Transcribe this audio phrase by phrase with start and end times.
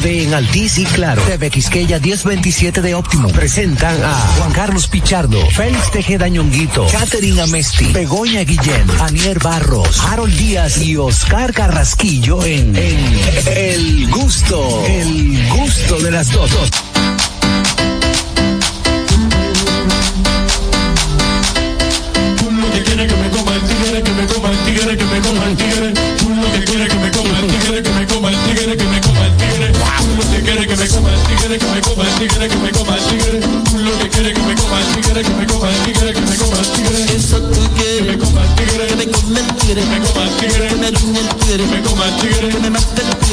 [0.00, 1.22] TV en Altiz y Claro.
[1.22, 3.28] TV Quisqueya 1027 de Óptimo.
[3.28, 10.36] Presentan a Juan Carlos Pichardo, Félix Tejeda Ñonguito, Catherine Amesti, Begoña Guillén, Anier Barros, Harold
[10.36, 13.20] Díaz y Oscar Carrasquillo en, en
[13.56, 16.50] El Gusto, El Gusto de las dos.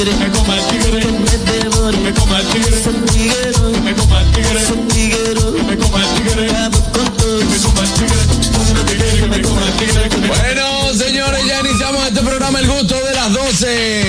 [0.04, 2.76] Tigre, que me coma el tigre, que me devore, que me coma el tigre.
[3.12, 6.50] Tiguero, que me coma el tigre, tiguero, que me coma el tigre.
[6.50, 9.20] Acabo con todo, que me coma el tigre.
[9.20, 12.94] Que me coma el tigre, que me Bueno, señores, ya iniciamos este programa El Gusto
[12.94, 14.04] de las 12.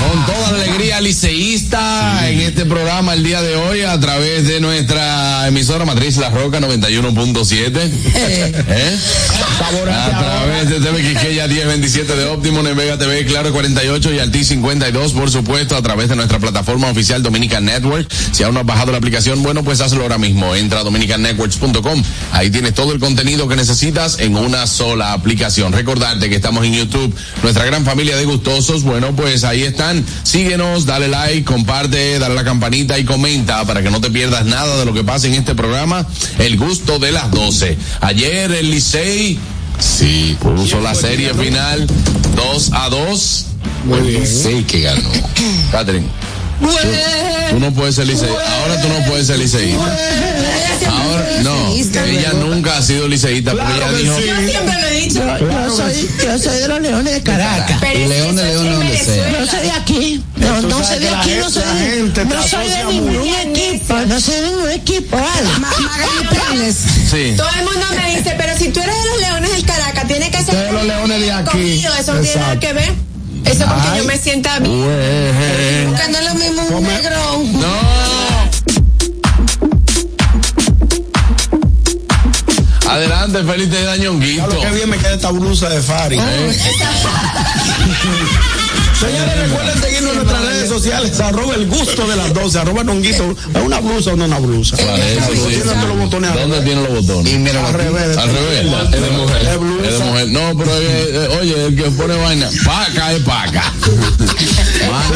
[0.00, 4.60] Con toda la alegría liceísta en este programa el día de hoy a través de
[4.60, 7.80] nuestra emisora matriz La Roca 91.7.
[8.68, 8.98] ¿Eh?
[9.60, 15.12] A través de TV Quisqueya 1027 de Óptimo, Nevega TV, Claro 48 y Alti 52,
[15.12, 18.10] por supuesto, a través de nuestra plataforma oficial Dominican Network.
[18.32, 20.54] Si aún no has bajado la aplicación, bueno, pues hazlo ahora mismo.
[20.56, 22.02] Entra a dominicannetworks.com.
[22.32, 25.72] Ahí tienes todo el contenido que necesitas en una sola aplicación.
[25.72, 28.82] Recordarte que estamos en YouTube, nuestra gran familia de gustosos.
[28.82, 30.04] Bueno, pues ahí están.
[30.24, 34.76] Síguenos, dale like, comparte, dale la campanita y comenta para que no te pierdas nada
[34.78, 36.06] de lo que pasa en este programa.
[36.38, 37.78] El gusto de las 12.
[38.00, 39.38] Ayer el Licey,
[39.78, 41.86] sí, puso la serie final
[42.36, 43.46] 2 a 2.
[43.92, 45.10] El Licey que ganó.
[45.72, 46.06] Catherine.
[46.64, 48.38] Tú, tú no puedes ser liceísta.
[48.62, 49.84] Ahora tú no puedes ser liceísta.
[50.86, 54.18] Ahora, no, ella nunca ha sido liceísta porque ella dijo.
[54.20, 55.20] Yo siempre lo he dicho.
[55.38, 57.78] Yo soy, yo soy de los Leones de Caracas.
[57.80, 59.30] Pero León de León donde sea.
[59.40, 60.24] No soy de aquí.
[60.36, 63.94] No, no soy de aquí, no soy de, no soy de ningún equipo.
[64.06, 65.16] No soy de ningún equipo.
[67.10, 67.34] Sí.
[67.36, 70.30] Todo el mundo me dice, pero si tú eres de los Leones del Caracas, tiene
[70.30, 71.50] que ser Ustedes los Leones de aquí.
[71.50, 71.92] conmigo.
[72.00, 72.60] Eso no tiene nada Exacto.
[72.66, 72.92] que ver.
[73.44, 74.74] Eso porque yo me sienta bien.
[75.90, 77.60] Porque no es lo mismo un Come- negrón.
[77.60, 77.74] No.
[82.88, 84.46] Adelante, feliz de Dañonguito.
[84.46, 86.18] Lo que bien me queda esta blusa de Fari.
[89.04, 93.36] Señores, recuerden seguirnos en nuestras redes sociales, arroba el gusto de las 12, arroba nonguito.
[93.54, 94.76] ¿Es una blusa o no una blusa?
[94.76, 95.60] Eso sí.
[95.62, 97.32] Tiene los botones al ¿Dónde tiene los botones?
[97.32, 98.16] Y mira, al revés.
[98.16, 98.66] Al revés.
[98.92, 99.42] Es de mujer.
[99.42, 100.28] Es de mujer.
[100.28, 100.70] No, pero
[101.40, 103.72] oye, el que pone vaina, paca es paca.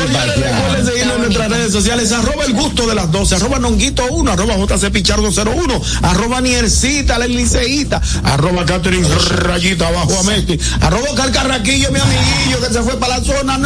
[0.08, 4.04] Señores, recuerden seguirnos en nuestras redes sociales, arroba el gusto de las 12, arroba nonguito
[4.10, 10.58] 1, arroba JC Pichardo 01, arroba Niercita, la liceíta, arroba Catherine Rayita abajo a Messi,
[10.80, 13.58] arroba Carcarraquillo, mi amiguillo que se fue para la zona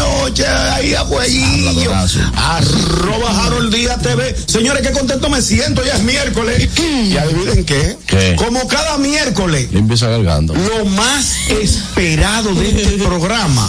[0.72, 1.92] ahí a Jueguillo,
[2.36, 4.34] arroba Harold Díaz TV.
[4.46, 6.68] Señores, qué contento me siento, ya es miércoles.
[6.78, 8.34] Y adivinen qué, ¿Qué?
[8.36, 10.54] como cada miércoles, Limpia esa garganta.
[10.54, 13.68] lo más esperado de este programa.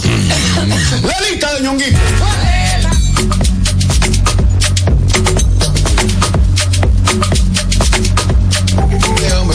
[1.02, 1.98] La lista de ñonguito.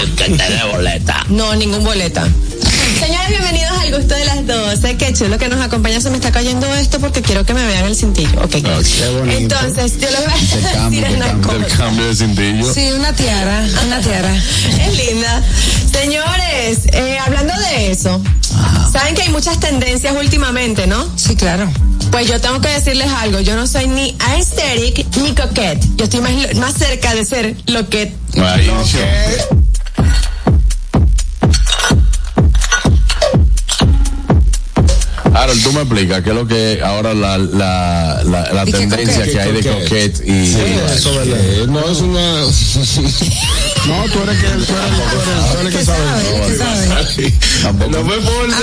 [0.00, 1.26] El que te dé boleta.
[1.28, 2.26] No, ningún boleta.
[2.98, 4.96] Señores, bienvenidos al gusto de las 12.
[4.96, 6.00] Qué chulo que nos acompaña.
[6.00, 8.40] Se me está cayendo esto porque quiero que me vean el cintillo.
[8.42, 8.50] Ok.
[8.52, 9.36] qué bonito.
[9.36, 11.30] Entonces, yo les voy a decir una.
[11.30, 11.76] El cosa.
[11.76, 12.72] cambio de cintillo.
[12.72, 14.34] Sí, una tiara, una tiara.
[14.86, 15.42] Es linda.
[15.92, 18.20] Señores, eh, hablando de eso,
[18.92, 21.06] saben que hay muchas tendencias últimamente, ¿no?
[21.16, 21.70] Sí, claro.
[22.10, 23.40] Pues yo tengo que decirles algo.
[23.40, 25.84] Yo no soy ni aesthetic ni coquette.
[25.96, 28.14] Yo estoy más, más cerca de ser lo que.
[28.38, 28.70] Ahí,
[35.36, 39.38] Harold, tú me explicas qué es lo que ahora la, la, la, ¿Y tendencia que
[39.38, 40.54] hay de coquette y.
[40.54, 41.38] Eso, ¿verdad?
[41.38, 42.44] Eh, no es una.
[43.86, 47.62] No, tú eres que, tú eres, tú eres, tú eres que ¿Qué sabes.
[47.62, 47.90] Tampoco.
[47.92, 48.56] No me force.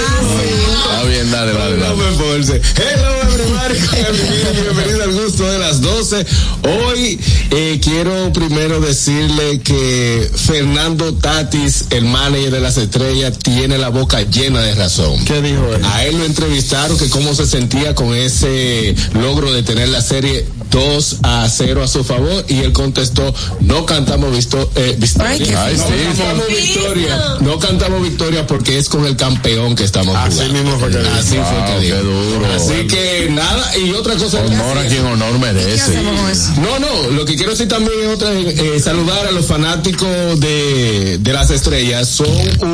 [0.73, 2.61] Está bien, dale, dale, No me force.
[2.75, 3.73] Hello, everybody.
[3.93, 6.25] Bienvenido, bienvenido al gusto de las 12.
[6.63, 7.19] Hoy
[7.51, 14.21] eh, quiero primero decirle que Fernando Tatis, el manager de las estrellas, tiene la boca
[14.23, 15.23] llena de razón.
[15.23, 15.85] ¿Qué dijo él?
[15.85, 20.45] A él lo entrevistaron que cómo se sentía con ese logro de tener la serie
[20.73, 23.31] 2 a 0 a su favor y él contestó,
[23.61, 25.29] no cantamos visto, eh, victoria.
[25.29, 25.93] Ay, qué Ay, no sí.
[26.17, 27.15] cantamos victoria.
[27.37, 27.51] fino.
[27.51, 30.53] No cantamos victoria porque es con el campeón que estamos Así jugando.
[30.55, 31.11] mismo fue que dijo.
[31.13, 32.45] Así fue que qué duro.
[32.55, 34.39] Así que nada, y otra cosa.
[34.41, 36.01] Honor a quien honor ¿Qué merece.
[36.57, 41.17] No, no, lo que quiero decir también es otra, eh, saludar a los fanáticos de,
[41.19, 42.07] de las estrellas.
[42.09, 42.27] Son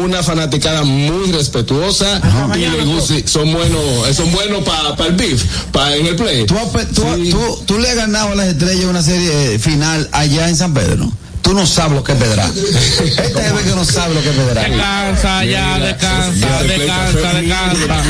[0.04, 2.22] una fanaticada muy respetuosa
[2.56, 6.46] y les gusta- son buenos, eh, son buenos para el beef, para en el play.
[6.46, 7.30] ¿Tú, has pe- tú, Sí.
[7.32, 11.12] tú- tú le ganado a las estrellas una serie final allá en San Pedro.
[11.42, 12.50] Tú no sabes lo que es pedrar.
[12.56, 14.70] Este es que no sabe lo que es pedrar.
[14.70, 18.02] Descansa ya, descansa, descansa, descansa.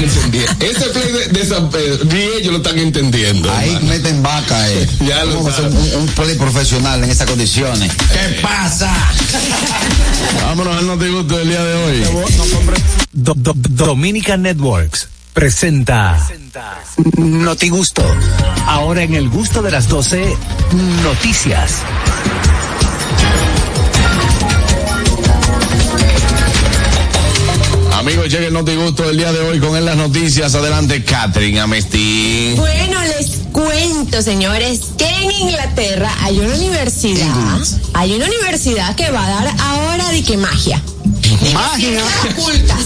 [0.60, 3.50] Este play de, de San Pedro, ni ellos lo están entendiendo.
[3.52, 3.88] Ahí hermano.
[3.88, 4.88] meten vaca, eh.
[5.08, 5.74] Ya lo ¿Cómo va a sabes.
[5.74, 7.92] un, un play profesional en esas condiciones.
[7.94, 8.92] ¿Qué pasa?
[10.44, 12.04] Vámonos al notigusto del día de hoy.
[13.14, 16.18] Do- do- Dominican Networks presenta
[17.18, 18.04] Noti Gusto.
[18.66, 20.38] Ahora en el gusto de las 12,
[21.04, 21.82] noticias.
[27.94, 30.56] Amigos, llega el notigusto del día de hoy con él las noticias.
[30.56, 32.56] Adelante, Catherine Amestín.
[32.56, 32.98] Bueno,
[33.52, 37.60] cuento, señores, que en Inglaterra hay una universidad,
[37.94, 40.82] hay una universidad que va a dar ahora de que magia.
[41.54, 42.02] Magia.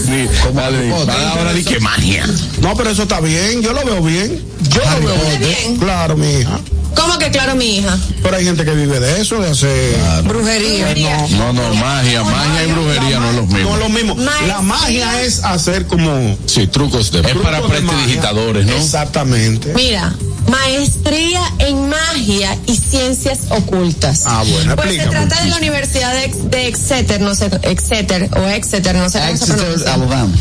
[0.04, 2.26] Sí, dale, va ahora di que magia.
[2.60, 3.62] No, pero eso está bien.
[3.62, 4.44] Yo lo veo bien.
[4.68, 5.76] Yo lo veo bien.
[5.78, 6.60] Claro, mi hija.
[6.94, 7.98] ¿Cómo que claro, mi hija?
[8.22, 9.96] Pero hay gente que vive de eso, de hacer.
[10.24, 11.26] Brujería.
[11.30, 13.76] No, no, magia, magia y brujería no es lo No es mismo.
[13.76, 14.16] lo mismo.
[14.46, 16.36] La magia es hacer como.
[16.46, 18.76] Sí, trucos de Es para prestidigitadores, ¿no?
[18.76, 19.72] Exactamente.
[19.74, 20.14] Mira,
[20.48, 24.22] maestría en magia y ciencias ocultas.
[24.26, 28.28] Ah, bueno, Pues se trata de la Universidad de, Ex- de Exeter, no sé, Exeter
[28.36, 29.94] o Exeter, no sé cómo se Exeter, pronuncia.
[29.94, 30.34] Alabama.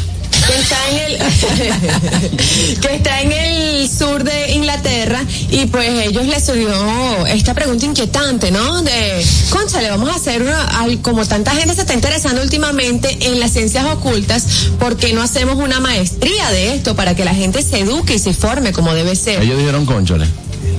[0.47, 1.17] Que está en el
[2.81, 8.51] que está en el sur de Inglaterra y pues ellos les surgió esta pregunta inquietante,
[8.51, 8.81] ¿no?
[8.81, 13.39] De, conchale, vamos a hacer una, al- como tanta gente se está interesando últimamente en
[13.39, 14.43] las ciencias ocultas,
[14.79, 18.19] ¿por qué no hacemos una maestría de esto para que la gente se eduque y
[18.19, 19.41] se forme como debe ser?
[19.41, 20.25] Ellos dijeron conchole.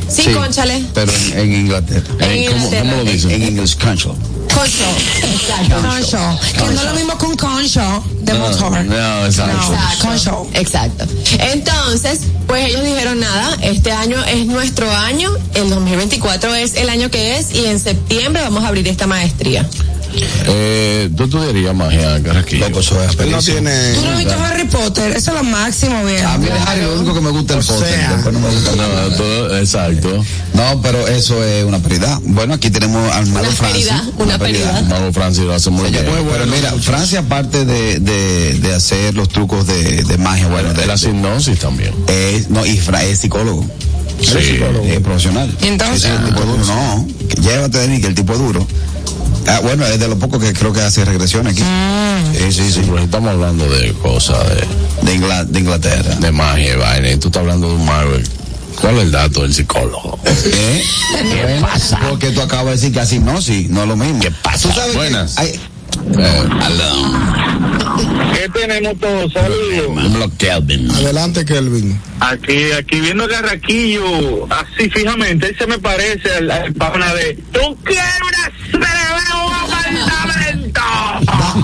[0.09, 0.85] Sí, conchale.
[0.93, 2.05] Pero en, en Inglaterra.
[2.11, 2.81] En ¿Cómo, Inglaterra.
[2.81, 3.31] cómo lo En, dicen?
[3.31, 4.15] en English Concho.
[4.55, 4.85] Concho.
[5.33, 5.89] Exacto.
[5.89, 6.39] Concho.
[6.53, 8.85] Que no es lo mismo un concho de motor.
[8.85, 9.73] No, exacto.
[9.73, 10.07] Exacto.
[10.07, 10.49] Concho.
[10.55, 11.07] Exacto.
[11.39, 17.11] Entonces, pues ellos dijeron nada, este año es nuestro año, el 2024 es el año
[17.11, 19.69] que es y en septiembre vamos a abrir esta maestría.
[20.47, 22.69] Eh, ¿Tú estudiarías magia, Carrasquillo?
[22.69, 23.93] Loco, eso es Él no tiene.
[23.95, 25.13] ¿Tú no has visto Harry Potter?
[25.17, 26.29] Eso es lo máximo, viejo.
[26.29, 28.13] A mí de Harry lo único que me gusta es el sea.
[28.15, 29.09] después no me gusta nada.
[29.09, 30.25] No, todo- exacto.
[30.55, 32.19] No, pero eso es una prioridad.
[32.25, 34.05] Bueno, aquí tenemos al mago Una Francia.
[34.19, 34.83] una peridad.
[34.85, 36.05] Mago Francis lo hace muy bien.
[36.07, 40.83] Pero mira, Francia aparte de, de, de hacer los trucos de, de magia, bueno, de
[40.83, 41.93] De la hipnosis también.
[42.09, 43.65] es, no, y Fra- es psicólogo.
[44.25, 44.61] Sí.
[44.91, 45.57] Es profesional.
[45.63, 46.03] ¿Y entonces?
[46.03, 46.65] Sí, sí, el tipo duro.
[46.65, 48.67] No, que llévate de mí que el tipo duro.
[49.47, 51.63] Ah, bueno, es de lo poco que creo que hace regresión aquí.
[52.39, 52.81] Sí, sí, sí.
[52.87, 54.67] Pero estamos hablando de cosas de,
[55.03, 56.15] De, Ingla- de Inglaterra.
[56.17, 57.11] de magia y vaina.
[57.11, 58.13] Y tú estás hablando de un mago.
[58.81, 60.19] ¿Cuál es el dato del psicólogo?
[60.25, 60.83] ¿Eh?
[61.23, 62.01] ¿Qué pasa?
[62.09, 64.19] Porque tú acabas de decir que así no, sí, no es lo mismo.
[64.21, 64.69] ¿Qué pasa?
[64.69, 65.39] ¿Tú sabes que Buenas.
[65.39, 65.61] hay-
[66.19, 68.35] Eh, aló.
[68.35, 69.33] ¿Qué tenemos todos?
[69.33, 70.31] Saludos.
[70.39, 70.91] Kelvin.
[70.91, 72.01] Adelante, Kelvin.
[72.21, 77.35] Aquí, aquí viendo a Carraquillo, así fijamente, él se me parece al, al pana de
[77.53, 78.89] ¡Tú quieres una
[79.61, 80.81] apartamento!
[81.29, 81.63] ¿Va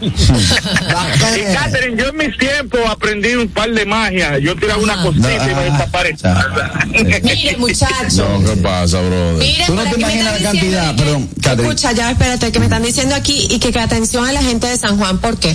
[0.00, 1.54] Y?
[1.54, 4.38] Catherine, yo en mis tiempos aprendí un par de magia.
[4.38, 6.46] Yo tiraba una cosita y me ah, desaparecía.
[7.22, 8.28] Mire, muchacho.
[8.28, 9.38] No, ¿qué pasa, brother?
[9.38, 11.68] Mire, Tú no te imaginas la cantidad, que- perdón, Catherine.
[11.68, 14.66] Escucha, ya espérate, que me están diciendo aquí y que, que atención a la gente
[14.66, 15.54] de San Juan, ¿por qué?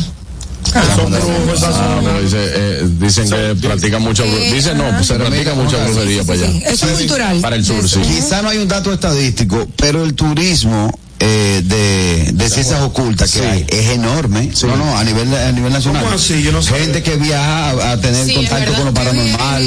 [0.95, 4.53] Son brujos, esas Ah, pero dice, eh, dicen que practican mucha brujería.
[4.53, 6.69] Dicen no, pues se practica mucha brujería para allá.
[6.69, 7.41] Eso es cultural.
[7.41, 7.99] Para el sur, sí.
[8.01, 13.46] Quizá no hay un dato estadístico, pero el turismo eh, de, de ciencias ocultas que
[13.46, 14.50] hay es enorme.
[14.63, 16.03] No, no, a nivel, a nivel nacional.
[16.03, 16.41] ¿Cómo así?
[16.41, 16.74] Yo no sé.
[16.75, 19.63] Gente que viaja a, a tener Sí, contacto con lo paranormal.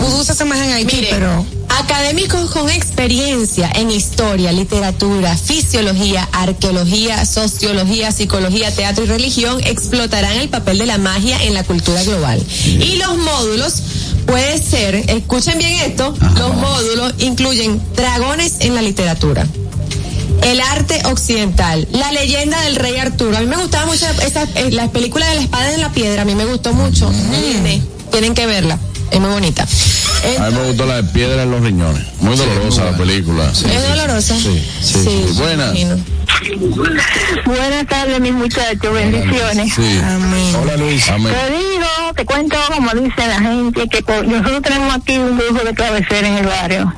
[0.00, 0.24] Vudú.
[0.24, 1.44] Se en Haití, Mire, pero.
[1.80, 10.48] académicos con experiencia en historia, literatura, fisiología, arqueología, sociología, psicología, teatro y religión explotarán el
[10.48, 12.42] papel de la magia en la cultura global.
[12.64, 13.82] Y los módulos
[14.26, 19.46] puede ser, escuchen bien esto, los módulos incluyen dragones en la literatura.
[20.42, 23.36] El arte occidental, la leyenda del rey Arturo.
[23.36, 26.22] A mí me gustaba mucho esa, eh, la película de la espada en la piedra,
[26.22, 27.10] a mí me gustó mucho.
[27.30, 28.78] Tiene- Tienen que verla,
[29.10, 29.66] es muy bonita.
[30.40, 32.02] A mí me gustó la de piedra en los riñones.
[32.20, 33.52] Muy dolorosa la película.
[33.54, 33.66] Sí.
[33.70, 34.34] ¿Es dolorosa?
[34.36, 35.24] Sí, sí, sí.
[35.38, 35.72] Buena.
[37.44, 39.74] Buenas tardes, mis muchachos, bendiciones.
[39.74, 40.00] Sí.
[40.04, 40.56] Amén.
[40.56, 41.08] Hola Luis.
[41.10, 41.32] Amén.
[41.34, 45.74] Te digo, te cuento como dice la gente, que nosotros tenemos aquí un grupo de
[45.74, 46.94] cabecera en el barrio.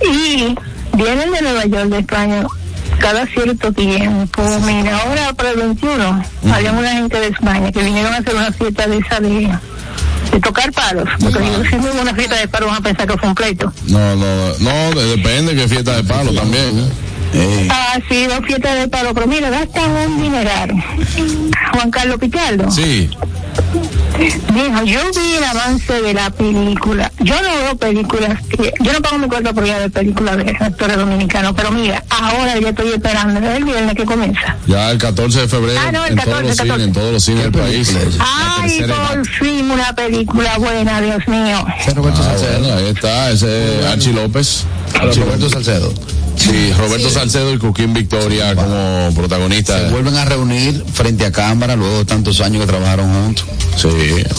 [0.00, 0.54] Y
[0.94, 2.44] vienen de Nueva York, de España,
[2.98, 4.42] cada cierto tiempo.
[4.66, 8.52] Mira, ahora para el 21, había una gente de España que vinieron a hacer una
[8.52, 9.48] fiesta de esa de,
[10.32, 11.08] de tocar palos.
[11.20, 13.72] Porque si no una fiesta de palos, van a pensar que fue un pleito.
[13.88, 16.78] No, no, no, de- depende que fiesta de palo también.
[16.78, 16.88] ¿eh?
[17.34, 20.70] Eh, Ah, sí, dos fiestas de palos, pero mira, gastan un dineral.
[21.72, 22.70] Juan Carlos Pichardo.
[22.70, 23.08] Sí.
[24.54, 27.10] Dijo, yo vi el avance de la película.
[27.20, 30.36] Yo no veo películas, que- yo no pago mi cuenta por ir a ver películas
[30.36, 34.56] de actores dominicanos, pero mira, ahora ya estoy esperando el viernes que comienza.
[34.66, 36.72] Ya el 14 de febrero Ah, no, el en 14, todos los 14.
[36.74, 37.96] cines, en todos los cines del país.
[38.20, 41.64] Ay, por fin una película buena, Dios mío.
[41.66, 42.02] Ah, Salcedo.
[42.02, 44.64] bueno, ahí está, ese es Archie López.
[45.00, 45.92] Archie Roberto Salcedo.
[46.36, 49.78] Sí, Roberto Salcedo y Coquín Victoria como protagonista.
[49.78, 53.44] Se vuelven a reunir frente a cámara luego de tantos años que trabajaron juntos.
[53.76, 53.88] Sí.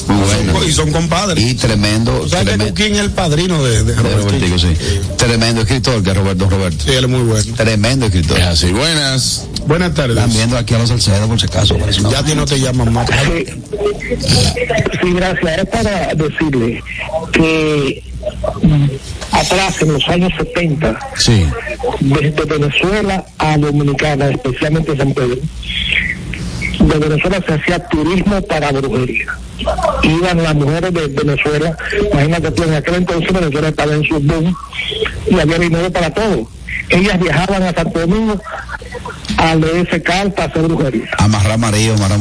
[0.08, 0.64] Muy bueno.
[0.64, 1.44] Y son compadres.
[1.44, 2.22] Y tremendo.
[2.22, 4.74] O sea que Cuquín es el padrino de, de de Robertico, sí.
[5.18, 6.84] Tremendo escritor que es Roberto Roberto.
[6.84, 7.56] Sí, él es muy bueno.
[7.56, 8.40] Tremendo escritor.
[8.40, 9.48] Es así, buenas.
[9.66, 10.18] Buenas tardes.
[10.18, 11.78] Están viendo aquí a los Salcedo por si acaso.
[12.12, 13.08] Ya a ti no te llaman más.
[15.02, 15.58] Sí, gracias.
[15.60, 16.84] Es para decirle
[17.32, 18.04] que
[19.32, 21.46] atrás, en los años 70, Sí.
[22.00, 25.38] desde Venezuela a Dominicana, especialmente San Pedro,
[26.80, 29.26] de Venezuela se hacía turismo para brujería.
[30.04, 31.78] Iban las mujeres de Venezuela,
[32.12, 34.56] imagínate tú, en aquel entonces Venezuela estaba en su boom
[35.30, 36.48] y había dinero para todo.
[36.90, 38.40] Ellas viajaban a Santo Domingo
[39.38, 41.10] a leerse cartas, a hacer brujería.
[41.18, 42.20] Amarrar marido, amarrar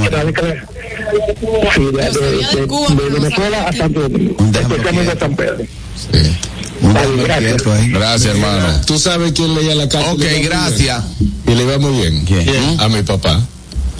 [1.74, 5.18] Sí, de, de- de- de Venezuela a Santo Domingo, especialmente a.
[5.18, 5.64] San Pedro.
[6.82, 7.66] Un déjame gracias.
[7.66, 7.88] ahí.
[7.90, 8.80] Gracias, hermano.
[8.86, 10.12] ¿Tú sabes quién leía la carta?
[10.12, 11.04] Ok, gracias.
[11.46, 12.24] Y le iba muy bien.
[12.24, 12.80] ¿Quién?
[12.80, 13.40] A mi papá.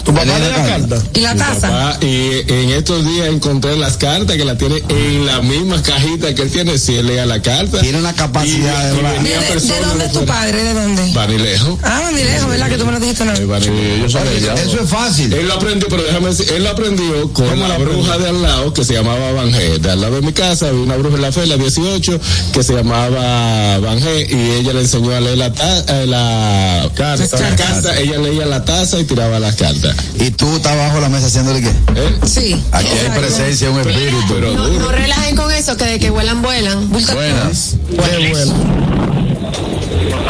[0.03, 0.95] ¿Tu papá ¿Lee le la da carta?
[0.95, 1.09] carta?
[1.13, 1.61] ¿Y la taza?
[1.69, 6.33] papá, y en estos días encontré las cartas que la tiene en la misma cajita
[6.35, 6.77] que él tiene.
[6.77, 7.79] Si él leía la carta.
[7.79, 9.13] Tiene una capacidad de Y- y hablar.
[9.13, 10.63] ¿De, venía de- dónde es tu padre?
[10.63, 11.11] ¿De dónde?
[11.13, 11.79] Banilejo.
[11.83, 12.69] Ah, ni lejos, ¿verdad?
[12.69, 13.47] Que tú me lo dijiste una Eh, vez.
[13.47, 14.07] Banilejo.
[14.07, 14.53] Yo de allá.
[14.55, 15.33] Eso es fácil.
[15.33, 18.73] Él lo aprendió, pero déjame decir, él lo aprendió con la bruja de al lado
[18.73, 19.79] que se llamaba Banje.
[19.79, 22.19] De al lado de mi casa había una bruja en la fe, la 18,
[22.51, 27.39] que se llamaba Banje y ella le enseñó a leer la, ta- eh, la, Carta.
[27.39, 27.97] la carta.
[27.99, 29.92] Ella leía la taza y tiraba las cartas.
[30.19, 31.69] Y tú estás bajo la mesa haciéndole qué?
[31.69, 32.17] ¿Eh?
[32.25, 32.63] Sí.
[32.71, 34.17] Aquí hay presencia, un espíritu.
[34.29, 34.85] Pero No, duro.
[34.85, 36.89] no relajen con eso, que de que vuelan, vuelan.
[36.89, 37.75] Buenas.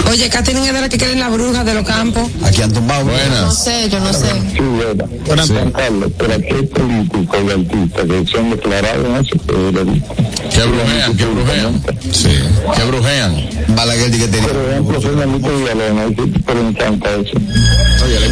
[0.09, 2.29] Oye, Catherine es de la que quieren la bruja de los campos.
[2.43, 3.03] Aquí han tumbado.
[3.05, 3.63] No Buenas.
[3.63, 4.27] sé, yo no sé.
[4.51, 4.59] Sí.
[5.25, 5.73] Buenas Juan tardes.
[5.73, 9.53] Carlos, pero aquí hay políticos y artistas que son declarados en eso, que
[10.67, 11.83] brujean, que brujean.
[12.11, 12.29] Sí.
[12.75, 13.49] Que brujean.
[13.75, 14.47] Balaguer que tiene.
[14.47, 17.37] Por ejemplo, ¿y encanta eso?
[18.05, 18.27] Oye, le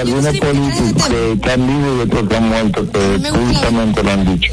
[0.00, 4.52] algunos políticos que están vivos y otros que han muerto, que públicamente lo han dicho.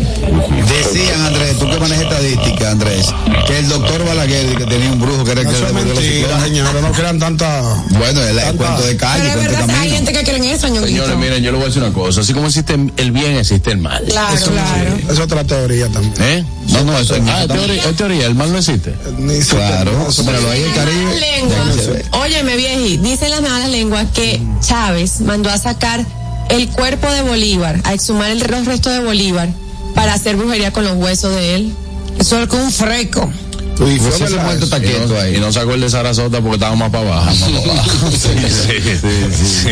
[0.68, 3.08] Decían, Andrés, tú que manejas estadística, Andrés,
[3.48, 6.40] que el doctor Balaguer que tenía un brujo que era el que Eso le mentira,
[6.42, 6.82] señores.
[6.82, 7.62] No crean tanta.
[7.92, 10.44] Bueno, el, cuento de calle, Pero es cuento de verdad, hay gente que cree en
[10.46, 10.88] eso, ñonguito.
[10.88, 12.22] Señores, miren, yo le voy a decir una cosa.
[12.22, 14.04] Así como existe el bien, existe el mal.
[14.08, 14.98] Claro, claro.
[15.12, 16.14] Es otra teoría también.
[16.22, 16.46] ¿Eh?
[16.70, 18.94] No, no, eso es Ah, es teoría, es teoría, el mal no existe.
[19.18, 19.92] Ni Claro,
[20.26, 21.20] míralo ahí el Malas Caribe.
[21.20, 22.06] lenguas.
[22.12, 26.06] Óyeme, vieji, dicen las malas lenguas que Chávez mandó a sacar
[26.50, 29.50] el cuerpo de Bolívar, a exhumar el, los restos de Bolívar
[29.94, 31.74] para hacer brujería con los huesos de él.
[32.18, 33.30] Eso es con un freco.
[33.78, 34.46] Dices, Pues ¿verdad?
[34.46, 35.36] muerto está Y quieto ahí.
[35.36, 37.26] y no sacó el de Sarasota porque estaba más para abajo.
[37.26, 38.12] Más para abajo.
[38.12, 38.96] Sí, sí,
[39.36, 39.68] sí.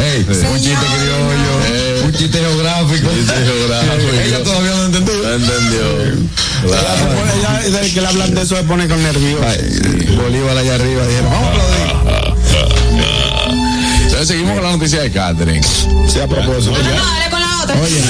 [0.00, 3.08] Ey, un chiste criollo, un chiste geográfico.
[3.10, 4.22] Chiste geográfico.
[4.24, 5.14] Ella todavía no entendió.
[5.22, 6.02] No entendió.
[6.64, 9.44] Ella se pone- ella, desde que le hablan de eso se pone con nervioso.
[9.46, 12.39] Ay, Bolívar allá arriba, dijeron, vamos a aplaudir.
[14.26, 15.66] Seguimos con la noticia de Catherine.
[16.08, 16.72] Sí, a propósito.
[16.72, 17.80] No, no, dale con la otra.
[17.80, 18.02] Oye,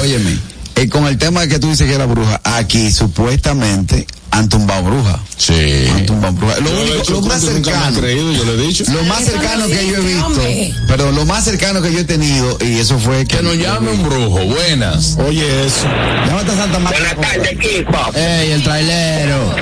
[0.02, 0.38] óyeme,
[0.76, 4.82] eh, con el tema de que tú dices que era bruja, aquí supuestamente han tumbado
[4.84, 5.18] bruja.
[5.36, 5.86] Sí.
[5.92, 6.56] Han tumbado bruja.
[6.60, 8.84] Lo, único- más cercano, creído, yo lo he dicho.
[8.92, 12.04] lo más cercano no que yo he visto, pero lo más cercano que yo he
[12.04, 13.36] tenido, y eso fue que.
[13.38, 14.38] Que nos llame un brujo.
[14.44, 15.16] Buenas.
[15.26, 15.86] Oye, eso.
[16.26, 16.98] Llámate a Santa Marta.
[17.16, 17.98] Buenas tardes, equipo.
[18.14, 19.54] Ey, el trailero.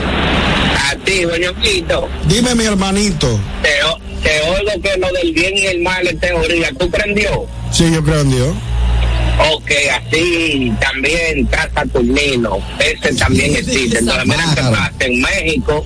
[0.90, 2.08] A ti, Doñoquito.
[2.26, 3.38] Dime, mi hermanito.
[3.62, 6.70] Te, o- te oigo que lo del bien y el mal es teoría.
[6.78, 7.46] ¿Tú prendió?
[7.72, 8.48] Sí, yo creo en Dios.
[9.52, 12.58] Ok, así también está Saturnino.
[12.80, 13.98] Ese también existe.
[13.98, 14.92] Entonces, mira qué pasa.
[15.00, 15.84] En México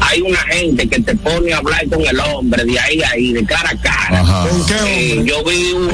[0.00, 3.32] hay una gente que te pone a hablar con el hombre de ahí a ahí,
[3.32, 4.20] de cara a cara.
[4.20, 4.48] Ajá.
[4.48, 5.32] ¿Con qué Eh, hombre?
[5.32, 5.90] yo vi un.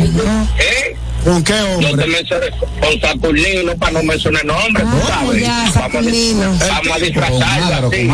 [0.58, 0.96] ¿Eh?
[1.24, 2.06] ¿Con qué Yo te hombre?
[2.08, 2.46] mencioné
[2.80, 5.42] con Saturnino para no mencionar nombres, tú Ah, sabes.
[5.42, 6.58] ya, vamos, a, Saturnino.
[6.58, 8.08] vamos a disfrazarlo así.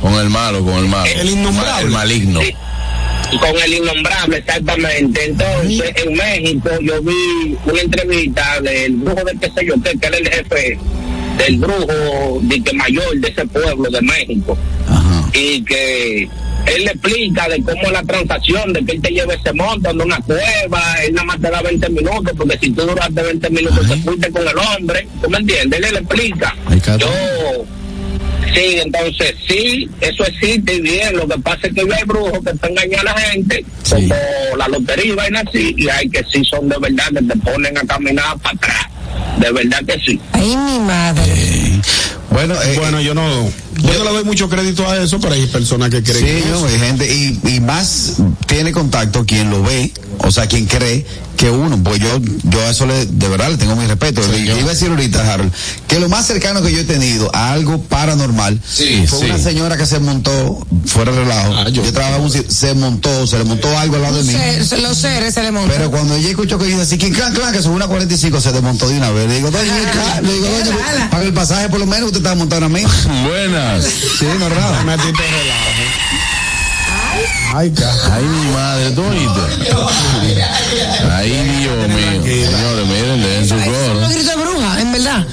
[0.00, 1.06] Con el malo, con el malo.
[1.14, 1.84] El innombrable.
[1.86, 2.40] El maligno.
[2.42, 2.54] Sí.
[3.40, 5.24] Con el innombrable, exactamente.
[5.24, 10.06] Entonces, en México, yo vi una entrevista del brujo de qué sé yo, qué, que
[10.06, 10.78] era el jefe
[11.38, 14.56] del brujo de que mayor de ese pueblo de México.
[15.32, 16.22] Y que
[16.66, 20.00] él le explica de cómo la transacción, de que él te lleva ese monto en
[20.00, 23.88] una cueva, él nada más te da 20 minutos, porque si tú duraste 20 minutos
[23.88, 25.80] te fuiste con el hombre, ¿tú me entiendes?
[25.80, 26.56] Él le explica.
[26.66, 26.80] Ay.
[26.98, 27.08] Yo
[28.54, 31.16] Sí, entonces sí, eso existe y bien.
[31.16, 34.14] Lo que pasa es que hay brujos que están engañando a la gente, como
[34.56, 37.76] la lotería y vaina así, y hay que sí son de verdad que te ponen
[37.76, 38.86] a caminar para atrás.
[39.38, 40.20] De verdad que sí.
[40.32, 41.22] Ay, mi madre.
[42.30, 45.46] Bueno, eh, Bueno, yo no, yo no le doy mucho crédito a eso, pero hay
[45.46, 48.14] personas que creen Sí, en no, hay gente, y, y más
[48.46, 51.04] tiene contacto quien lo ve, o sea, quien cree
[51.36, 54.22] que uno, pues yo, yo a eso le, de verdad le tengo mi respeto.
[54.26, 55.52] Le iba a decir ahorita, Harold,
[55.86, 59.24] que lo más cercano que yo he tenido a algo paranormal Sí, fue sí.
[59.26, 63.26] una señora que se montó, fuera de relajo, Ah, yo, yo- trabajaba un se montó,
[63.26, 64.32] se le montó algo al lado de mí.
[64.64, 65.76] Ser- los seres se le montan.
[65.76, 68.52] Pero cuando ella escuchó que dice así, que clan, clan, que sube una 45, se
[68.52, 69.28] desmontó de una vez.
[69.28, 72.36] Le digo, doña, ca- le digo, doña, paga el pasaje por lo menos, usted estaba
[72.36, 72.82] montando a mí.
[73.66, 73.84] Buenas.
[73.84, 74.84] Sí, no, raro.
[74.84, 75.66] Metiste relajo.
[77.54, 77.72] Ay,
[78.12, 79.40] Ay, mi madre, ¿tú oíste?
[81.10, 82.22] Ay, Dios mío.
[82.22, 83.94] Señores, miren, den su Son coro.
[83.94, 85.26] los gritos de bruja, en verdad.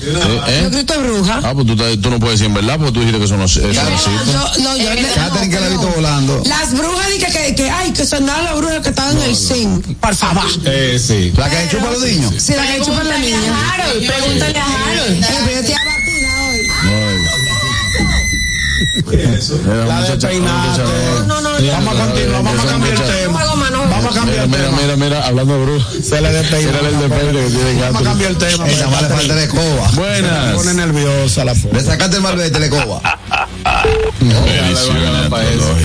[0.48, 0.60] ¿Eh?
[0.64, 1.40] Los gritos de bruja.
[1.44, 3.44] Ah, pues tú, tú no puedes decir en verdad, porque tú dijiste que eso no,
[3.46, 3.68] eso no.
[3.68, 6.42] Yo, no, yo Catherine que la visto volando.
[6.46, 9.86] Las brujas dije que, que, ay, que sonaron las brujas que estaban en el zinc.
[10.00, 10.44] Por favor.
[10.66, 11.34] Eh, sí.
[11.36, 12.34] La que chupa a los niños.
[12.38, 13.40] Si la que chupan la niña.
[13.74, 15.24] Harold, pregúntale a Harold.
[15.24, 17.03] Eh, pero yo estoy abatida hoy.
[19.88, 20.84] La de peinado.
[21.28, 23.44] No, no, Sí, Vamos a continuar, vamos a cambiar el No tema.
[23.72, 24.78] no Vamos a cambiar Mira, el mira, tema.
[24.82, 25.92] mira, mira, hablando de brujo.
[25.92, 26.72] Se le despeinó.
[26.72, 28.68] Mira el depende que tiene Vamos a cambiar el tema.
[28.68, 29.90] Esa más le porque falta de escoba.
[29.90, 30.56] Se Buenas.
[30.56, 31.54] pone nerviosa la.
[31.54, 33.02] Le sacaste el malvete, le escoba.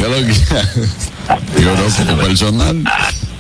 [0.01, 2.85] Yo lo que- Yo no, como personal.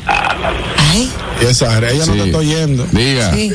[0.08, 2.18] Ay, Y esa, ella no Sí.
[2.18, 2.86] te está oyendo.
[2.92, 3.52] Diga, sí.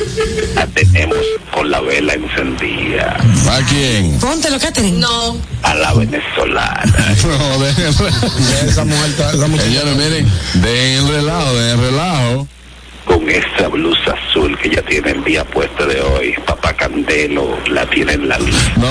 [0.54, 1.18] La tenemos
[1.52, 3.16] con la vela encendida
[3.50, 4.18] ¿a quién?
[4.18, 4.98] Póntelo, Catherine.
[4.98, 5.36] No.
[5.62, 7.14] a la venezolana.
[7.26, 7.86] No, dejen
[8.68, 12.48] Esa mujer está, esa mujer Señores, miren, den el relajo, den el relajo.
[13.04, 17.84] Con esa blusa azul que ya tiene el día puesto de hoy, papá Candelo la
[17.90, 18.72] tiene en la lista.
[18.76, 18.88] No,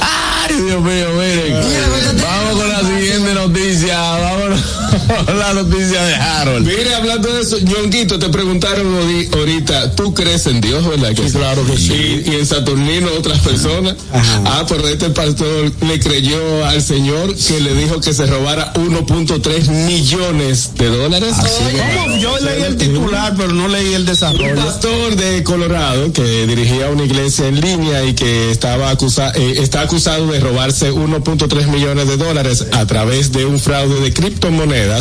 [0.00, 2.20] Ay, Dios mío, miren.
[2.20, 3.98] Vamos con la siguiente noticia.
[3.98, 4.60] Vámonos
[5.38, 6.66] la noticia de Harold.
[6.66, 8.86] Mire, hablando de eso, Ñonguito, te preguntaron
[9.34, 11.14] ahorita, ¿tú crees en Dios, verdad?
[11.14, 12.22] Que Sí, claro que sí.
[12.26, 13.96] Y, y en Saturnino otras personas.
[14.12, 19.68] Ah, pero este pastor le creyó al Señor que le dijo que se robara 1.3
[19.86, 21.34] millones de dólares.
[21.36, 22.16] ¿Cómo?
[22.16, 24.54] Yo leí el titular, pero no leí el Un desarrollo.
[24.56, 29.82] pastor de Colorado que dirigía una iglesia en línea y que estaba acusa- eh, está
[29.82, 34.91] acusado de robarse 1.3 millones de dólares a través de un fraude de criptomonedas,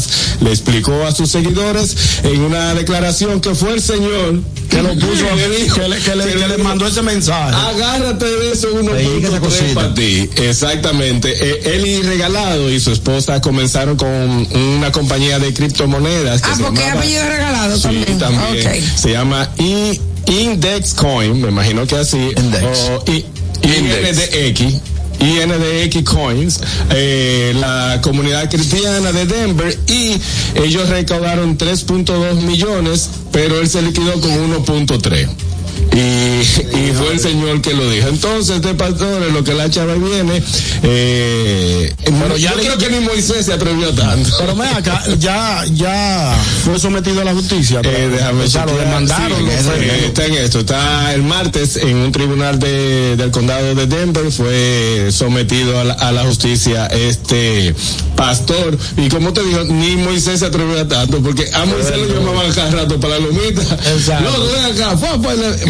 [0.41, 5.25] le explicó a sus seguidores en una declaración que fue el Señor Que lo puso
[5.31, 7.55] a que dijo que le, que le, que que le dijo, mandó ese mensaje.
[7.55, 9.73] Agárrate de eso Ahí, esa 1.3 cosita.
[9.75, 10.29] para ti.
[10.37, 11.31] Exactamente.
[11.39, 14.09] Eh, él y Regalado y su esposa comenzaron con
[14.53, 16.41] una compañía de criptomonedas.
[16.41, 18.83] Que Ah, se porque llamaba- apellido regalado Sí, también.
[18.97, 22.17] Se llama I- Index Coin, me imagino que así.
[22.17, 22.63] Index.
[22.89, 23.25] O I-
[23.63, 24.81] INDX.
[25.21, 30.15] INDX Coins, eh, la comunidad cristiana de Denver y
[30.55, 35.50] ellos recaudaron 3.2 millones, pero él se liquidó con 1.3.
[35.93, 38.07] Y y fue el Señor que lo dijo.
[38.07, 40.41] Entonces, este pastor, en lo que la chava viene,
[40.83, 44.29] eh, Pero ya yo creo que ni Moisés se atrevió tanto.
[44.39, 47.81] Pero ven acá, ya, ya fue sometido a la justicia.
[47.83, 49.37] Eh, déjame demandaron.
[49.37, 50.59] Sí, está en esto.
[50.59, 54.31] Está el martes en un tribunal de, del condado de Denver.
[54.31, 57.75] Fue sometido a la, a la justicia este
[58.21, 58.77] pastor.
[58.97, 62.53] Y como te digo, ni Moisés se atrevió a tanto, porque a Moisés lo llamaban
[62.53, 63.61] cada rato para la lomita.
[63.61, 64.29] Exacto.
[64.29, 64.95] No, ven acá,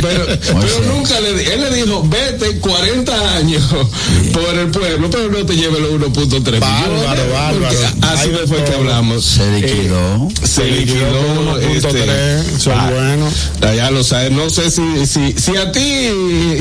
[0.01, 3.63] pero, pero nunca le Él le dijo, vete 40 años
[4.33, 7.77] por el pueblo, pero no te lleves los 1.3 Bárbaro, bárbaro.
[8.01, 9.23] Así fue que hablamos.
[9.23, 10.27] Se liquidó.
[10.27, 11.57] Eh, se liquidó.
[11.57, 13.33] este, 1.3, son ah, buenos.
[13.61, 16.09] Ya lo sabes, no sé si, si, si a ti,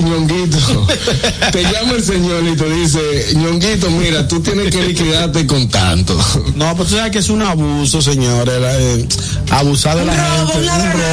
[0.04, 0.86] ñonguito,
[1.52, 3.00] te llama el señor y te dice,
[3.34, 6.18] ñonguito, mira, tú tienes que liquidarte con tanto.
[6.56, 8.60] No, tú sabes que es un abuso, señores.
[8.60, 9.06] la- eh,
[9.50, 10.58] abusar de Un la robo, gente.
[10.58, 10.64] un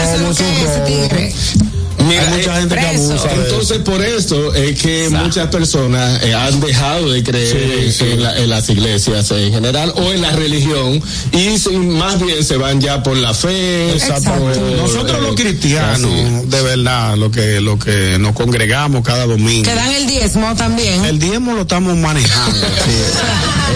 [0.04, 1.77] eso es un robo.
[2.08, 3.34] Mira, Hay mucha eh, gente que abusa.
[3.34, 8.12] Entonces, por esto es que muchas personas eh, han dejado de creer Sí, sí.
[8.12, 11.02] En, la- en las iglesias en general o en la religión
[11.34, 13.92] y se- más bien se van ya por la fe.
[13.94, 14.32] Exacto.
[14.36, 16.46] por, Nosotros los cristianos, así.
[16.48, 19.64] de verdad, lo que, lo que nos congregamos cada domingo.
[19.68, 21.04] Que dan el diezmo también.
[21.04, 22.58] El diezmo lo estamos manejando.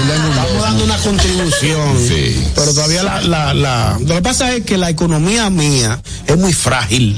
[0.01, 1.97] Estamos dando una contribución.
[2.07, 2.43] Sí.
[2.55, 6.53] Pero todavía la, la, la, lo que pasa es que la economía mía es muy
[6.53, 7.15] frágil,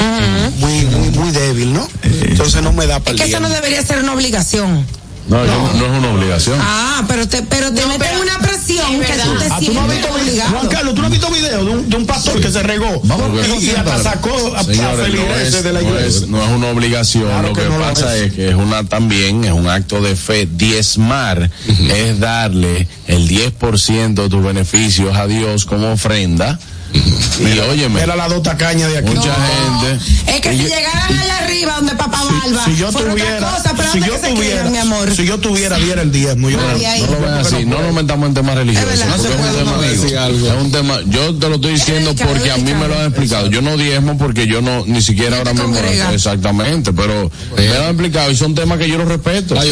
[0.59, 1.87] muy, muy, muy débil, ¿no?
[2.03, 4.85] Entonces no me da para Es que eso no debería ser una obligación.
[5.25, 6.59] No, yo no, no es una obligación.
[6.61, 9.73] Ah, pero te, pero te meten pero- una presión es que tú te Ah, ¿tú
[9.73, 10.51] no has sientes visto obligado.
[10.51, 12.99] Juan Carlos, ¿tú no has visto video de un, de un pastor que se regó?
[13.05, 13.29] Vamos,
[13.61, 16.07] y, y hasta sacó a, a Señores, no es, de la no iglesia.
[16.23, 18.21] es- no es una obligación, Claro lo que que, no lo pasa es.
[18.23, 18.33] es.
[18.33, 20.45] que es una también, es un acto de fe.
[20.51, 26.59] Diezmar es darle el 10% de tus beneficios a Dios como ofrenda.
[26.93, 29.09] Y óyeme, Era la dos tacañas de aquí.
[29.13, 30.05] mucha gente.
[30.31, 32.19] Es que si llegaran allá arriba donde papá
[32.65, 35.15] si yo fuera otra tuviera, cosa, pero si ¿dónde yo tuviera, quedan, mi amor?
[35.15, 36.49] si yo tuviera, diera el diezmo.
[36.49, 37.01] Yo Ay, ay.
[37.01, 38.93] No lo vean así, no nos metamos en temas religiosos.
[38.93, 40.47] Es No se es un puede, tema- decir algo.
[40.47, 43.07] Es un tema, yo te lo estoy diciendo dedicado, porque a mí me lo han
[43.07, 43.47] explicado.
[43.49, 45.75] Yo no diezmo porque yo no, ni siquiera No ahora mismo.
[46.11, 49.55] Exactamente, pero me lo han explicado y son temas que yo los respeto.
[49.55, 49.71] Yo Es y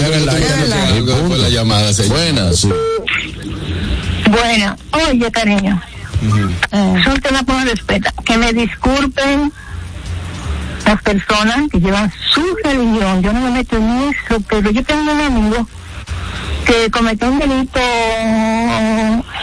[1.93, 2.09] señor.
[2.09, 2.69] Buenas, sí.
[4.29, 4.77] Bueno,
[6.21, 7.03] oye, cariño.
[7.03, 8.13] Son temas uno respeta.
[8.25, 9.51] Que me disculpen
[10.85, 13.21] las personas que llevan su religión.
[13.21, 15.67] Yo no me meto en eso, pero yo tengo un amigo
[16.65, 17.79] que cometió un delito,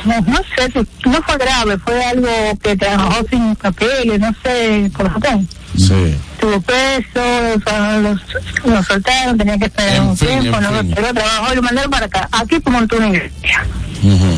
[0.05, 2.29] no, no sé, no fue grave, fue algo
[2.63, 5.58] que trabajó sin papeles, no sé, por ejemplo.
[5.79, 6.17] Sí.
[6.35, 8.21] Estuvo preso, los,
[8.65, 11.91] los soltaron, tenía que esperar En un fin, tiempo, no esperó, trabajó y lo mandaron
[11.91, 12.29] para acá.
[12.33, 13.65] Aquí como en una iglesia.
[14.03, 14.37] Ujú.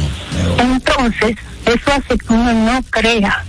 [0.59, 3.45] Entonces, eso hace que uno no crea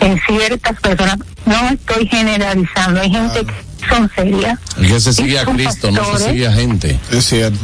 [0.00, 1.16] en ciertas personas.
[1.46, 6.04] No estoy generalizando, hay gente que son serias El que se sigue a Cristo, no
[6.04, 6.32] se pastores.
[6.32, 6.98] sigue a gente.
[7.10, 7.58] Es cierto.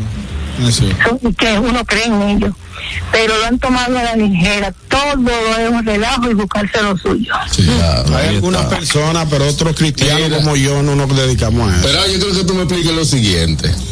[0.59, 2.55] Y que uno cree en ellos,
[3.13, 4.73] pero lo han tomado a la ligera.
[4.89, 5.13] Todo
[5.59, 7.33] es un relajo y buscarse lo suyo.
[7.51, 10.37] Sí, ya, Hay algunas personas, pero otros cristianos Mira.
[10.39, 11.87] como yo no nos dedicamos a eso.
[11.87, 13.71] Pero yo creo que tú me expliques lo siguiente.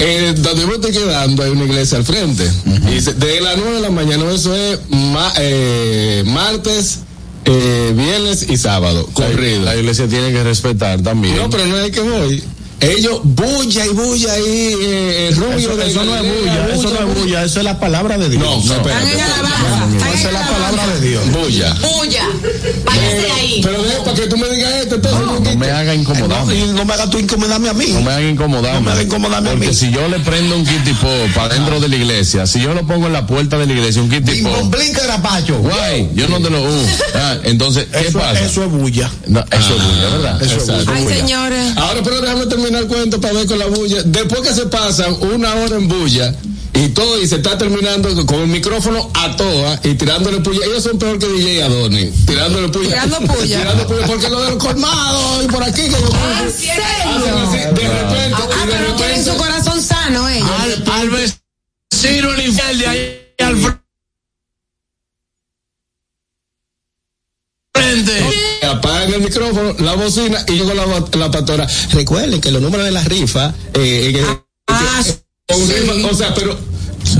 [0.00, 2.48] Eh, donde yo me estoy quedando hay una iglesia al frente.
[2.86, 7.00] Y dice, de las 9 de la mañana, eso es ma- eh, martes,
[7.44, 9.62] eh, viernes y sábado, corrido.
[9.64, 11.34] La iglesia tiene que respetar también.
[11.36, 12.44] No, pero no es que voy.
[12.80, 16.74] Ellos bulla y bulla ahí, eh, el rubio Eso, de eso no es Galilea, bulla,
[16.74, 18.42] eso no es bulla, eso es la palabra de Dios.
[18.42, 19.08] No, no, están
[20.14, 21.30] Esa es la palabra de Dios.
[21.32, 21.74] Bulla.
[21.74, 22.24] Puya.
[22.84, 23.60] Váyase ahí.
[23.64, 26.54] Pero deja para que tú me digas esto, entonces, no me haga No, incomodarme.
[26.54, 27.86] y no me hagas tú incomodarme a mí.
[27.88, 28.78] No me hagan incomodarme.
[28.78, 29.74] No me haga incomodarme a Porque mí.
[29.74, 33.08] si yo le prendo un kitipo para dentro de la iglesia, si yo lo pongo
[33.08, 34.50] en la puerta de la iglesia, un kitipo.
[34.66, 35.58] Blinca grapacho.
[35.58, 36.62] Guay, yo no te lo.
[36.62, 36.86] uh,
[37.16, 38.40] ah, entonces, ¿qué Eso, pasa?
[38.40, 39.10] eso es bulla.
[39.26, 40.42] No, eso es bulla, ¿verdad?
[40.42, 40.92] eso es Exacto.
[40.94, 41.16] Ay, bulla.
[41.16, 41.76] señores.
[41.76, 44.02] Ahora, pero déjame terminar el cuento para ver con la bulla.
[44.04, 46.34] Después que se pasan una hora en bulla
[46.74, 50.60] y todo, y se está terminando con el micrófono a toa y tirándole puya.
[50.66, 52.04] Ellos son peor que DJ Adoni.
[52.26, 52.88] Tirándole puya.
[52.90, 53.58] Tirando puya.
[53.60, 55.96] Tirando puya porque lo de los colmados y por aquí que yo.
[55.98, 57.48] ¿En Hacen serio?
[57.48, 59.36] así, de repente, Ah, y de pero tienen su repente.
[59.38, 60.48] corazón sano ellos.
[60.60, 63.77] Al, al vecino de ahí al frente.
[68.88, 70.86] Apagan el micrófono, la bocina y llegó la,
[71.18, 71.66] la pastora.
[71.92, 74.18] Recuerden que los números de la rifa, eh,
[74.66, 75.12] Ah, sí.
[75.48, 76.56] rifa, o sea, pero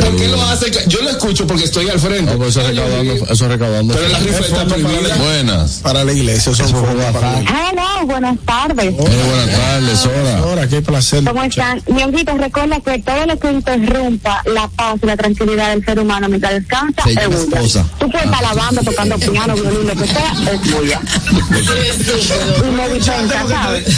[0.01, 0.71] ¿Por qué lo hace?
[0.87, 2.31] Yo lo escucho porque estoy al frente.
[2.33, 3.95] No, pero eso es recaudando, eso es recaudando.
[3.95, 5.17] Pero la rifa está prohibida.
[5.17, 5.73] Buenas.
[5.83, 8.87] Para la iglesia, eso fue para Hello, buenas tardes.
[8.87, 10.39] Eh, buenas tardes, Sora.
[10.39, 11.25] Ahora, qué placer.
[11.25, 11.83] ¿Cómo están?
[11.87, 16.29] Ñonguito, recuerda que todo lo que interrumpa la paz y la tranquilidad del ser humano
[16.29, 17.39] mientras descansa Se es bulla.
[17.39, 17.87] esposa.
[17.99, 21.01] Tú puedes estar lavando, tocando piano, violín, lo que sea, es bulla.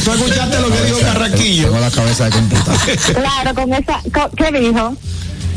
[0.04, 1.64] ¿Tú escuchaste lo que dijo Carraquillo?
[1.64, 2.80] Tengo la cabeza de computador.
[3.14, 4.00] Claro, con esa...
[4.12, 4.96] co- ¿Qué dijo?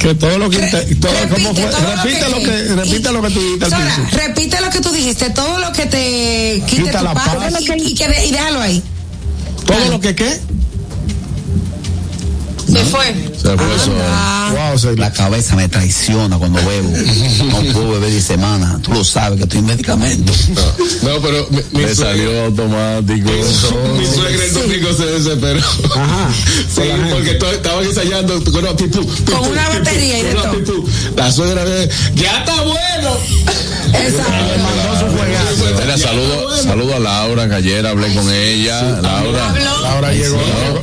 [0.04, 0.58] Que todo lo que...
[0.60, 1.64] todo, Repite ¿cómo fue?
[1.72, 4.92] todo lo que- lo que, repite lo que tú dijiste Sora, repite lo que tú
[4.92, 7.62] dijiste, todo lo que te quite Quita tu la paz, paz.
[7.62, 8.84] y, y que- y déjalo ahí.
[9.66, 10.40] Todo lo que qué?
[12.72, 13.06] Se fue.
[13.42, 13.68] Se fue.
[14.52, 16.90] Wow, se La cabeza me traiciona cuando bebo.
[17.50, 18.80] No puedo beber de semana.
[18.82, 20.32] Tú lo sabes que estoy en medicamento.
[21.02, 23.30] No, pero mi, mi suegra- salió automático.
[23.32, 25.60] Mi suegra el domingo se desesperó.
[25.96, 26.30] Ajá.
[26.74, 29.06] Sí, porque to- estaban ensayando con una pipú.
[29.06, 30.60] pipú, Con una pipú, batería y de con una todo.
[30.60, 30.90] pipú.
[31.18, 31.64] La suegra
[32.16, 33.18] ya está bueno.
[33.94, 34.34] Exacto.
[35.98, 38.82] Saludo, saludo a Laura, que ayer hablé con ella.
[39.02, 39.54] Laura.
[39.92, 40.38] Ahora llegó,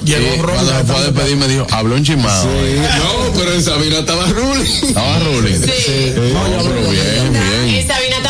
[0.04, 2.46] llegó Ron, cuando me fue a despedir me dijo, habló un chimado.
[2.46, 4.70] No, pero en Sabina estaba Ruli.
[4.82, 5.54] Estaba Ruli.
[5.56, 6.14] Sí.
[6.32, 7.86] No, pero bien, bien.
[7.86, 8.29] Sabina estaba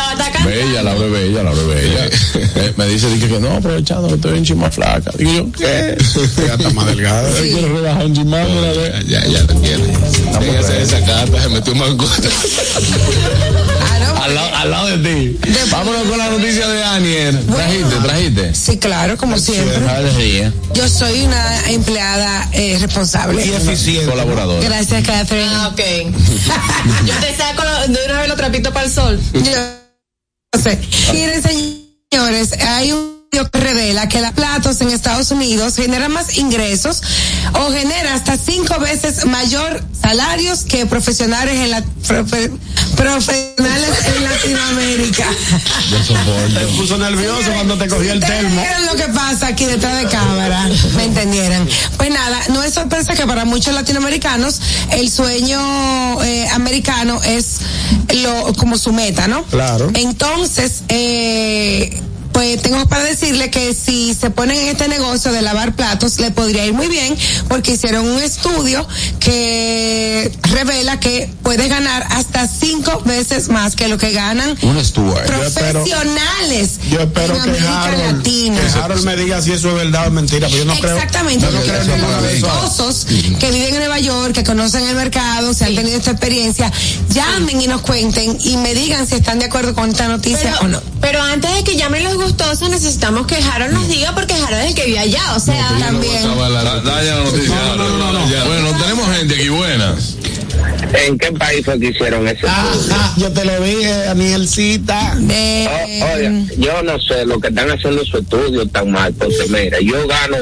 [0.51, 2.05] Bella, Laura es bella, Laura es bella.
[2.55, 5.11] Eh, me dice, dije que no, aprovechando que estoy en chima flaca.
[5.17, 5.97] Digo yo, ¿qué?
[6.45, 7.29] Ya está más delgada.
[7.37, 9.05] Yo quiero rebajar un chimado, mira, ve.
[9.07, 9.53] Ya, ya te.
[9.53, 12.29] Tiene que hacer esa carta, se metió un mangote.
[14.21, 15.39] Al, lado- al lado de ti.
[15.71, 17.39] Vámonos con la noticia de Anier.
[17.45, 18.53] Trajiste, trajiste.
[18.55, 19.77] Sí, claro, como siempre.
[20.19, 20.51] Ella.
[20.73, 23.45] Yo soy una empleada eh, responsable.
[23.45, 24.09] Y eficiente.
[24.09, 24.63] Colaboradora.
[24.67, 25.47] Gracias, Catherine.
[25.49, 25.79] Ah, ok.
[27.05, 29.19] Yo te saco de una vez los trapitos para el sol.
[29.33, 29.80] Yo
[30.59, 30.79] sé.
[31.13, 37.01] Miren, señores, hay un que revela que las platos en Estados Unidos generan más ingresos
[37.53, 42.51] o genera hasta cinco veces mayor salarios que profesionales en la profe-
[42.97, 45.25] profesionales en Latinoamérica.
[46.53, 48.61] Te puso nervioso cuando te cogió el termo.
[48.61, 51.65] vieron lo que pasa aquí detrás de cámara, me entendieran.
[51.95, 54.59] Pues nada, no es sorpresa que para muchos latinoamericanos
[54.91, 57.59] el sueño eh, americano es
[58.13, 59.43] lo como su meta, ¿no?
[59.45, 59.89] Claro.
[59.93, 65.75] Entonces, eh, pues tengo para decirle que si se ponen en este negocio de lavar
[65.75, 67.15] platos, le podría ir muy bien,
[67.47, 68.87] porque hicieron un estudio
[69.19, 75.13] que revela que puedes ganar hasta cinco veces más que lo que ganan Un espero-
[75.25, 78.59] profesionales Yo espero en que América Harold, Latina.
[78.61, 80.95] que Harold me diga si eso es verdad o mentira, pero yo no creo.
[80.95, 83.05] Exactamente, Yo no creo los
[83.39, 86.71] que viven en Nueva York, que conocen el mercado, se han tenido esta experiencia,
[87.09, 90.67] llamen y nos cuenten y me digan si están de acuerdo con esta noticia o
[90.67, 90.81] no.
[90.99, 94.75] pero antes de que llamen los necesitamos que Harold nos diga porque Harold es el
[94.75, 95.35] que vive allá.
[95.35, 96.21] O sea, También.
[96.23, 97.55] Da, da ya la noticia.
[98.45, 99.95] Bueno, tenemos gente aquí buena.
[100.93, 104.07] ¿En qué país fue que hicieron ese Ah, ah, yo te lo dije.
[105.29, 105.67] Eh,
[106.03, 109.79] O- oye, yo no sé lo que están haciendo su estudio tan mal, porque mira,
[109.81, 110.37] yo gano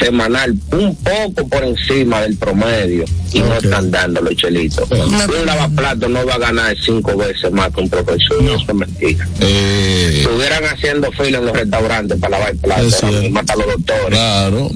[0.00, 4.88] semanal un poco por encima del promedio y no están dando los chelitos.
[4.90, 9.28] Un lavaplato no va a ganar cinco veces más que un profesor, eso es mentira.
[9.40, 14.08] Eh, Estuvieran haciendo fila en los restaurantes para lavar platos, matar a los doctores.
[14.18, 14.70] Claro.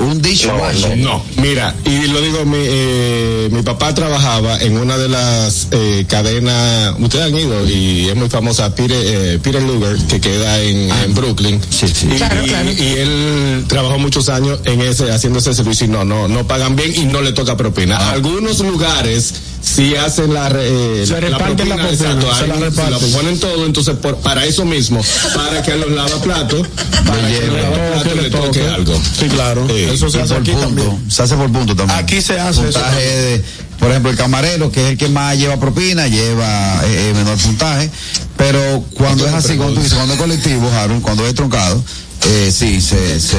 [0.00, 0.96] Un dishwasher.
[0.98, 6.04] no, mira, y lo digo, mi, eh, mi papá trabajaba en una de las eh,
[6.08, 10.90] cadenas, ustedes han ido, y es muy famosa, Peter, eh, Peter Luger, que queda en,
[10.90, 11.60] en Brooklyn.
[11.70, 12.08] Sí, sí.
[12.12, 12.70] Y, Claro, y- claro.
[12.72, 16.76] y él trabajó muchos años en ese, haciendo ese servicio y no, no, no pagan
[16.76, 18.10] bien y no le toca propina.
[18.10, 22.98] Algunos lugares sí hacen la, eh, Se la, reparten la propina, exacto, se la lo
[22.98, 25.00] ponen todo, entonces por, para eso mismo,
[25.34, 26.66] para que a los lavaplatos,
[27.06, 29.00] para que a los lavaplatos le toque algo.
[29.18, 29.66] Sí, claro.
[29.68, 29.84] Sí.
[29.84, 30.66] Eso se hace por aquí punto.
[30.66, 31.10] también.
[31.10, 31.98] Se hace por punto también.
[31.98, 33.44] Aquí se hace eso Puntaje de,
[33.78, 37.38] por ejemplo, el camarero, que es el que más lleva propina, lleva eh, eh, menor
[37.38, 37.90] puntaje.
[38.36, 41.82] Pero cuando es así, cuando es colectivo, Harold, cuando es truncado,
[42.26, 43.38] eh, sí, se, se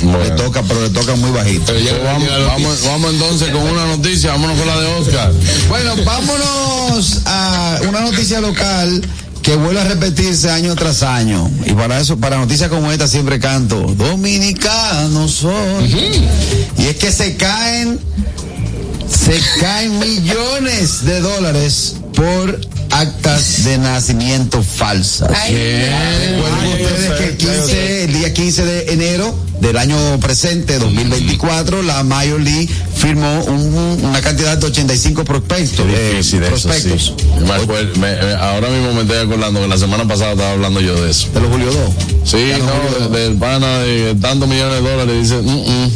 [0.00, 1.64] le toca, pero le toca muy bajito.
[1.66, 5.32] Pero ya vamos, vamos, vamos entonces con una noticia, vámonos con la de Oscar.
[5.68, 9.02] Bueno, vámonos a una noticia local
[9.42, 11.50] que vuelve a repetirse año tras año.
[11.64, 16.22] Y para eso, para noticias como esta siempre canto, dominicanos soy.
[16.78, 17.98] Y es que se caen,
[19.08, 25.28] se caen millones de dólares por actas de nacimiento falsas.
[25.28, 31.82] Recuerden ustedes que el, yo 15, el día 15 de enero del año presente, 2024,
[31.82, 35.84] la Major League firmó un- una cantidad de 85 prospectos.
[35.88, 37.14] Eh, eso, prospectos.
[37.18, 37.24] sí.
[37.44, 40.80] Me acuerdo- me- me- ahora mismo me estoy acordando que la semana pasada estaba hablando
[40.80, 41.28] yo de eso.
[41.34, 41.76] De los Julio 2.
[42.24, 45.90] Sí, no, de- del pana de tantos millones de dólares, dice, mm, mm.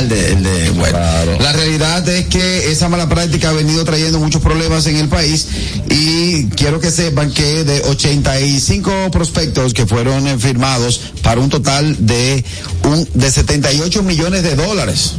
[0.00, 0.98] El de, el de bueno.
[1.40, 5.46] La realidad es que esa mala práctica ha venido trayendo muchos problemas en el país
[5.90, 12.06] y quiero que sepan que de 85 prospectos que fueron eh, firmados para un total
[12.06, 12.44] de
[12.84, 15.12] un de 78 millones de dólares.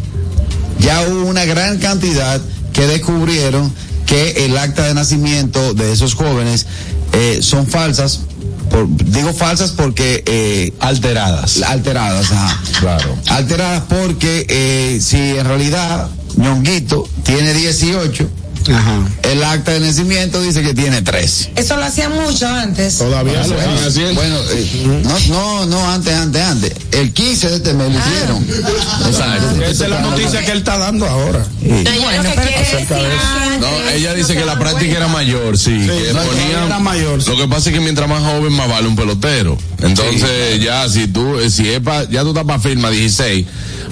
[0.80, 2.42] Ya hubo una gran cantidad
[2.74, 3.72] que descubrieron
[4.06, 6.66] que el acta de nacimiento de esos jóvenes
[7.14, 8.22] eh, son falsas.
[8.72, 11.62] Por- digo falsas porque eh, Alteradas.
[11.64, 12.62] alteradas, ajá.
[12.80, 13.18] Claro.
[13.28, 16.08] Alteradas porque eh, si en realidad
[16.38, 18.30] Ñonguito tiene 18,
[18.70, 19.00] Ajá.
[19.24, 21.54] el acta de nacimiento dice que tiene 13.
[21.56, 22.98] Eso lo hacían mucho antes.
[22.98, 24.16] Todavía lo Bueno, así es.
[24.16, 26.74] Bueno, eh, no, no, no, antes, antes, antes.
[26.92, 28.46] El 15 de este mes lo hicieron.
[29.08, 29.64] Exacto.
[29.66, 31.46] Esa es la noticia que él está dando ahora.
[31.62, 35.72] No, ella lo que No, dice que la práctica era mayor, sí.
[35.72, 37.30] que no, ponían- era mayor, sí.
[37.30, 39.58] Lo que pasa es que mientras más joven, más vale un pelotero.
[39.82, 43.46] Entonces, ya, si tú, eh, si es pa- ya tú estás para firma 16.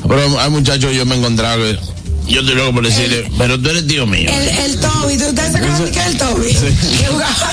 [0.08, 1.64] Pero hay muchachos, yo me he encontrado
[2.30, 4.30] yo estoy loco por decirle, pero tú eres tío mío.
[4.32, 6.48] El, el Toby, ¿tú ustedes se acuerdan de que el Toby?
[6.54, 7.52] Que jugaba,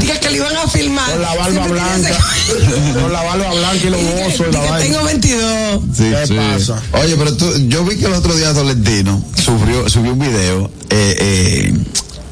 [0.06, 1.10] que, que le iban a filmar.
[1.12, 2.08] Con la barba blanca.
[2.10, 4.78] ese- Con la barba blanca y los osos y la vaina.
[4.78, 5.80] tengo 22.
[5.96, 6.34] Sí, ¿Qué sí.
[6.34, 6.82] pasa?
[7.02, 11.16] Oye, pero tú, yo vi que el otro día Tolentino subió, subió un video eh,
[11.20, 11.74] eh,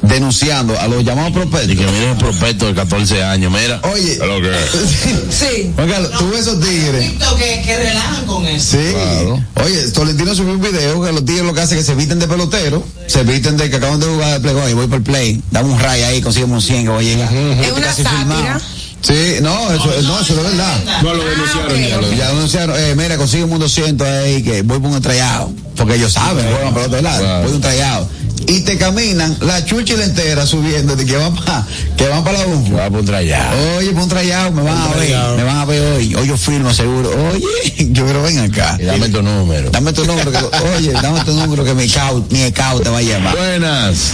[0.09, 1.75] denunciando a los llamados Y prospectos.
[1.77, 3.79] que mire el prospecto de 14 años, mira.
[3.91, 4.51] Oye, lo que.
[5.29, 5.71] Sí.
[5.75, 7.11] Juan Carlos, tú ves esos tigres.
[7.37, 8.77] que, que relajan con eso.
[8.77, 8.91] Sí.
[8.91, 9.43] Claro.
[9.63, 12.19] Oye, Tolentino subió un video que los tigres lo que hacen es que se visten
[12.19, 15.03] de pelotero, se visten de que acaban de jugar de play, oye, voy por el
[15.03, 17.33] play, dame un ray ahí, un 100 que voy a llegar.
[17.33, 18.09] Es una sátira.
[18.17, 18.59] filmado.
[19.01, 20.77] Sí, no, eso, no, eso es verdad.
[21.03, 21.97] No lo denunciaron ya.
[21.97, 25.51] Lo Ya denunciaron, eh, mira, consigue un 200 ahí que voy por un trayado.
[25.77, 27.43] Porque ellos saben, juegan pelota de lado, Claro.
[27.43, 28.09] voy un trayado.
[28.47, 31.65] Y te caminan la chuchila entera subiendo de que van para
[31.97, 32.75] que van para la UNFU.
[32.75, 33.51] Va a poner allá.
[33.77, 36.15] Oye, por un trayado, me van a ver, me van a ver hoy.
[36.15, 37.11] Hoy yo firmo seguro.
[37.31, 37.43] Oye,
[37.91, 38.75] yo quiero ven acá.
[38.79, 39.69] Y dame tu número.
[39.69, 40.37] Dame tu número, que,
[40.77, 43.37] oye, dame tu número que mi scout, mi scout te va a llamar.
[43.37, 44.13] Buenas.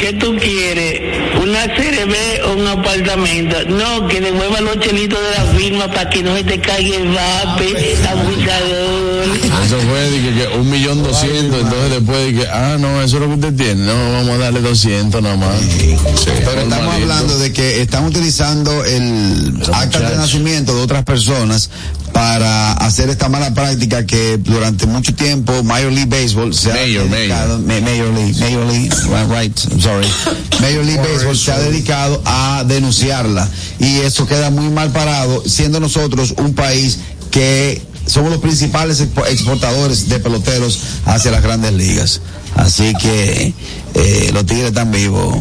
[0.00, 1.00] ¿Qué tú quieres?
[1.56, 3.56] ¿Una CRB o un apartamento?
[3.68, 7.08] No, que devuelva los chelitos de la firma para que no se te caiga el
[7.08, 9.24] vape, abusador.
[9.64, 13.16] Eso fue de que, que un millón doscientos, entonces después de que, ah, no, eso
[13.16, 15.58] es lo que usted tiene, no, vamos a darle 200 nada más.
[15.60, 15.96] Sí,
[16.44, 21.70] Pero estamos hablando de que están utilizando el acta de nacimiento de otras personas
[22.12, 27.14] para hacer esta mala práctica que durante mucho tiempo Major League Baseball se Mayor, ha
[27.16, 28.90] dedicado, Ma- Major League, Major League,
[29.40, 30.06] right, sorry,
[30.60, 35.80] Major League Baseball se ha dedicado a denunciarla y eso queda muy mal parado, siendo
[35.80, 36.98] nosotros un país
[37.30, 42.20] que somos los principales expo- exportadores de peloteros hacia las grandes ligas.
[42.56, 43.52] Así que
[43.94, 45.36] eh, los tigres están vivos.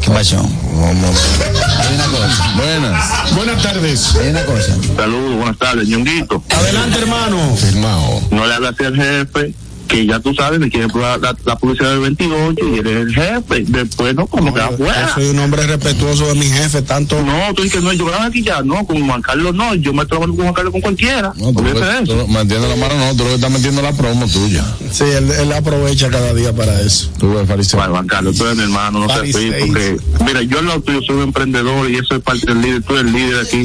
[0.00, 0.38] ¿Qué pasó?
[0.38, 2.52] Hay una cosa.
[2.56, 3.34] Buenas.
[3.34, 4.14] Buenas tardes.
[4.16, 4.76] Hay una cosa.
[4.96, 6.42] Saludos, buenas tardes, ñonguito.
[6.50, 7.56] Adelante, hermano.
[7.56, 8.20] Firmado.
[8.30, 9.54] No le hablas al jefe,
[9.88, 13.14] que ya tú sabes, me quiere probar la, la publicidad del 28 y eres el
[13.14, 13.64] jefe.
[13.68, 15.12] Después, no, como que Yo afuera.
[15.14, 17.22] soy un hombre respetuoso de mi jefe, tanto.
[17.22, 20.04] No, tú dices que no, yo aquí ya, no, con Juan Carlos no, yo me
[20.06, 21.32] trabajo con Juan Carlos con cualquiera.
[21.36, 24.26] No, tú, lo- tú metiendo la mano, no, tú lo que estás metiendo la promo
[24.28, 24.64] tuya.
[24.90, 27.10] Sí, él, él aprovecha cada día para eso.
[27.18, 27.78] Tú ves, fariseo.
[27.78, 29.40] Bueno, Juan Carlos, tú eres mi hermano, no seas Fariseo.
[29.52, 32.60] frío, porque, mira, yo al lado tuyo soy un emprendedor y eso es parte del
[32.62, 33.64] líder, tú eres el líder aquí.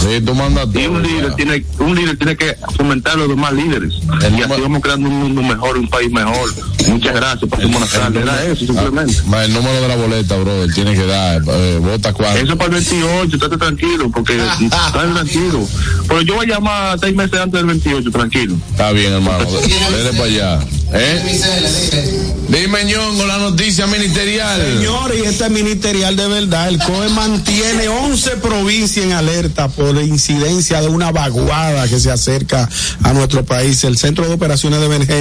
[0.00, 1.36] Sí, tú mandas Y un líder ya.
[1.36, 3.94] tiene, un líder tiene que fomentar a los demás líderes.
[4.22, 6.54] El y así vamos creando un mundo mejor, un país mejor.
[6.88, 8.22] Muchas gracias, pasen buenas tardes.
[8.22, 9.14] Era eso, simplemente.
[9.26, 11.42] Ma, el número de la boleta, brother, tiene que dar.
[11.46, 12.42] Eh, vota cuatro.
[12.42, 14.36] Eso para el 28, estate tranquilo, porque
[14.92, 15.66] tranquilo.
[16.06, 18.56] Pero yo voy a llamar seis meses antes del 28, tranquilo.
[18.70, 19.44] Está bien, hermano.
[19.50, 20.60] Dele para allá.
[20.90, 22.18] ¿Eh?
[22.48, 24.58] Dime, Ñongo, la noticia ministerial.
[24.78, 26.68] Señores, y este es ministerial de verdad.
[26.68, 32.10] El COE mantiene 11 provincias en alerta por la incidencia de una vaguada que se
[32.10, 32.66] acerca
[33.02, 33.84] a nuestro país.
[33.84, 35.17] El Centro de Operaciones de Emergencia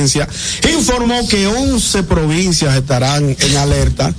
[0.71, 4.13] informó que 11 provincias estarán en alerta,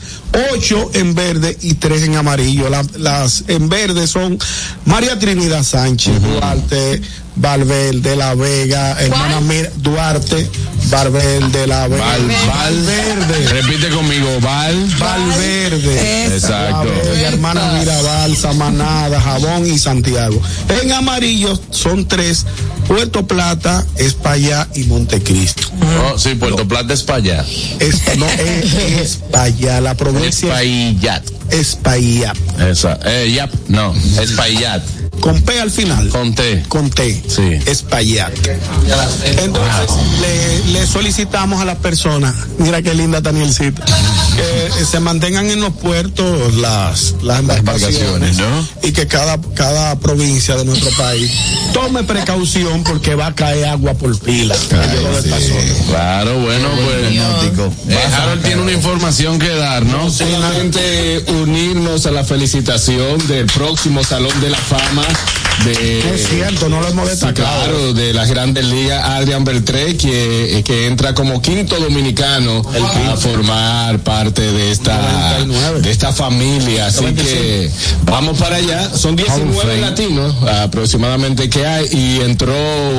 [0.53, 2.69] 8 en verde y 3 en amarillo.
[2.69, 4.39] La- las en verde son
[4.85, 7.01] María Trinidad Sánchez, Duarte,
[7.37, 10.49] Valverde, La Vega, hermana Mir- Duarte,
[10.91, 12.05] Valverde, La Vega.
[12.05, 12.47] Val, Val.
[12.49, 13.49] Valverde.
[13.49, 14.75] Repite conmigo, Val.
[14.99, 16.27] Valverde.
[16.35, 16.91] Exacto.
[17.13, 20.41] Vega, hermana Mirabal, Samanada, Jabón y Santiago.
[20.83, 22.45] En amarillo son tres,
[22.89, 25.69] Puerto Plata, España y Montecristo.
[26.11, 27.45] Oh, sí, Puerto Plata es para allá.
[27.79, 31.23] Es, no, es, España, la provincia Espaillat.
[31.51, 32.33] España.
[32.59, 32.99] Esa.
[33.05, 33.51] Eh, yap.
[33.69, 34.83] No, Espaillat.
[35.21, 36.09] Con P al final.
[36.09, 36.65] Con T.
[36.69, 37.23] Con T.
[37.29, 37.59] Sí.
[37.67, 38.33] Espaillat.
[39.25, 45.61] Entonces, le, le solicitamos a las personas, mira qué linda Danielcita, que se mantengan en
[45.61, 48.37] los puertos las, las embarcaciones,
[48.83, 51.31] y que cada, cada provincia de nuestro país
[51.73, 54.57] tome precaución porque va a caer agua por pila.
[55.89, 57.13] Claro, bueno, pues.
[57.89, 60.11] eh, Harold tiene una información que dar, ¿no?
[60.11, 65.08] Solamente unirnos a la felicitación del próximo Salón de la Fama
[65.65, 66.15] de.
[66.15, 67.63] Es cierto, no lo hemos Sí, destacado.
[67.65, 72.63] claro, de las grandes ligas, Adrian Beltré, que, que entra como quinto dominicano
[73.13, 75.39] a formar parte de esta,
[75.81, 76.87] de esta familia.
[76.87, 77.71] Así que
[78.05, 78.91] vamos para allá.
[78.97, 82.55] Son 19 latinos aproximadamente que hay y entró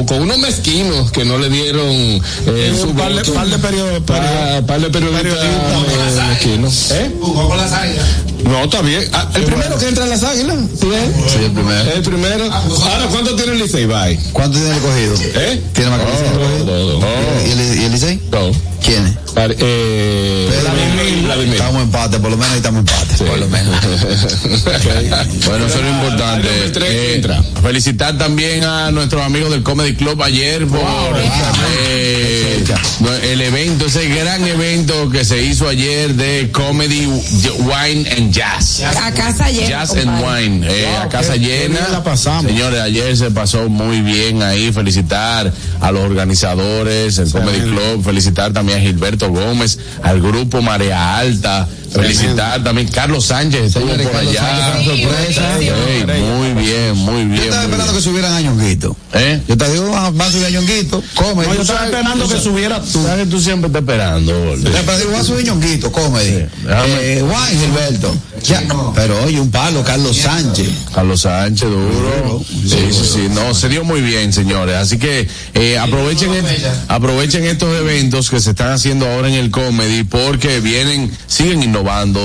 [0.08, 4.02] con unos mezquinos que no le dieron eh, su un par de, par de periodos.
[4.04, 6.92] Pa- par de periodistas eh, mezquinos.
[6.92, 7.12] ¿Eh?
[7.22, 8.06] Jugó con las águilas.
[8.44, 9.04] No, está bien.
[9.14, 10.58] Ah, el primero que entra en las águilas.
[10.80, 10.88] ¿sí?
[11.28, 11.92] Sí, el primero.
[12.00, 12.46] El primero.
[12.46, 13.86] Ahora, ¿cuánto tiene el Licey?
[13.86, 14.18] Bye.
[14.32, 15.16] ¿Cuánto tiene el cogido?
[15.36, 15.62] ¿Eh?
[15.74, 16.30] ¿Tiene más que el Licey
[16.64, 17.00] cogido?
[17.46, 18.22] ¿Y el, y el Licey?
[18.32, 18.52] No.
[18.82, 19.29] ¿Quién es?
[19.36, 20.50] Eh,
[21.24, 21.54] Vladimir.
[21.56, 23.16] Estamos empate, por lo menos ahí estamos empate.
[23.26, 23.76] Por lo menos.
[25.46, 26.48] Bueno, eso es lo importante.
[26.86, 27.42] Eh, entra.
[27.62, 30.80] felicitar también a nuestros amigos del Comedy Club ayer por
[31.88, 32.64] eh,
[33.24, 38.82] el evento, ese gran evento que se hizo ayer de Comedy Wine and Jazz.
[38.84, 39.68] A casa llena.
[39.68, 40.44] Jazz and compadre.
[40.48, 41.80] Wine, eh, a casa qué- qué llena.
[41.80, 42.46] bien la pasamos.
[42.52, 44.72] Señores, ayer se pasó muy bien ahí.
[44.72, 45.52] Felicitar
[45.82, 51.68] a los organizadores, el Comedy Club, felicitar también a Gilberto Gómez, al grupo Marea Alta,
[51.92, 54.74] felicitar también Carlos Sánchez, estuvo Señores, por Carlos allá.
[54.74, 55.60] Sánchez, una sorpresa.
[55.60, 57.36] Ey, muy bien, muy bien.
[57.36, 57.96] Yo estaba muy esperando bien.
[57.96, 58.96] que subieran a Ñonguito.
[59.14, 59.42] ¿Eh?
[59.48, 61.04] Yo te digo, van a subir a Ñonguito.
[61.16, 61.46] Come.
[61.48, 63.04] No, yo estaba esperando que subiera tú.
[63.04, 64.70] Sabes que tú siempre estás esperando, Gordo.
[64.86, 66.46] Pero digo, va a subir Ñonguito, comedy.
[66.64, 68.16] déjame- Eh, Juan Gilberto.
[68.44, 68.64] Ya,
[68.96, 70.70] Pero oye, un palo, Carlos Sánchez.
[70.94, 72.42] Carlos Sánchez, duro.
[72.48, 73.28] Sí, sí, sí.
[73.32, 74.76] No, se dio muy bien, señores.
[74.78, 76.46] Así que eh, aprovechen, el-
[76.88, 81.79] aprovechen estos eventos que se están haciendo ahora en el comedy porque vienen, siguen innovando,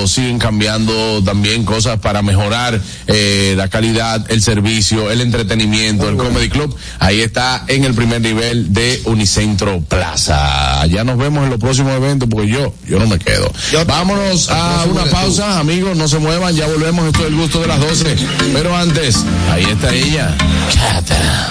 [0.07, 6.09] siguen cambiando también cosas para mejorar eh, la calidad, el servicio, el entretenimiento.
[6.09, 10.81] el Comedy Club, ahí está en el primer nivel de Unicentro Plaza.
[10.81, 13.51] Allá nos vemos en los próximos eventos porque yo, yo no me quedo.
[13.87, 17.67] Vámonos a una pausa, amigos, no se muevan, ya volvemos, esto es el gusto de
[17.67, 18.17] las 12.
[18.53, 20.37] Pero antes, ahí está ella.
[20.71, 21.51] Chata.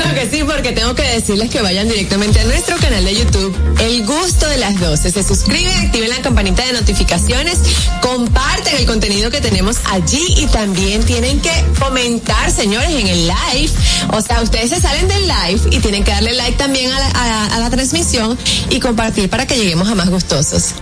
[0.00, 3.54] Claro que sí, porque tengo que decirles que vayan directamente a nuestro canal de YouTube,
[3.80, 5.10] El Gusto de las 12.
[5.10, 7.58] Se suscriben, activen la campanita de notificaciones,
[8.00, 13.70] comparten el contenido que tenemos allí y también tienen que comentar, señores, en el live.
[14.12, 17.08] O sea, ustedes se salen del live y tienen que darle like también a la,
[17.08, 18.38] a- a la transmisión
[18.70, 20.74] y compartir para que lleguemos a más gustosos.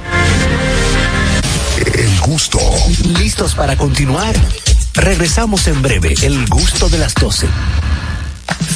[1.94, 2.58] El gusto.
[3.18, 4.34] ¿Listos para continuar?
[4.94, 6.14] Regresamos en breve.
[6.22, 7.46] El gusto de las 12.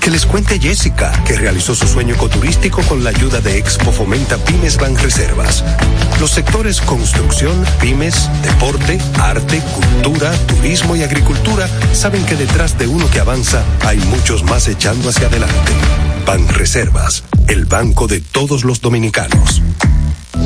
[0.00, 4.38] Que les cuente Jessica, que realizó su sueño ecoturístico con la ayuda de Expo Fomenta
[4.38, 5.62] Pymes Banreservas.
[6.18, 13.10] Los sectores construcción, pymes, deporte, arte, cultura, turismo y agricultura saben que detrás de uno
[13.10, 15.72] que avanza hay muchos más echando hacia adelante.
[16.26, 19.62] Banreservas, el banco de todos los dominicanos.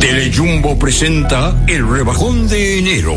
[0.01, 3.17] Telejumbo presenta el rebajón de enero.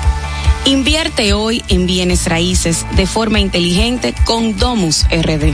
[0.65, 5.53] Invierte hoy en bienes raíces de forma inteligente con Domus RD.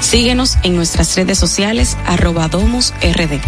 [0.00, 3.40] Síguenos en nuestras redes sociales arroba Domus RD.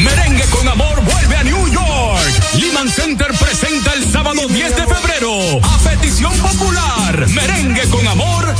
[0.00, 2.54] Merengue con amor vuelve a New York.
[2.54, 8.54] Lehman Center presenta el sábado 10 de febrero a petición popular Merengue con amor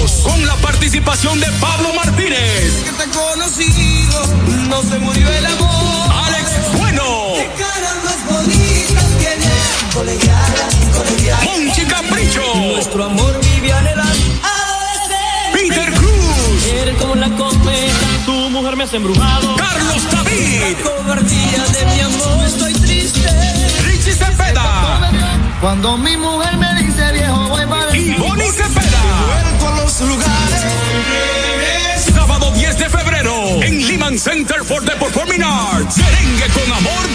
[0.00, 2.84] 2 con la participación de Pablo Martínez.
[2.84, 4.26] Que te he conocido,
[4.68, 5.81] no se murió el amor.
[9.94, 11.42] Colegiala, colegiala.
[11.44, 12.42] Monchi Capricho.
[12.54, 14.18] Nuestro amor vive anhelando.
[15.52, 16.66] Peter Cruz.
[16.66, 19.54] Eres como la cometa, tu mujer me has embrujado.
[19.56, 20.60] Carlos David.
[20.62, 23.28] La cobardía de mi amor, estoy triste.
[23.84, 25.10] Richie Cepeda.
[25.60, 29.02] Cuando mi mujer me dice viejo, voy para Y Bonnie Cepeda.
[29.26, 30.31] Vuelvo a los lugares.
[34.18, 35.96] Center for the Performing Arts.
[35.96, 37.08] Merengue con Amor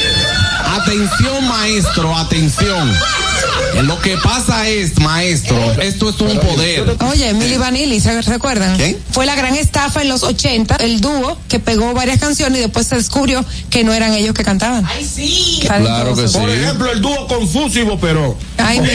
[0.72, 2.92] Atención, maestro, atención.
[3.84, 6.96] Lo que pasa es, maestro, esto es un poder.
[7.10, 8.78] Oye, Milly Vanilli, ¿se recuerdan?
[9.12, 12.88] Fue la gran estafa en los 80, el dúo que pegó varias canciones y después
[12.88, 14.86] se descubrió que no eran ellos que cantaban.
[14.86, 15.60] Ay, sí.
[15.62, 16.38] Claro que sí.
[16.38, 18.38] Por ejemplo, el dúo Confuso y Boperó.
[18.58, 18.88] Ay, mi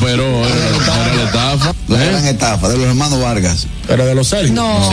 [0.00, 1.74] pero era la estafa.
[1.88, 3.66] La gran estafa de los hermanos Vargas.
[3.86, 4.52] Pero de los serios.
[4.52, 4.90] No.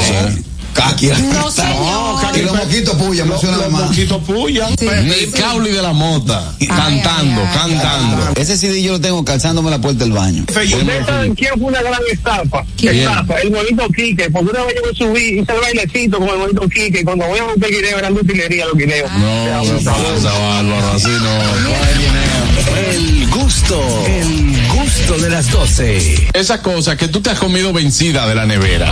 [0.78, 1.08] Caqui.
[1.08, 2.36] No, señor.
[2.36, 3.82] Y los moquitos puya, menciona Los más.
[3.88, 4.70] moquitos puyan.
[4.80, 6.54] Ni Cauli de la Mota.
[6.68, 8.34] Cantando, cantando.
[8.36, 10.44] Ese CD yo lo tengo calzándome en la puerta del baño.
[10.48, 12.64] ¿Ustedes saben quién fue una gran estafa?
[12.78, 12.98] ¿Quién?
[13.00, 14.30] Estafa, el bonito Quique.
[14.30, 17.00] Porque una vez yo me subí, hice el bailecito con el bonito Quique.
[17.00, 19.10] y Cuando voy a montar guineo, eran de utilería los guineos.
[19.14, 22.88] No, me pasa, Bárbaro, así no.
[22.92, 23.82] El gusto.
[24.06, 26.30] El gusto de las 12.
[26.34, 28.92] Esa cosa que tú te has comido vencida de la nevera.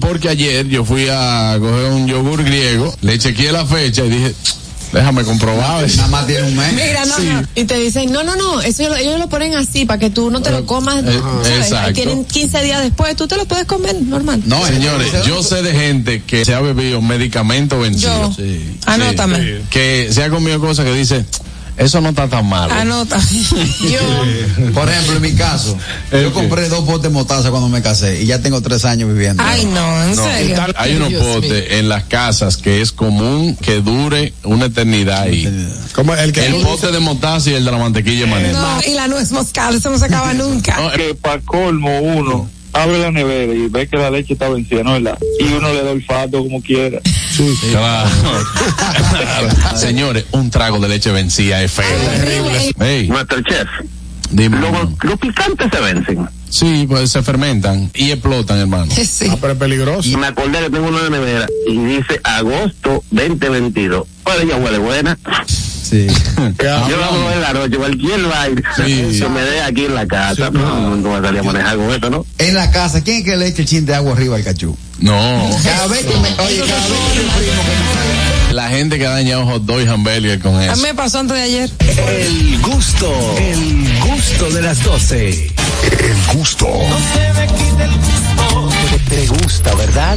[0.00, 4.34] Porque ayer yo fui a coger un yogur griego, le chequeé la fecha y dije,
[4.92, 5.86] déjame comprobar.
[5.96, 6.72] Nada más tiene un mes.
[6.74, 7.22] Mira, no, Sí.
[7.32, 7.42] no.
[7.54, 10.42] Y te dicen, no, no, no, eso ellos, lo ponen así para que tú no
[10.42, 11.02] te lo comas.
[11.04, 11.48] Eh, ¿sabes?
[11.66, 11.92] exacto.
[11.94, 14.42] Tienen 15 días después, tú te lo puedes comer normal.
[14.46, 18.36] No, señores, yo sé de gente que se ha bebido medicamentos vencidos.
[18.36, 18.42] Yo.
[18.44, 18.78] Sí.
[18.86, 19.38] Anótame.
[19.38, 19.64] Sí.
[19.70, 21.24] Que se ha comido cosas que dice,
[21.76, 22.72] eso no está tan malo.
[22.74, 23.18] Anota.
[23.80, 24.72] Yo.
[24.74, 25.76] Por ejemplo, en mi caso,
[26.12, 29.42] yo compré dos potes de mostaza cuando me casé y ya tengo tres años viviendo.
[29.44, 30.56] Ay, no, en No, serio.
[30.76, 35.68] hay unos potes en las casas que es común que dure una eternidad ahí.
[35.94, 38.48] Como el que El pote de mostaza y el de la mantequilla de maní.
[38.52, 40.76] No, y la nuez moscada, eso no se acaba nunca.
[40.96, 44.96] que para colmo uno abre la nevera y ve que la leche está vencida, ¿no
[44.96, 45.18] es verdad?
[45.40, 47.00] Y uno le da olfato como quiera.
[47.70, 48.10] Claro.
[49.10, 49.48] Claro.
[49.76, 51.86] Señores, un trago de leche vencida es feo.
[52.80, 53.68] Ey, Masterchef.
[54.30, 54.58] dime.
[55.02, 56.28] Los picantes se vencen.
[56.50, 58.92] Sí, pues se fermentan y explotan, hermano.
[58.94, 59.26] Sí.
[59.30, 60.06] Ah, pero es peligroso.
[60.08, 64.06] Y me acordé que tengo una nevera y dice agosto 2022.
[64.24, 65.18] Pero ella huele buena.
[65.82, 66.06] Sí.
[66.38, 69.18] Yo la veo en la noche, cualquier baile Sí.
[69.20, 70.50] que me dé aquí en la casa.
[70.50, 72.24] No, no voy a salir a manejar con esto, ¿no?
[72.38, 74.76] En la casa, ¿quién es que le echa el chin de agua arriba al cachú?
[75.00, 75.50] No.
[75.64, 79.06] Cada vez que me, oye, cada vez que mi primo que me La gente que
[79.06, 80.82] ha dañado hot dog y hamburger con A mí eso.
[80.82, 81.70] me pasó antes de ayer.
[81.80, 83.12] El gusto.
[83.38, 85.28] El gusto de las 12.
[85.28, 86.68] El gusto.
[89.08, 90.16] Te, te gusta, ¿verdad?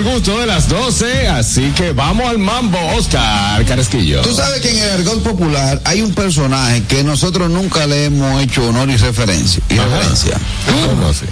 [0.00, 4.22] El gusto de las 12, así que vamos al mambo, Oscar Carasquillo.
[4.22, 8.42] Tú sabes que en el argot popular hay un personaje que nosotros nunca le hemos
[8.42, 9.62] hecho honor y referencia.
[9.68, 10.38] Y reverencia.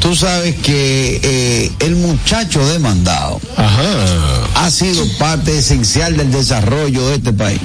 [0.01, 7.33] Tú sabes que eh, el muchacho demandado ha sido parte esencial del desarrollo de este
[7.33, 7.61] país.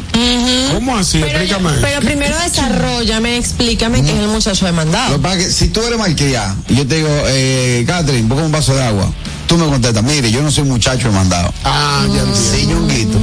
[0.74, 1.22] ¿Cómo así?
[1.22, 1.72] Explícame.
[1.82, 5.16] Pero primero desarrollame, explícame quién es el muchacho Lo demandado.
[5.18, 8.46] que pasa es que si tú eres malcriada y yo te digo, eh, Catherine, pongo
[8.46, 9.12] un vaso de agua,
[9.54, 11.54] tú me contestas, mire, yo no soy muchacho demandado.
[11.64, 12.36] Ah, ya entiendo.
[12.36, 13.20] Si Ñonguito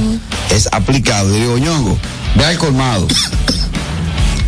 [0.49, 1.97] es aplicado, yo digo, Ñongo,
[2.35, 3.05] ve al colmado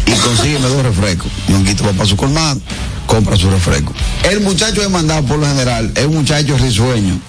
[0.05, 1.29] y consígueme dos refrescos.
[1.49, 2.61] Ñonguito va para su colmado,
[3.05, 3.93] compra su refresco.
[4.23, 7.19] El muchacho demandado por lo general es un muchacho risueño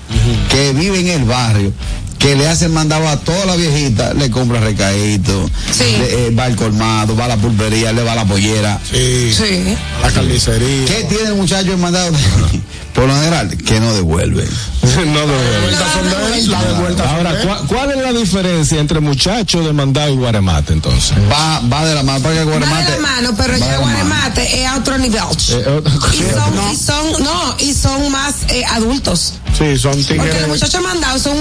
[0.50, 1.72] que vive en el barrio.
[2.16, 6.57] Que le hace mandado a toda la viejita, le compra recaíto, le, eh, va al
[6.57, 8.80] colmado, va a la pulpería, le va a la pollera.
[8.90, 9.30] Sí.
[9.30, 9.76] Sí.
[10.00, 10.86] La carnicería.
[10.86, 12.12] ¿Qué tiene el muchacho demandado?
[12.95, 14.45] Por lo general, que no devuelve.
[14.82, 15.70] no devuelve.
[16.49, 17.40] La de vuelta son Ahora.
[17.42, 21.12] ¿cuál, cuál es la diferencia entre muchacho demandado y guaremate entonces?
[21.30, 22.90] Va, va de la mano, para que Va de Guaremate.
[22.92, 25.14] la mano, pero ya guaremate es a otro nivel.
[25.51, 25.82] Eh,
[26.12, 29.34] Y son, y son, no, y son más eh, adultos.
[29.59, 30.48] Sí, son Porque los tigres.
[30.48, 31.36] muchachos mandados son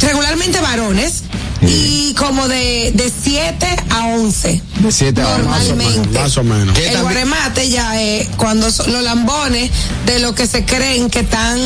[0.00, 1.22] regularmente varones
[1.66, 4.60] y como de, de 7 a 11.
[4.80, 6.18] De 7 a Normalmente.
[6.18, 6.74] Más o menos.
[6.76, 9.70] ¿Qué El también- guaremate ya es cuando son los lambones
[10.04, 11.58] de lo que se creen que están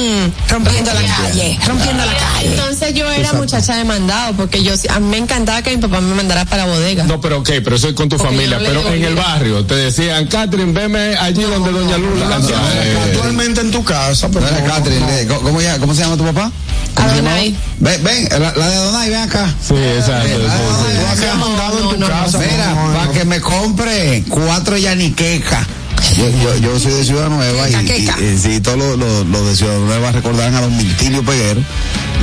[0.48, 2.48] rompiendo la calle, rompiendo la calle.
[2.50, 6.14] Entonces yo era muchacha demandado porque yo a mí me encantaba que mi papá me
[6.14, 7.02] mandara para la bodega.
[7.04, 8.58] No, pero ok, pero eso es con tu Porque familia.
[8.64, 12.28] Pero en el barrio te decían, Catherine, veme allí donde Doña Lula.
[12.30, 12.40] Ah,
[12.84, 14.46] eh, Actualmente en tu casa, pero.
[14.64, 15.08] Catherine, no.
[15.10, 16.50] eh, ¿cómo, cómo cómo se llama tu papá?
[16.94, 17.56] ¿Cómo se Adonai.
[17.80, 19.54] Ven, ven, la, la de Adonai, ven acá.
[19.66, 20.12] Sí, exacto.
[20.12, 20.98] La de sí, Adonai, sí.
[21.00, 22.38] Tú hacías mandado en tu casa.
[22.38, 25.66] Mira, no, no, para que me compre cuatro yaniquecas.
[26.16, 28.16] Yo, yo, yo soy de Ciudad Nueva y, y, queca.
[28.20, 31.60] y sí, todos los los- los de Ciudad Nueva recordarán a don Miltilio Peguero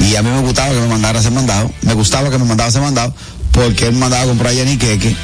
[0.01, 2.69] y a mí me gustaba que me mandara ese mandado, me gustaba que me mandara
[2.69, 3.13] ese mandado
[3.51, 5.15] porque él me mandaba a comprar yaniqueque,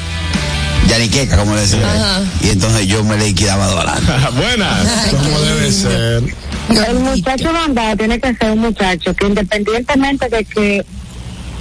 [0.89, 2.21] yaniqueca como le decía, Ajá.
[2.41, 4.03] y entonces yo me le liquidaba dólares.
[4.35, 4.87] Buenas.
[5.11, 6.23] Como debe ser.
[6.69, 10.85] El muchacho mandado tiene que ser un muchacho que independientemente de que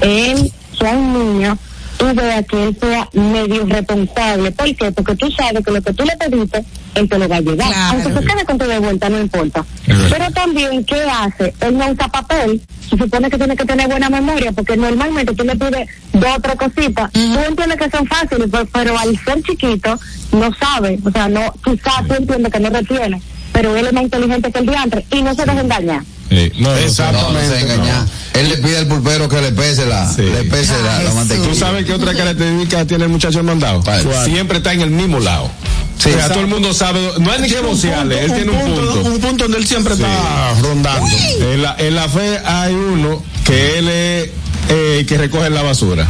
[0.01, 1.59] él sea un niño,
[1.99, 4.51] tú veas que él sea medio responsable.
[4.53, 4.91] ¿Por qué?
[4.93, 7.69] Porque tú sabes que lo que tú le pediste, él te lo va a llevar.
[7.69, 7.93] Claro.
[7.93, 9.65] Aunque se quede con tu de vuelta, no importa.
[9.85, 11.55] Pero también, ¿qué hace?
[11.61, 12.63] Él no usa papel.
[12.89, 16.41] Se supone que tiene que tener buena memoria, porque normalmente tú le pides dos o
[16.41, 17.13] tres cositas.
[17.13, 19.99] Tú entiendes que son fáciles, pero, pero al ser chiquito,
[20.33, 20.99] no sabe.
[21.05, 23.21] O sea, no, quizás tú entiendes que no retiene.
[23.53, 26.03] Pero él es más inteligente que el diantre y no se deja engañar.
[26.29, 27.61] Sí, no, no, No, no se Exactamente.
[27.61, 28.07] engaña.
[28.35, 30.23] Él le pide al pulpero que le pese la, Sí.
[30.23, 31.49] le pese la, la mantequilla.
[31.49, 33.83] ¿Tú sabes qué otra característica tiene el muchacho mandado?
[34.25, 35.51] Siempre está en el mismo lado.
[35.99, 38.59] Sí, o sea, todo el mundo sabe, no hay ni que vocearle, él tiene un
[38.75, 39.01] punto.
[39.11, 41.07] Un punto donde él siempre está rondando.
[41.53, 44.31] En la, en la fe hay uno que él es
[44.71, 46.07] eh, que recoge la basura.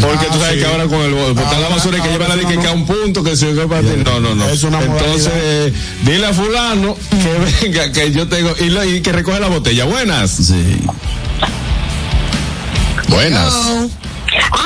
[0.00, 0.58] Porque Ah, tú sabes sí.
[0.60, 3.22] que ahora con el botar la basura que lleva la es que queda un punto
[3.24, 3.88] que se que para ti.
[4.04, 4.48] No, no, no.
[4.48, 5.72] Es una Entonces, eh,
[6.02, 9.84] dile a fulano que venga, que yo tengo, y, lo- y que recoge la botella.
[9.84, 10.30] Buenas.
[10.30, 10.78] Sí.
[13.08, 13.54] Buenas.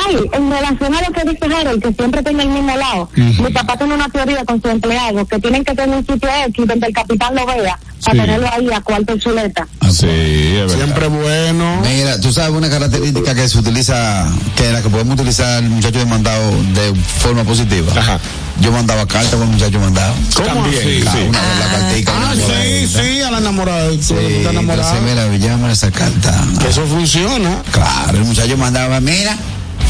[0.06, 3.52] Ay, en relación a lo que dice Harold, que siempre tiene el mismo lado, mi
[3.52, 6.86] papá tiene una teoría con su empleado, que tienen que tener un sitio X donde
[6.86, 8.20] el capitán lo vea, para Sí.
[8.20, 9.66] tenerlo ahí a cuarto y chuleta.
[9.90, 10.76] Sí, es verdad.
[10.76, 11.80] Siempre bueno.
[11.82, 14.26] Mira, tú sabes una característica que se utiliza,
[14.56, 17.92] que la que podemos utilizar el muchacho demandado de forma positiva.
[17.96, 18.18] Ajá.
[18.60, 20.14] Yo mandaba carta con el muchacho mandado.
[20.34, 21.00] ¿Cómo También, así?
[21.04, 21.22] Cada sí.
[21.28, 22.12] una la cartica.
[22.14, 23.90] Ah, una sí, sí, a la enamorada.
[23.90, 25.00] Sí, Sí, está entonces, enamorada.
[25.00, 26.44] mira, llámame esa carta.
[26.60, 27.62] Que eso funciona.
[27.70, 29.34] Claro, el muchacho mandaba, mira,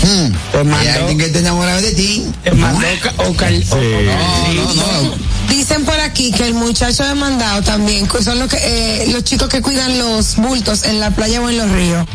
[0.02, 2.26] hmm, Te mandó- hay alguien que te enamorado de ti.
[2.44, 2.86] Te mandó
[3.26, 5.14] o cal- o- No, no, no.
[5.48, 9.60] Dicen por aquí que el muchacho demandado también son los que eh, los chicos que
[9.62, 12.06] cuidan los bultos en la playa o en los ríos.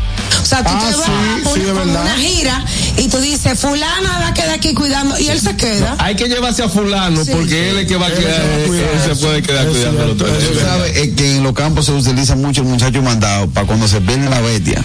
[0.42, 2.02] O sea, tú Ah, te vas sí, verdad.
[2.04, 2.66] una gira
[2.98, 5.96] y tú dices, fulana va a quedar aquí cuidando y él se queda.
[6.00, 7.32] Hay que llevarse a fulano Sí.
[7.34, 9.42] porque él es que va a Él quedar, que va a él, cuidar se puede
[9.42, 10.50] quedar cuidando los cierto, tres.
[10.54, 14.00] Tú sabes que en los campos se utiliza mucho el muchacho mandado para cuando se
[14.02, 14.84] pierde la bestia.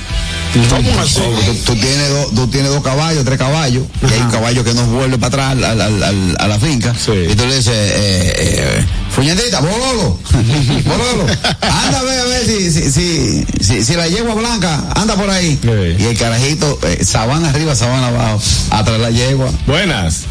[0.71, 1.15] ¿Cómo así?
[1.17, 4.73] Tú, tú tienes dos, tú tienes dos caballos, tres caballos, y hay un caballo que
[4.75, 6.95] no vuelve para atrás al- al- al- a la finca.
[6.95, 10.19] Y tú le dices, eh, eh, Fuñendita, bololo,
[10.85, 11.27] bololo,
[11.61, 15.29] anda a ver, a ver si, si, si, si, si la yegua blanca anda por
[15.29, 15.59] ahí.
[15.99, 19.51] Y el carajito, eh, sabana arriba, sabana abajo, atrás la yegua.
[19.67, 20.25] Buenas.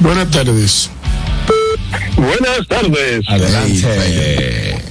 [0.00, 0.90] Buenas tardes.
[2.16, 3.28] Buenas tardes.
[3.28, 4.82] Adelante.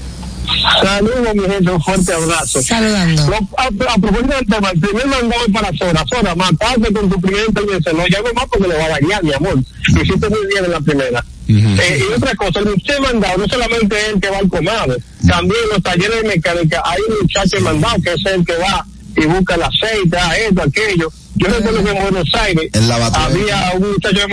[0.81, 2.61] Saludos, mi gente, un fuerte abrazo.
[2.61, 3.23] Saludando.
[3.57, 6.05] a, a propósito del tema, el primer mandado es para Zora.
[6.09, 7.97] Zora, matarte con tu primer intervención.
[7.97, 9.55] No llamo más porque le va a dañar, mi amor.
[9.93, 11.23] Lo hiciste muy bien en la primera.
[11.49, 14.95] Eh, y otra cosa, el usted mandado no solamente es el que va al comado,
[15.25, 18.85] también en los talleres de mecánica hay un muchacho mandado que es el que va
[19.15, 21.11] y busca el aceite, ah, esto, aquello.
[21.35, 22.71] Yo recuerdo que en Buenos Aires
[23.13, 24.27] había un muchacho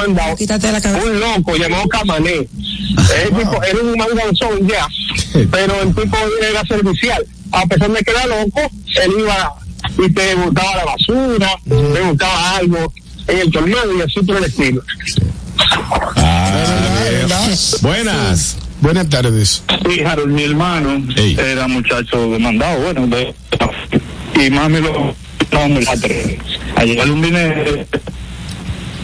[0.81, 1.07] cabeza.
[1.07, 2.49] un loco llamado Camané.
[2.99, 4.89] Ese tipo era un manganzón ya,
[5.51, 6.17] pero el tipo
[6.51, 7.27] era servicial.
[7.53, 8.61] A pesar de que era loco,
[9.03, 9.55] él iba
[9.99, 12.93] y te botaba la basura, te botaba algo
[13.29, 14.83] en el tornado y así por el estilo.
[17.83, 18.57] Buenas.
[18.81, 19.63] Buenas tardes.
[19.89, 21.37] Sí, Harold, mi hermano Ey.
[21.39, 23.35] era muchacho demandado, bueno, de-
[24.45, 25.15] y mami lo
[25.53, 26.37] no, me la tres.
[26.77, 27.87] A llevarle un dinero.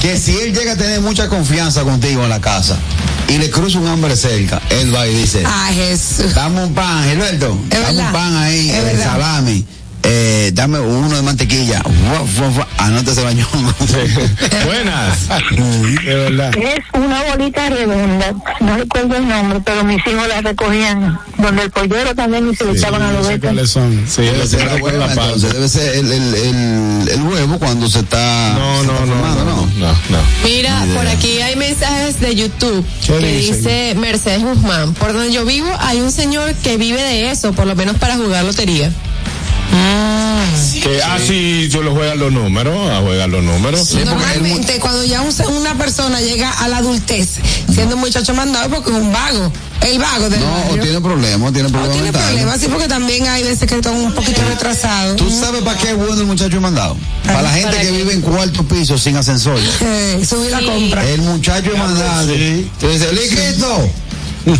[0.06, 2.78] que si él llega a tener mucha confianza contigo en la casa
[3.26, 6.32] y le cruza un hambre cerca, él va y dice, Ah, Jesús.
[6.32, 9.64] dame un pan, Gilberto, dame verdad, un pan ahí, es eh, salami,
[10.08, 13.48] eh, dame uno de mantequilla, Ua, fua, fua, anótese bañón.
[14.64, 15.28] Buenas.
[16.04, 16.56] De verdad.
[16.56, 21.70] Es una bolita redonda, no recuerdo el nombre, pero mis hijos la recogían, donde el
[21.70, 23.52] pollero también y se le echaban a los betas.
[23.52, 24.04] cuáles son.
[24.08, 25.22] Sí, Debe ser que la con hueva, la panza.
[25.46, 29.06] entonces, debe ser el, el, el, el huevo cuando se está, No, se no, está
[29.06, 30.18] no, formando, no, no, no, no.
[30.44, 34.94] Mira, por aquí hay mensajes de YouTube ¿Qué que dice Mercedes Guzmán.
[34.94, 38.16] Por donde yo vivo hay un señor que vive de eso, por lo menos para
[38.16, 38.90] jugar lotería.
[40.82, 43.92] Que, ah, sí, yo lo juegan los números, a juegan los números.
[44.04, 47.28] Normalmente cuando ya un- una persona llega a la adultez,
[47.72, 49.50] siendo un muchacho mandado porque es un vago,
[49.80, 52.28] el vago del No, o tiene problemas, tiene O problemas tiene mentales.
[52.30, 55.16] problemas, sí, porque también hay veces que están un poquito retrasados.
[55.16, 56.96] ¿Tú sabes para qué es bueno el muchacho mandado?
[57.26, 59.58] Para la gente ¿Para que vive en cuarto piso sin ascensor.
[59.80, 60.66] Eh, subir la Sí.
[60.66, 61.04] compra.
[61.08, 62.32] El muchacho mandado.
[62.80, 63.90] Tú dices, Liquito,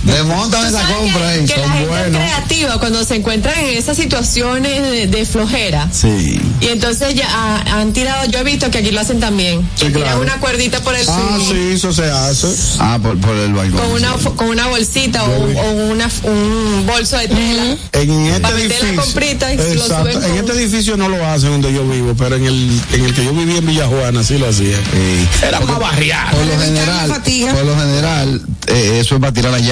[0.03, 1.45] desmontan esa ¿Sabes compra que, ahí.
[1.47, 2.07] que la Son gente buenos.
[2.23, 5.89] es creativa cuando se encuentran en esas situaciones de, de flojera.
[5.93, 6.41] Sí.
[6.61, 9.63] Y entonces ya ah, han tirado, yo he visto que aquí lo hacen también.
[9.79, 10.21] que tiran claro.
[10.23, 12.49] una cuerdita por el Ah, piso, sí, eso se hace.
[12.81, 13.79] Ah, por, por el balcón.
[13.81, 14.29] con una sí.
[14.37, 17.77] con una bolsita o, o una, un bolso de tela.
[17.93, 19.03] En este Para meter la edificio.
[19.05, 20.13] comprita y lo Exacto.
[20.13, 23.15] suben En este edificio no lo hacen donde yo vivo, pero en el, en el
[23.15, 24.77] que yo vivía en Villa Juana sí lo hacía.
[24.79, 25.45] Sí.
[25.47, 26.35] Era más barrial.
[26.35, 27.09] Por lo general,
[27.55, 29.63] por lo general, eh, eso es para tirar las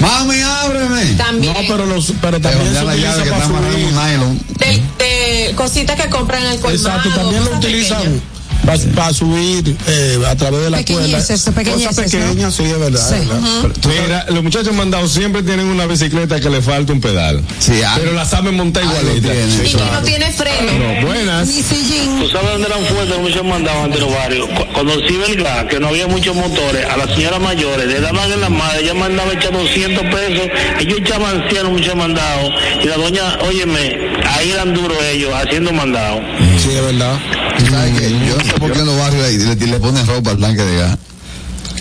[0.00, 1.04] Mami, ábreme.
[1.14, 1.54] También.
[1.54, 3.92] No, pero, los, pero Te también se la llave utiliza que subir.
[3.92, 4.40] nylon.
[4.58, 4.82] de,
[5.48, 6.76] de cositas que compran en el colmado.
[6.76, 8.22] Exacto, también lo utilizan pequeñas.
[8.94, 11.54] Para subir eh, a través de la pequeñeces, Cosas ¿no?
[11.54, 13.08] pequeñas, sí, es verdad.
[13.08, 13.14] Sí.
[13.14, 14.02] es verdad.
[14.04, 17.42] Mira, los muchachos mandados siempre tienen una bicicleta que le falta un pedal.
[17.60, 19.32] Sí, ah, pero la saben montar ah, igualita.
[19.32, 19.68] tiene.
[19.68, 20.72] Y que no tiene freno.
[21.00, 21.46] No, buenas.
[21.48, 22.18] Ni sillín.
[22.20, 24.48] ¿Tú sabes dónde eran fuertes muchos mandados ante los barrios?
[24.48, 28.30] Cu- Cuando el gas, que no había muchos motores, a las señoras mayores le daban
[28.32, 30.48] en la madre, ella mandaba echar 200 pesos,
[30.80, 32.52] ellos echaban 100 muchos mandados,
[32.82, 33.96] y la doña, óyeme,
[34.28, 36.20] ahí eran duros ellos, haciendo mandados.
[36.62, 37.16] Sí, es verdad.
[37.70, 40.76] No sé por qué en los barrios le, le- le ponen ropa al tanque de
[40.78, 40.98] gas.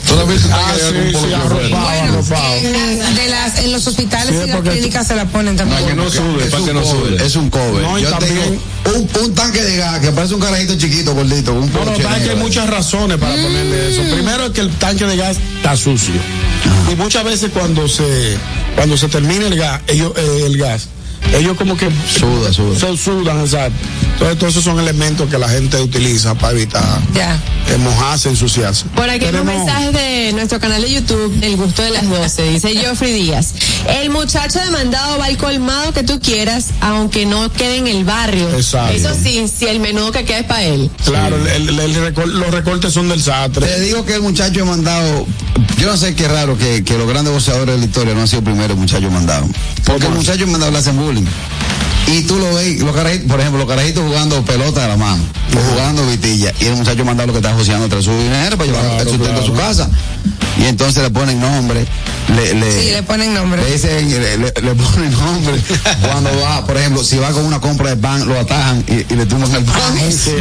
[0.08, 0.22] ¿Tú no
[0.54, 2.56] Ah, sí, sí, arropado.
[2.62, 5.82] En, de las, en los hospitales Sí, y las clínicas se la ponen también.
[5.82, 7.26] Para que no sude, es para un que no sude.
[7.26, 7.82] Es un cover.
[7.82, 11.54] No, Yo también- tengo un, un tanque de gas que parece un carajito chiquito, gordito,
[11.54, 14.02] un No, no, que hay muchas razones para ponerle eso.
[14.16, 16.14] Primero es que el tanque de gas está sucio.
[16.92, 18.38] Y muchas veces cuando se
[18.76, 20.90] cuando se termina el gas, ellos, eh, el gas,
[21.34, 22.80] ellos como que Suda, suda.
[22.80, 23.76] se sudan, exacto.
[24.14, 27.34] Entonces, todos esos son elementos que la gente utiliza para evitar Ya.
[27.70, 28.86] eh, mojarse, ensuciarse.
[28.96, 32.44] Por aquí hay un mensaje de nuestro canal de YouTube, El Gusto de las 12.
[32.50, 33.54] Dice Geoffrey Díaz.
[34.02, 38.50] El muchacho demandado va al colmado que tú quieras, aunque no quede en el barrio.
[38.56, 38.94] Exacto.
[38.96, 40.90] Eso sí, si el menú que queda es para él.
[41.04, 43.80] Claro, el- el- el recol- los recortes son del Te sastre.
[43.82, 45.26] digo que el muchacho ha mandado.
[45.78, 48.28] Yo no sé qué raro que, que los grandes boxeadores de la historia no han
[48.28, 49.46] sido primero el muchacho mandado.
[49.84, 50.96] Porque el muchacho mandado le hacen
[52.08, 55.24] Y tú lo ves, los carajitos, por ejemplo, los carajitos jugando pelota de la mano,
[55.56, 58.70] o jugando vitilla, y el muchacho mandado lo que está joseando tras su dinero para
[58.72, 59.90] llevar el sustento a su casa.
[60.58, 61.86] Y entonces le ponen nombre,
[62.34, 63.62] le, le, Sí, le ponen nombre.
[63.62, 65.56] le dicen, le, le- le ponen nombre.
[66.02, 69.18] Cuando va, por ejemplo, si va con una compra de pan, lo atajan y, y
[69.18, 69.98] le tumban el pan.
[70.12, 70.32] Sí,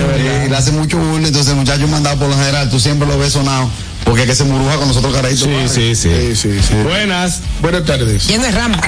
[0.47, 1.27] y le hacen mucho bullying.
[1.27, 3.69] Entonces el muchacho mandado por lo general, tú siempre lo ves sonado,
[4.05, 5.45] porque es que se muruja con nosotros carajitos.
[5.45, 6.11] Sí, sí, sí.
[6.35, 6.75] Sí, sí, sí.
[6.83, 7.41] Buenas.
[7.61, 8.27] Buenas tardes.
[8.27, 8.81] Lleno de rama.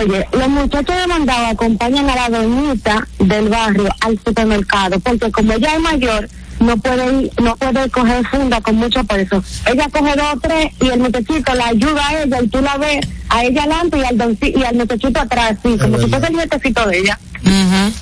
[0.00, 5.74] Oye, los muchachos demandados acompañan a la doñita del barrio al supermercado, porque como ella
[5.74, 6.28] es mayor,
[6.60, 9.42] no puede ir, no puede coger funda con mucho peso.
[9.66, 12.76] Ella coge dos o tres y el muchachito la ayuda a ella y tú la
[12.76, 16.08] ves a ella adelante y al, donci- y al muchachito atrás, sí, como si verdad.
[16.10, 17.18] fuese el nietecito de ella.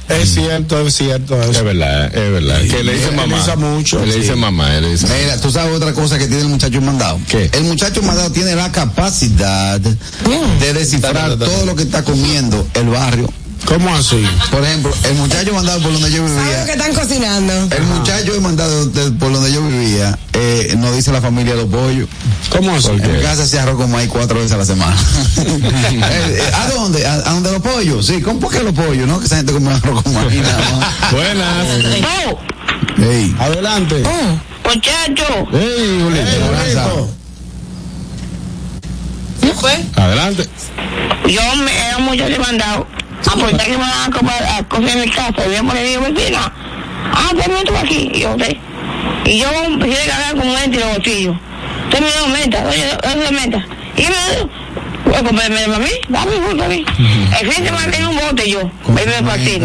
[0.08, 1.40] Es cierto, es cierto.
[1.42, 2.60] Es verdad, es verdad.
[2.62, 3.36] Que le dice mamá.
[3.56, 4.20] mucho, Que le sí.
[4.20, 5.06] dice mamá, él le dice.
[5.22, 7.20] Mira, tú sabes otra cosa que tiene el muchacho mandado.
[7.28, 7.50] ¿Qué?
[7.52, 13.28] El muchacho mandado tiene la capacidad de descifrar todo lo que está comiendo el barrio.
[13.66, 14.24] ¿Cómo así?
[14.50, 16.72] Por ejemplo, el muchacho mandado por donde yo ¿Saben lo que vivía.
[16.74, 17.52] están cocinando?
[17.76, 22.08] El muchacho mandado de- por donde yo vivía, eh, nos dice la familia los pollos.
[22.50, 22.88] ¿Cómo así?
[22.90, 24.96] En mi casa se arroz con maíz cuatro veces a la semana.
[25.38, 27.06] Eh, eh, ¿A dónde?
[27.06, 28.06] ¿A, a dónde los pollos?
[28.06, 29.06] Sí, ¿cómo por qué los pollos?
[29.08, 31.10] No, que esa gente come arroz con maíz nada más.
[31.12, 31.66] Buenas.
[32.28, 34.02] Oh, Ey, Adelante.
[34.64, 36.28] muchacho, Ey, Julito.
[36.28, 37.10] Eh, bonito.
[39.40, 39.84] ¿Qué fue?
[39.96, 40.48] Adelante.
[41.26, 42.86] yo me era mucho demandado.
[43.24, 45.46] Aportar que me van a comprar a coger mi casa.
[45.46, 46.52] Y yo le digo, vecina,
[47.12, 48.10] ah, tenme tú aquí.
[48.14, 48.58] Y yo, sí.
[49.26, 51.36] Y yo empecé a cargar con un ente en los bolsillos.
[51.84, 53.66] Usted me dio menta, oye, oye, menta.
[53.96, 54.50] Y me dio,
[55.04, 56.84] pues, comprarme para mí, dame justo a mí.
[57.40, 59.62] El fin semana tengo un bote yo, me a partir.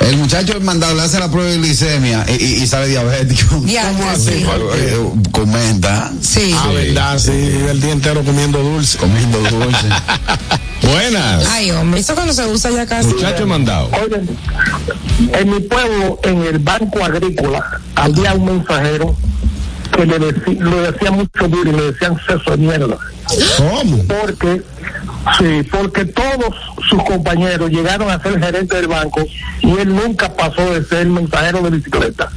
[0.00, 3.62] El muchacho mandado le hace la prueba de glicemia y, y- y sale diabético.
[3.66, 4.24] Ya, ¿Cómo así?
[4.30, 4.44] sí.
[4.76, 4.96] Eh,
[5.32, 6.12] Comenta.
[6.20, 6.54] Sí.
[6.56, 8.98] Ah, verdad, sí, el día entero comiendo dulce.
[8.98, 9.86] Comiendo dulce.
[10.82, 11.44] Buenas.
[11.50, 13.08] Ay, hombre, eso cuando se usa ya casi.
[13.08, 13.90] Muchacho mandado.
[14.04, 14.20] Oye,
[15.40, 19.16] en mi pueblo, en el banco agrícola, había un mensajero
[19.88, 22.96] que le, decí- le decía mucho duro y le decían seso de mierda.
[23.58, 24.04] ¿Cómo?
[24.06, 24.62] Porque,
[25.38, 26.54] sí, porque todos
[26.88, 29.20] sus compañeros llegaron a ser gerente del banco
[29.60, 32.30] y él nunca pasó de ser mensajero de bicicleta.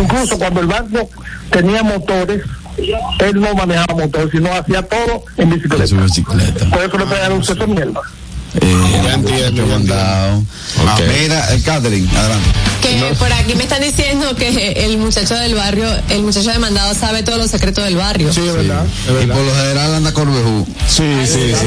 [0.00, 1.08] Incluso cuando el banco
[1.50, 2.42] tenía motores,
[3.20, 5.84] él no manejaba motores, sino hacía todo en bicicleta.
[6.70, 8.00] Por eso le pegaron un seso de mierda.
[8.60, 8.74] Eh.
[10.86, 11.02] Ah, Ok.
[11.20, 12.48] mira, el Catherine, adelante.
[12.82, 17.22] Que por aquí me están diciendo que el muchacho del barrio, el muchacho demandado sabe
[17.22, 18.32] todos los secretos del barrio.
[18.32, 18.84] Sí, es verdad.
[18.86, 20.66] Es Y por lo general anda con Bejú.
[20.86, 21.66] Sí, sí, sí.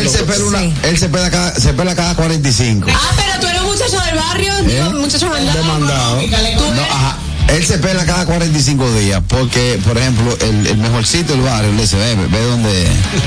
[0.00, 2.88] Él se pela una, él se pela cada, se pela cada 45.
[2.92, 5.58] Ah, pero tú eres un muchacho del barrio, digo, muchacho mandado.
[5.58, 6.20] Demandado.
[6.20, 7.16] Tú No, ves- ajá.
[7.48, 11.82] Él se pela cada 45 días porque, por ejemplo, el, el mejorcito del barrio le
[11.82, 12.68] dice, ve, ve donde,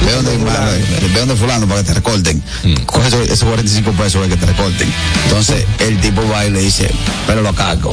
[0.05, 0.37] ve donde,
[1.13, 2.41] ve donde fulano para que te recorten.
[2.85, 4.91] Coge esos, esos 45 pesos para que te recorten.
[5.25, 6.89] Entonces, el tipo va y le dice,
[7.27, 7.91] pero lo caco.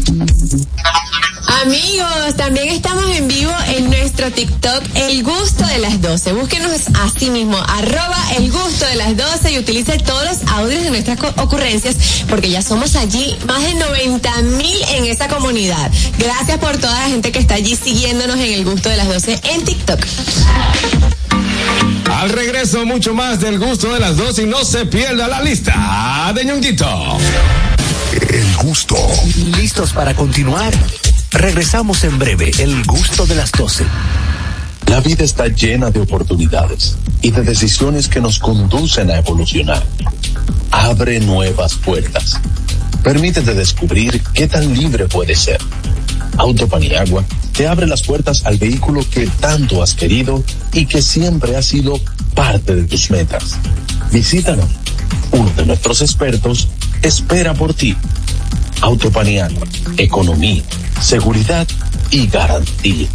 [1.63, 6.33] Amigos, también estamos en vivo en nuestro TikTok El Gusto de las 12.
[6.33, 10.91] Búsquenos así mismo, arroba El Gusto de las 12 y utilice todos los audios de
[10.91, 11.95] nuestras ocurrencias
[12.29, 15.91] porque ya somos allí más de 90 mil en esa comunidad.
[16.19, 19.39] Gracias por toda la gente que está allí siguiéndonos en El Gusto de las 12
[19.45, 19.99] en TikTok.
[22.11, 26.31] Al regreso, mucho más del gusto de las dos y no se pierda la lista
[26.35, 27.17] de Ñonguito.
[28.29, 28.95] El gusto.
[29.57, 30.73] ¿Listos para continuar?
[31.31, 32.51] Regresamos en breve.
[32.59, 33.85] El gusto de las 12.
[34.87, 39.83] La vida está llena de oportunidades y de decisiones que nos conducen a evolucionar.
[40.71, 42.39] Abre nuevas puertas.
[43.03, 45.59] Permítete descubrir qué tan libre puedes ser.
[46.37, 47.23] Autopaniagua
[47.53, 51.99] te abre las puertas al vehículo que tanto has querido y que siempre ha sido
[52.33, 53.57] parte de tus metas.
[54.11, 54.65] Visítanos.
[55.31, 56.67] Uno de nuestros expertos
[57.01, 57.95] espera por ti.
[58.81, 59.67] Autopaniagua,
[59.97, 60.63] economía,
[60.99, 61.67] seguridad
[62.09, 63.07] y garantía.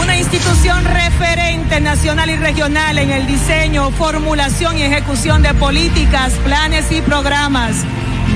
[0.00, 6.90] Una institución referente nacional y regional en el diseño, formulación y ejecución de políticas, planes
[6.92, 7.76] y programas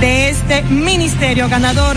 [0.00, 1.96] de este ministerio ganador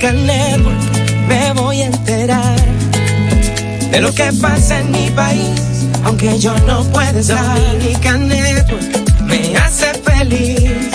[0.00, 2.56] Dominican Network me voy a enterar
[3.90, 5.60] de lo que pasa en mi país,
[6.04, 7.60] aunque yo no pueda estar.
[7.60, 8.82] Dominican Network
[9.26, 10.88] me hace feliz.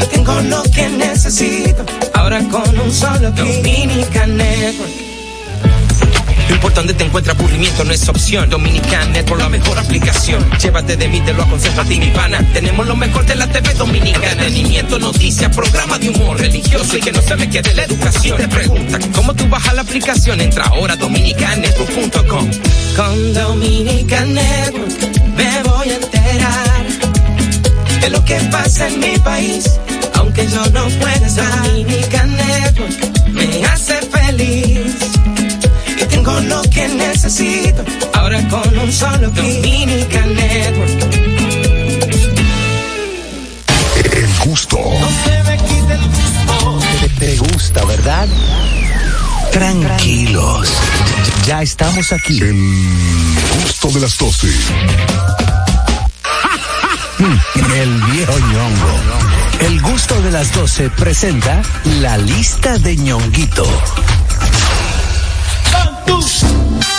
[0.00, 1.84] Y tengo lo que necesito,
[2.14, 3.56] ahora con un solo clic.
[3.56, 5.07] Dominican Network.
[6.58, 8.50] No importa dónde te encuentres, aburrimiento no es opción.
[8.50, 10.44] Dominican Network, la mejor aplicación.
[10.58, 12.44] Llévate de mí, te lo aconsejo a ti, mi pana.
[12.52, 14.32] Tenemos lo mejor de la TV dominicana.
[14.32, 18.38] Entretenimiento, noticias, programa de humor religioso y que no se me quede la educación.
[18.38, 20.40] Te preguntan, ¿cómo tú bajas la aplicación?
[20.40, 22.50] Entra ahora a dominicanetwork.com.
[22.96, 26.86] Con Dominican Network me voy a enterar
[28.00, 29.78] de lo que pasa en mi país,
[30.14, 31.68] aunque yo no pueda estar.
[31.68, 35.07] Dominican Network me hace feliz
[36.18, 37.84] tengo lo que necesito.
[38.14, 39.62] Ahora con un solo clic.
[39.62, 41.14] Dominican Network.
[44.04, 44.78] El gusto.
[47.00, 48.28] Te, te gusta, ¿verdad?
[49.52, 50.68] Tranquilos.
[51.46, 52.40] Ya estamos aquí.
[52.40, 54.48] El gusto de las 12.
[57.74, 58.98] El viejo ñongo.
[59.60, 61.62] El gusto de las 12 presenta
[62.00, 63.66] la lista de ñonguito.
[66.08, 66.97] Santos.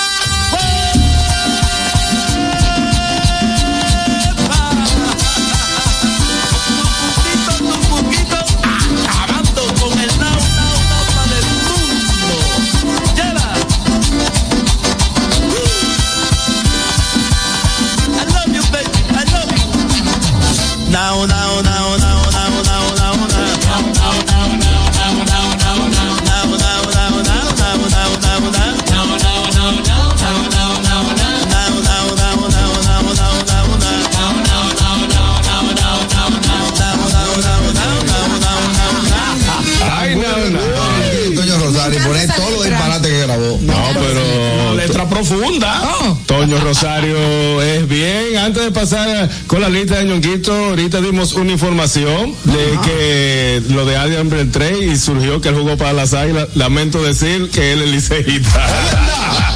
[46.39, 48.37] Toño Rosario es bien.
[48.37, 53.85] Antes de pasar con la lista de ñonguito, ahorita dimos una información de que lo
[53.85, 56.47] de Adrian Beltré y surgió que él jugó para las águilas.
[56.55, 59.48] Lamento decir que él es liceísta.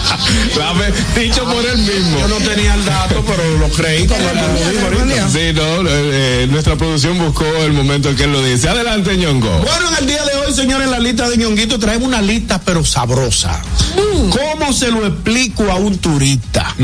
[1.16, 2.20] Dicho por él mismo.
[2.20, 5.30] Yo no tenía el dato, pero lo creí cuando lo dijo ahorita.
[5.30, 8.70] Sí, no, eh, eh, nuestra producción buscó el momento en que él lo dice.
[8.70, 9.50] Adelante, ñongo.
[9.50, 12.62] Bueno, en el día de hoy, señores, en la lista de ñonguito traemos una lista,
[12.64, 13.62] pero sabrosa.
[13.96, 16.76] ¿Cómo se lo explico a un turista?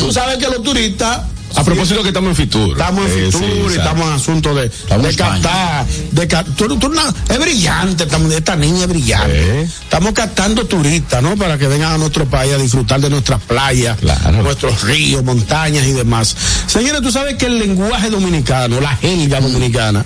[0.00, 1.22] Tú sabes que los turistas.
[1.56, 2.72] A propósito que estamos en Fitur.
[2.72, 5.86] Estamos en Eh, Fitur sí, y estamos en asunto de, Estamos de captar.
[6.12, 6.26] De
[6.56, 6.92] tú- tú
[7.28, 9.62] es brillante, estamos- esta niña es brillante.
[9.62, 11.36] Estamos captando turistas, ¿no?
[11.36, 13.98] Para que vengan a nuestro país a disfrutar de nuestras playas,
[14.42, 16.34] nuestros ríos, montañas y demás.
[16.66, 20.04] Señores, tú sabes que el lenguaje dominicano, la jerga dominicana,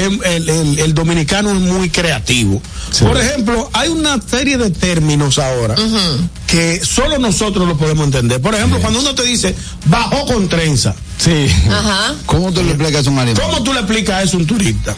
[0.00, 2.60] el, el- el dominicano es muy creativo.
[3.00, 5.74] Por ejemplo, hay una serie de términos ahora
[6.52, 8.38] que solo nosotros lo podemos entender.
[8.38, 10.94] Por ejemplo, cuando uno te dice bajó con trenza.
[11.16, 11.46] Sí.
[11.70, 12.14] Ajá.
[12.26, 13.42] ¿Cómo tú le explicas a un animal?
[13.42, 14.94] ¿Cómo tú le explicas eso a un turista?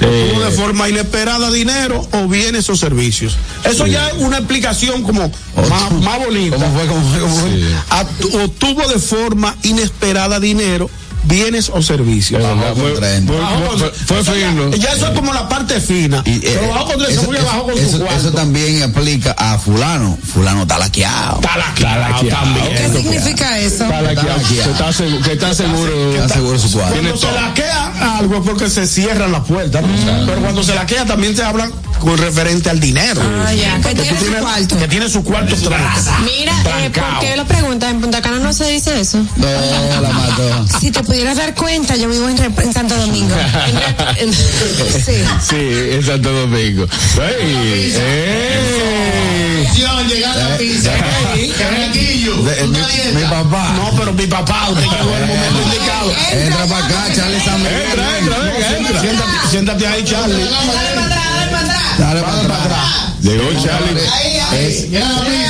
[0.00, 3.36] Eh, Obtuvo de forma inesperada dinero o bienes o servicios.
[3.64, 5.30] Eso ya es una explicación como
[5.68, 6.56] más, más bonita.
[6.56, 6.86] ¿Cómo fue?
[6.86, 7.20] ¿Cómo fue?
[7.20, 7.50] ¿Cómo fue?
[7.90, 10.88] Atu- Obtuvo de forma inesperada dinero,
[11.26, 12.42] bienes o servicios.
[12.42, 14.70] Bajó con fue- fino.
[14.76, 16.22] Ya, eso es como la parte fina.
[16.24, 18.32] Y, eh, Pero bajó con eso, porque bajó con eso- su eso cuarto.
[18.32, 20.18] también aplica a fulano.
[20.32, 21.40] Fulano está laqueado.
[21.40, 22.68] Está laqueado también.
[22.68, 23.84] ¿Qué significa eso?
[23.84, 26.58] Está laqueado, que está seguro, que está seguro.
[26.58, 26.94] Su cuadro.
[26.94, 29.82] Cuando se laquea algo es porque se cierran las puertas.
[29.82, 30.26] ¿no?
[30.26, 31.70] Pero cuando se laquea también se habla
[32.00, 33.20] con referente al dinero.
[33.46, 34.78] Ah, ya, que tiene su tienes- cuarto.
[34.78, 35.56] Que tiene su cuarto.
[35.56, 36.52] Mira,
[36.84, 37.90] eh, ¿por qué lo preguntas?
[37.90, 39.18] En Punta Cana no se dice eso.
[39.36, 40.78] No, la mató.
[40.80, 43.34] Si te pudieras dar cuenta, yo vivo en, en Santo Domingo.
[44.30, 45.24] sí.
[45.48, 45.56] Sí,
[45.92, 46.86] en Santo Domingo.
[47.40, 49.66] Ey, ey.
[49.74, 50.90] Llega la pizza.
[51.58, 52.36] Carraquillo.
[52.42, 53.72] De- eh, mi, papá.
[53.76, 56.12] No, pero mi papá, usted llegó el momento indicado.
[56.32, 57.82] Entra para acá, Charlie San Miguel.
[57.82, 59.00] Entra, entra, venga, entra.
[59.00, 60.44] Siéntate, siéntate ahí, Charlie.
[61.98, 63.15] Dale para atrás.
[63.26, 64.00] Llegó Charlie.
[64.54, 64.86] Es-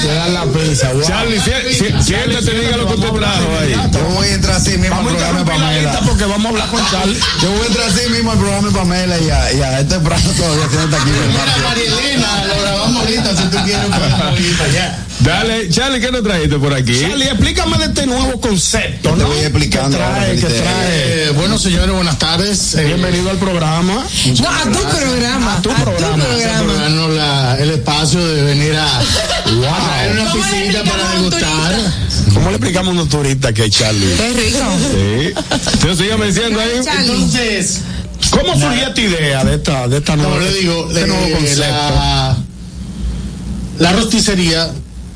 [0.02, 1.02] Se dan la pizza, wow.
[1.02, 3.72] Charlie, si- si- siéntate, diga lo que usted trajo ahí.
[3.92, 6.00] Yo voy a entrar así mismo al Vamos a programa de Pamela.
[6.06, 7.18] porque vamos a hablar con Charlie.
[7.42, 9.94] Yo voy a entrar así mismo al programa de Pamela y a, y a este
[9.94, 11.10] temprano todavía tiene aquí.
[11.28, 13.84] Mira, Marielena, lo grabamos ahorita si tú quieres.
[13.92, 15.02] ahorita ya.
[15.20, 17.00] Dale, Charlie, ¿qué nos trajiste por aquí?
[17.00, 20.36] Charlie, explícame de este nuevo concepto, Te voy explicando ¿Qué trae?
[20.36, 20.90] ¿Qué trae?
[20.90, 22.74] Eh, bueno, señores, buenas tardes.
[22.74, 23.94] Eh, Bienvenido al programa.
[23.94, 25.56] No, a tu programa.
[25.56, 27.56] A tu A tu programa.
[27.66, 29.02] El espacio de venir a, a
[29.44, 31.74] traer una ¿Cómo le piscina para degustar.
[32.34, 34.14] ¿Cómo le explicamos a un turista que es Charlie?
[34.16, 34.58] Qué rico.
[34.92, 35.52] Sí.
[35.72, 36.80] Entonces sígame diciendo ahí.
[37.00, 37.80] Entonces,
[38.30, 41.60] ¿Cómo surgió esta idea de esta, de esta nueva, le digo, este nuevo eh, concepto?
[41.60, 42.36] la,
[43.78, 44.70] la rosticería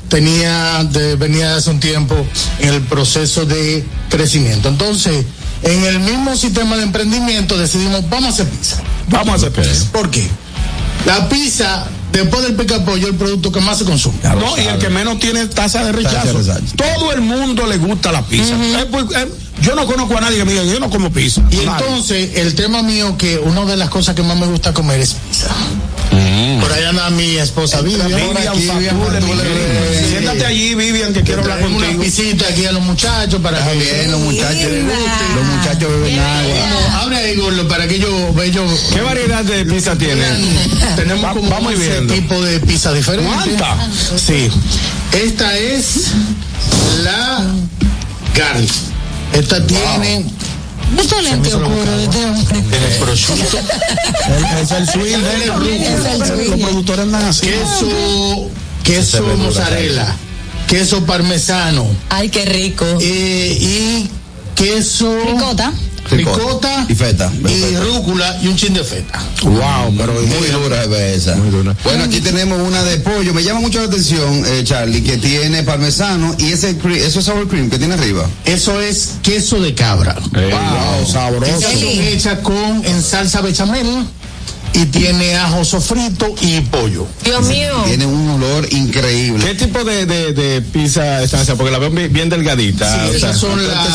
[0.09, 2.15] tenía de, venía de hace un tiempo
[2.59, 4.69] en el proceso de crecimiento.
[4.69, 5.25] Entonces,
[5.63, 8.77] en el mismo sistema de emprendimiento decidimos, vamos a hacer pizza.
[9.07, 9.91] Vamos a hacer pizza.
[9.91, 10.27] ¿Por qué?
[11.05, 14.17] La pizza, después del pica pollo, es el producto que más se consume.
[14.23, 16.15] No, y el que menos tiene tasa de rechazo.
[16.15, 16.75] Tasa de rechazo.
[16.75, 18.55] Todo el mundo le gusta la pizza.
[18.55, 19.27] Eh, pues, eh,
[19.61, 21.41] yo no conozco a nadie que me diga, yo no como pizza.
[21.51, 24.99] Y entonces, el tema mío, que una de las cosas que más me gusta comer
[24.99, 25.47] es pizza.
[26.59, 28.07] Por allá anda mi esposa Vivian.
[28.07, 28.95] Vivian Aquí, Vivian.
[30.09, 32.03] Siéntate allí, Vivian, que quiero hablar Traemos una contigo.
[32.03, 34.61] pisita aquí a los muchachos para Está que bien, los muchachos.
[35.35, 37.17] Los muchachos beben agua.
[37.17, 38.11] Ahí, Gordo, para que ellos
[38.43, 40.23] ellos ¿Qué variedad de pizza tiene?
[40.95, 42.13] tenemos Va- como vamos 11 viendo.
[42.13, 43.33] tipos de pizza diferentes.
[43.57, 43.77] ¿Cuánta?
[44.17, 44.49] Sí.
[45.13, 46.07] Esta es
[47.03, 47.43] la
[48.35, 48.71] garlic.
[49.33, 50.25] Esta tiene
[50.95, 52.97] Mucho lente oscuro de este hombre.
[52.99, 53.57] prosciutto,
[54.27, 55.67] El- Es el swing de ellos.
[55.67, 57.47] Es el Los productores andan así.
[57.47, 58.49] queso,
[58.83, 60.15] queso mozzarella,
[60.67, 62.85] queso parmesano Ay, qué rico.
[62.99, 64.09] eh, y
[64.55, 65.71] queso Ricota.
[66.09, 67.31] Ricota Y feta.
[67.47, 69.19] y rúcula y un chin de feta.
[69.43, 71.35] Wow, pero Muy dura es esa.
[71.83, 73.33] Bueno, aquí tenemos una de pollo.
[73.33, 77.47] Me llama mucho la atención, eh, Charlie, que tiene parmesano y ese eso es sour
[77.47, 78.25] cream que tiene arriba.
[78.45, 80.15] Eso es queso de cabra.
[80.31, 81.51] Wow, sabroso.
[81.57, 84.05] Esa es hecha con en salsa bechamel
[84.73, 87.05] y tiene ajo sofrito y pollo.
[87.23, 87.71] Dios mío.
[87.85, 89.45] Tiene un olor increíble.
[89.45, 91.57] ¿Qué tipo de, de, de pizza están haciendo?
[91.57, 93.09] Porque la veo bien bien delgadita.
[93.09, 93.87] Sí, o sea, son las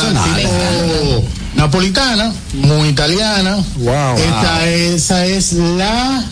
[1.56, 3.56] napolitana, muy italiana.
[3.76, 4.16] Wow.
[4.16, 6.24] Esta esa es la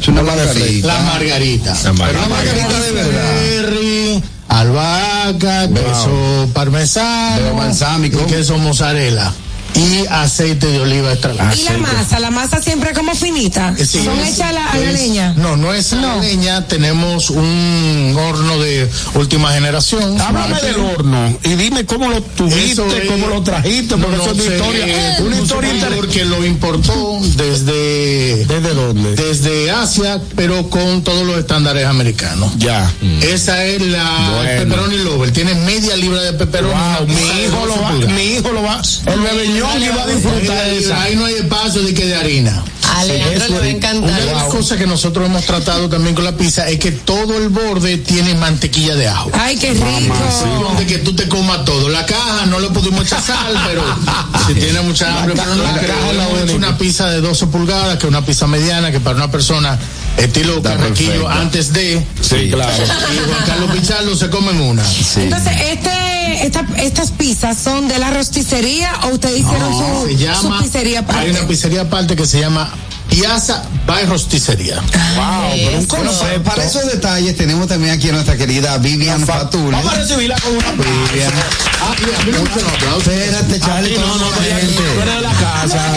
[0.00, 0.86] Es una margarita.
[0.86, 1.76] la margarita.
[1.84, 2.26] La margarita.
[2.26, 4.22] Pero margarita de verdad.
[4.48, 9.32] Albahaca, queso parmesano, y queso mozzarella.
[9.74, 13.74] Y aceite de oliva extra Y la masa, la masa siempre como finita.
[13.76, 15.34] Sí, Son hechas a la, a la es- leña.
[15.36, 16.66] No, no es a la leña.
[16.66, 20.20] Tenemos un horno de última generación.
[20.20, 24.32] Háblame del horno y dime cómo lo tuviste, es- cómo lo trajiste, porque No eso
[24.32, 29.14] es una historia, eh, una un historia superior inter- que lo importó desde ¿Desde dónde?
[29.14, 32.52] desde Asia, pero con todos los estándares americanos.
[32.58, 32.90] Ya.
[33.22, 34.62] Esa es la Bueno.
[34.62, 35.30] pepperoni lover.
[35.32, 36.74] Tiene media libra de pepperoni.
[36.74, 39.20] Wow, mi hijo lo 12 va, mi hijo lo va, el
[39.58, 41.02] ñongui va a disfrutar de esa.
[41.02, 42.64] Ahí no hay espacio de que de harina.
[42.96, 44.10] Alejandro le va a encantar.
[44.10, 47.36] Una de las cosas que nosotros hemos tratado también con la pizza es que todo
[47.36, 49.30] el borde tiene mantequilla de ajo.
[49.34, 50.74] Ay, qué rico.
[50.78, 51.88] De que tú te comas todo.
[51.88, 53.82] La caja no le pudimos echar sal, pero
[54.46, 56.54] si tiene mucha hambre, pero no, la caja es la única.
[56.54, 59.78] una pizza de 12 pulgadas, que es una pizza mediana, que para una persona
[60.16, 61.28] estilo carraquillo perfecto.
[61.28, 62.04] antes de.
[62.20, 62.72] Sí, claro.
[62.82, 64.82] Y Juan Carlos Pichardo se comen una.
[65.16, 66.07] Entonces, este,
[66.42, 70.64] esta, estas pizzas son de la rosticería o ustedes hicieron No, su, se llama, su
[70.64, 71.22] pizzería aparte?
[71.22, 72.70] Hay una pizzería aparte que se llama
[73.08, 74.76] Piazza by Rosticería.
[74.80, 76.24] Wow, pero un concepto.
[76.24, 79.72] para, para esos detalles tenemos también aquí a nuestra querida Vivian Fatul.
[79.72, 81.32] Vamos a recibirla con una Vivian.
[81.80, 83.06] Ah, y a mí me gustan los aplausos.
[83.08, 83.96] Espérate, Charlie.
[83.98, 85.92] no, no, no, eres de la casa.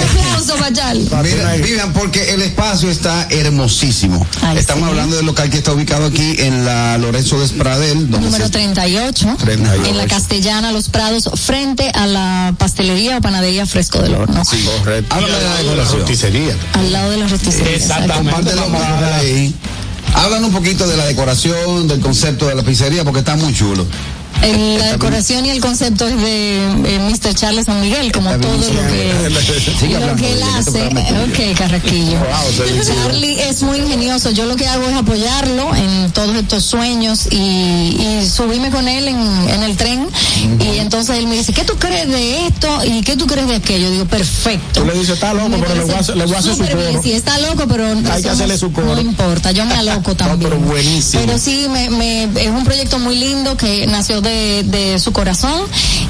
[1.21, 4.25] Mira, Vivian, porque el espacio está hermosísimo.
[4.41, 4.89] Ay, Estamos sí.
[4.89, 8.09] hablando del local que está ubicado aquí en la Lorenzo Despradel.
[8.09, 9.85] Número se- 38, 38.
[9.89, 14.63] en la Castellana, Los Prados, frente a la pastelería o panadería Fresco del Horno, Sí,
[14.79, 15.13] Correcto.
[15.15, 15.99] Háblame de la La decoración.
[15.99, 16.55] rosticería.
[16.73, 17.75] al lado de la rosticería.
[17.75, 18.51] Exactamente.
[20.13, 23.85] Háblanos un poquito de la decoración, del concepto de la pizzería, porque está muy chulo.
[24.41, 27.33] El- la decoración y el concepto es de eh, Mr.
[27.35, 31.51] Charles San Miguel, como todo lo que, lo que él este hace.
[31.51, 32.17] Ok, Carraquillo.
[32.85, 34.31] Charlie es muy ingenioso.
[34.31, 39.07] Yo lo que hago es apoyarlo en todos estos sueños y, y subirme con él
[39.07, 40.07] en, en el tren.
[40.59, 43.55] Y entonces él me dice, ¿qué tú crees de esto y qué tú crees de
[43.55, 43.91] aquello?
[43.91, 44.81] Digo, perfecto.
[44.81, 46.55] Tú le dices, está loco, Me pero le voy a hacer, le voy a hacer
[46.55, 47.01] su coro.
[47.03, 48.95] Sí, está loco, pero Hay que somos- hacerle su coro.
[48.95, 50.39] No importa, yo me aloco también.
[50.49, 51.23] pero buenísimo.
[51.25, 55.61] Pero sí, me, me- es un proyecto muy lindo que nació de, de su corazón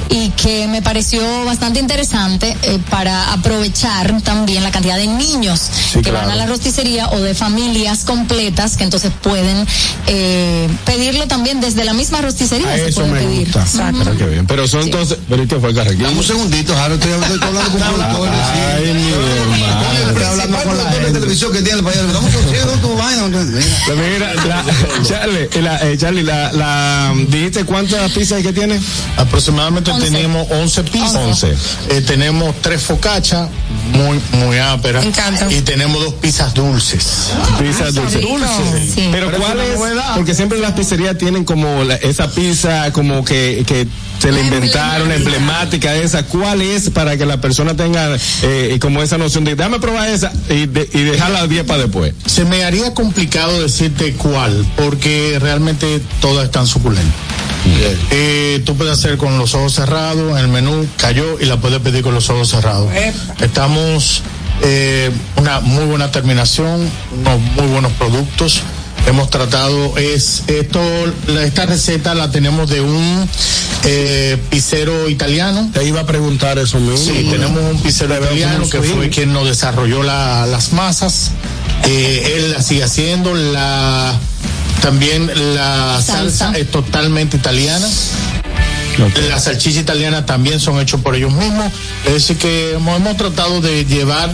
[0.08, 6.02] y que me pareció bastante interesante eh, para aprovechar también la cantidad de niños que
[6.02, 6.18] claro.
[6.26, 9.66] van a la rosticería o de familias completas que entonces pueden
[10.06, 12.70] eh, pedirlo también desde la misma rosticería.
[12.72, 13.52] A se eso puede me pedir.
[13.52, 13.92] gusta.
[13.98, 14.46] Pero qué bien.
[14.46, 15.72] Pero son entonces, pero ¿y qué fue?
[15.72, 18.34] Dame un segundito, Jaro, estoy, estoy hablando con productores.
[18.34, 18.60] sí.
[18.76, 20.08] Ay, mi hermano.
[20.08, 21.98] Estoy hablando con la de televisión que tiene el país.
[21.98, 23.28] Un segundito, tu vaina.
[23.28, 23.76] Mira.
[23.86, 24.64] Pero Mira, la,
[25.04, 28.80] Charlie, la, eh, Charlie, la, la, dijiste cuántas pizzas hay que tiene?
[29.16, 30.06] Aproximadamente Once.
[30.10, 31.14] tenemos 11 pizzas.
[31.14, 31.54] Once.
[31.90, 33.48] Eh, tenemos tres focaccias
[33.92, 35.04] muy, muy áperas.
[35.04, 35.52] Me encanta.
[35.52, 37.28] Y tenemos dos pizzas dulces.
[37.60, 38.22] Pizzas dulces.
[38.94, 39.08] Sí.
[39.12, 39.78] Pero, Pero ¿cuál es.
[40.16, 43.86] Porque siempre las pizzerías tienen como la- esa pizza como que, que
[44.22, 46.22] se le inventaron, emblemática esa.
[46.24, 50.32] ¿Cuál es para que la persona tenga eh, como esa noción de dame probar esa
[50.48, 52.14] y, de, y dejarla 10 para después?
[52.24, 57.12] Se me haría complicado decirte cuál, porque realmente todas están suculentas.
[58.12, 62.04] Eh, tú puedes hacer con los ojos cerrados, el menú cayó y la puedes pedir
[62.04, 62.92] con los ojos cerrados.
[63.40, 64.22] Estamos
[64.62, 66.88] eh, una muy buena terminación,
[67.18, 68.62] unos muy buenos productos.
[69.06, 70.80] Hemos tratado es esto,
[71.42, 73.28] esta receta la tenemos de un
[73.84, 75.70] eh, pizzero italiano.
[75.74, 76.96] Te iba a preguntar eso mismo.
[77.12, 81.32] Sí, tenemos un pizzero italiano que fue quien nos desarrolló la- las masas.
[81.84, 83.34] Eh, él la sigue haciendo.
[83.34, 84.14] La,
[84.80, 86.38] también la salsa.
[86.46, 86.58] Salsa.
[86.58, 87.86] es totalmente italiana.
[89.28, 91.72] Las salchichas italianas también son hechas por ellos mismos.
[92.06, 94.30] Es decir, que hemos, hemos tratado de llevar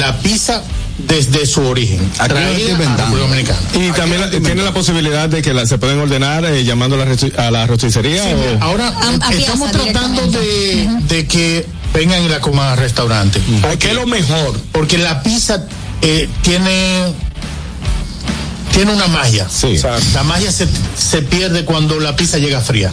[0.00, 0.62] la pizza
[0.98, 2.00] desde su origen.
[2.18, 3.16] Aquí traída a inventando.
[3.16, 3.86] República Dominicana.
[3.88, 7.04] Y también la- tiene la posibilidad de que la- se pueden ordenar eh, llamando a
[7.06, 8.22] la, la rosticería.
[8.24, 12.68] Sí, o- mira, ahora A- a estamos tratando de, de que vengan y la coman
[12.72, 13.40] al restaurante.
[13.78, 14.58] ¿Qué es lo mejor?
[14.72, 15.64] Porque la pizza
[16.02, 17.12] eh, tiene
[18.72, 19.46] tiene una magia.
[19.50, 19.78] Sí.
[20.14, 20.66] La magia se,
[20.96, 22.90] se pierde cuando la pizza llega fría.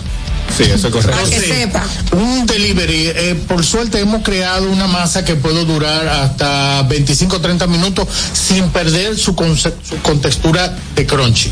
[0.55, 1.11] Sí, eso es correcto.
[1.11, 1.83] Para que sepa.
[2.11, 7.41] Un delivery, eh, por suerte hemos creado una masa que puede durar hasta 25 o
[7.41, 11.51] 30 minutos sin perder su, su contextura de crunchy.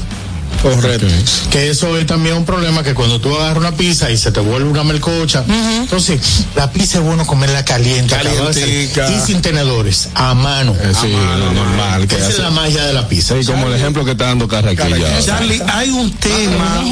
[0.61, 1.05] Correcto.
[1.51, 4.39] Que eso es también un problema que cuando tú agarras una pizza y se te
[4.39, 5.43] vuelve una melcocha.
[5.47, 6.19] Entonces,
[6.55, 9.11] la pizza es bueno comerla caliente, Calientica.
[9.11, 10.73] y sin tenedores, a mano.
[10.73, 12.07] Eh, sí, lo normal.
[12.07, 13.35] Que Esa es la magia de la pizza.
[13.39, 15.21] Sí, como el ejemplo que está dando Carraquilla.
[15.23, 16.83] Charlie, hay un tema,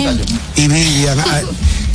[0.56, 1.18] y Vivian,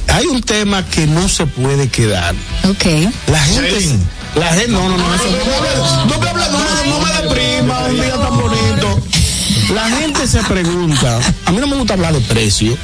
[0.08, 2.34] hay, un tema que no se puede quedar.
[2.68, 2.84] Ok.
[3.28, 3.98] La gente,
[4.34, 7.94] la gente, no, no, no, eso no, no me no me, no me deprima, un
[7.94, 9.00] día tan bonito.
[9.74, 12.76] La gente se pregunta, a mí no me gusta hablar de precio,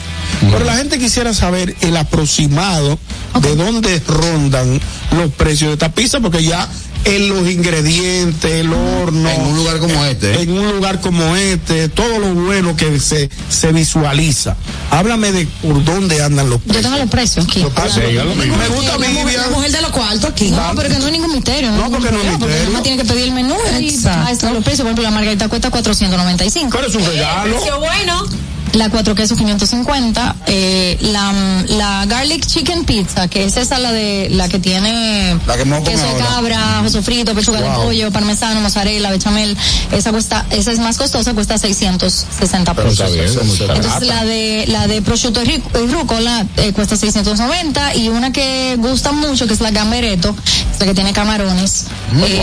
[0.51, 2.99] Pero la gente quisiera saber el aproximado
[3.41, 4.81] de dónde rondan
[5.17, 6.69] los precios de esta pizza, porque ya
[7.07, 9.31] en los ingredientes, el horno.
[9.31, 10.43] En un lugar como este.
[10.43, 14.57] En un lugar como este, todo lo bueno que se, se visualiza.
[14.91, 16.83] Háblame de por dónde andan los Yo precios.
[16.85, 17.65] tengo los precios aquí.
[17.77, 18.57] Ah, sí, lo mismo.
[18.57, 19.37] Me gusta Vivian.
[19.37, 20.51] La mujer de los cuartos aquí.
[20.51, 21.71] No, pero que no es ningún misterio.
[21.73, 22.39] No, porque no es misterio.
[22.39, 24.79] Porque uno tiene que pedir el menú y ahí están los precios.
[24.81, 26.77] Por ejemplo, la margarita cuesta 495.
[26.77, 27.55] Pero es un regalo.
[27.57, 28.25] Precio bueno.
[28.73, 31.33] La cuatro quesos 550, eh, la,
[31.69, 36.07] la garlic chicken pizza, que es esa la de la que tiene La que queso
[36.07, 39.57] de cabra, ajo sofrito, pechuga de pollo, parmesano, mozzarella, bechamel,
[39.93, 43.07] esa cuesta, esa es más costosa, cuesta 660 Pero pesos.
[43.07, 44.05] está bien, está Entonces barata.
[44.05, 49.47] la de la de prosciutto y rúcula eh, cuesta 690 y una que gusta mucho
[49.47, 50.35] que es la gambereto,
[50.81, 51.85] la que tiene camarones.
[52.23, 52.43] Eh,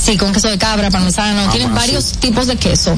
[0.00, 1.74] Sí, con queso de cabra, parmesano, tienen sí.
[1.74, 2.96] varios tipos de queso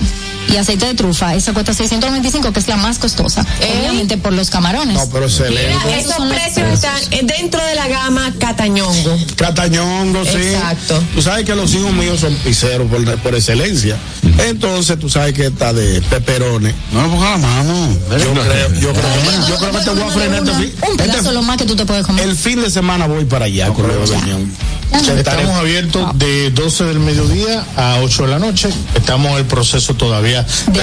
[0.48, 1.34] y aceite de trufa.
[1.34, 3.44] Esa cuesta 695, que es la más costosa,
[3.78, 4.94] obviamente por los camarones.
[4.96, 5.74] No, pero excelente.
[5.84, 9.18] Mira, esos precios están eh, dentro de la gama Catañongo.
[9.36, 10.36] Catañongo, sí.
[10.36, 11.02] Exacto.
[11.14, 13.96] Tú sabes que los hijos míos son pizzeros por, por excelencia.
[14.38, 16.74] Entonces, tú sabes que está de peperones.
[16.92, 17.88] No le pongas la mano.
[18.10, 20.72] Yo creo, yo creo, que, yo creo que te voy a frenar este fin.
[20.90, 22.24] Un pedazo este- lo más que tú te puedes comer.
[22.24, 24.52] el fin de semana voy para allá con Leo Beñón.
[24.98, 28.68] Estamos abiertos de 12 del mediodía a 8 de la noche.
[28.94, 30.80] Estamos en el proceso todavía de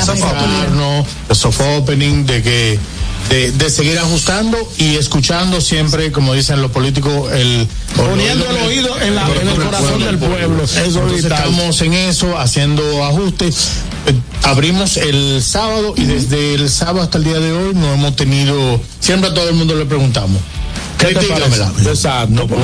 [1.30, 2.80] de soft opening, de que
[3.30, 9.00] de, de seguir ajustando y escuchando siempre, como dicen los políticos, el Poniendo el oído
[9.02, 10.64] en, la- en el corazón del pueblo.
[10.64, 11.02] Eso
[11.44, 13.70] estamos en eso, haciendo ajustes.
[14.08, 14.14] Eh,
[14.44, 18.82] abrimos el sábado y desde el sábado hasta el día de hoy no hemos tenido,
[19.00, 20.42] siempre a todo el mundo le preguntamos.
[21.08, 21.26] ¿Qué te?
[21.90, 22.48] Exacto.
[22.48, 22.64] porque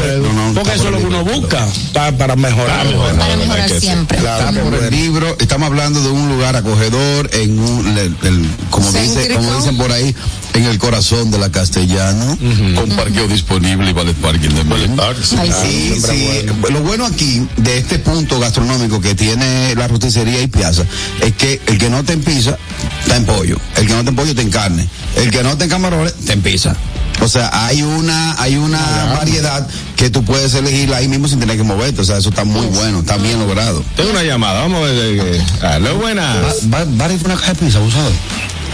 [0.54, 2.86] porque eso es lo que uno busca para, para mejorar.
[3.18, 4.20] Para mejorar siempre.
[4.64, 9.40] Por el libro, estamos hablando de un lugar acogedor, en un, el- como, dice, Céntrico.
[9.42, 10.16] como dicen por ahí,
[10.54, 12.38] en el corazón de la castellano,
[12.76, 14.96] con parqueo disponible y vale parking también.
[15.40, 16.30] Ay, Sí, sí.
[16.72, 20.84] Lo bueno aquí de este punto gastronómico que tiene la roticería y Piazza
[21.22, 22.58] es que el que no te en pizza
[23.02, 25.52] está en pollo, el que no te en pollo está en carne, el que no
[25.52, 26.76] está en camarones te en pizza.
[27.22, 31.58] O sea, hay una hay una variedad que tú puedes elegir ahí mismo sin tener
[31.58, 32.02] que moverte.
[32.02, 33.84] O sea, eso está muy bueno, está bien logrado.
[33.96, 35.20] Tengo una llamada, vamos a ver.
[35.20, 36.38] eh, Aló, buenas.
[36.74, 38.14] Va, va a ir una caja de pizza, ¿vos sabes?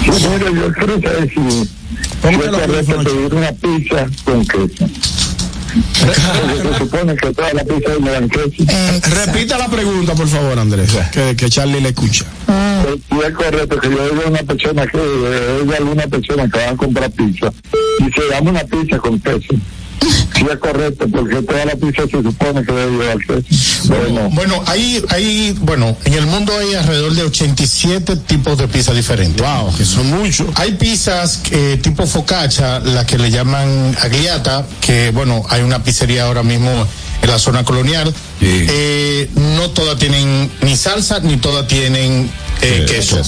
[0.06, 4.86] Mira, yo quiero saber si es correcto pedir una pizza con queso.
[5.74, 8.64] Porque se supone que toda la pizza llevan queso.
[9.26, 12.26] Repita la pregunta, por favor, Andrés, que, que Charlie le escucha.
[13.10, 16.60] Si es correcto que yo a una persona que eh, oiga a alguna persona que
[16.60, 17.52] va a comprar pizza
[18.00, 19.54] y se llama una pizza con queso.
[20.36, 23.88] Si es correcto, porque toda la pizza se supone que debe llevar queso.
[23.88, 28.94] Bueno, Bueno, hay, hay, bueno, en el mundo hay alrededor de 87 tipos de pizza
[28.94, 29.42] diferentes.
[29.46, 30.48] Wow, que son muchos.
[30.56, 36.26] Hay pizzas eh, tipo focaccia, la que le llaman agliata, que bueno, hay una pizzería
[36.26, 36.70] ahora mismo
[37.22, 38.14] en la zona colonial.
[38.42, 42.30] Eh, no todas tienen ni salsa, ni todas tienen
[42.62, 43.22] eh, queso.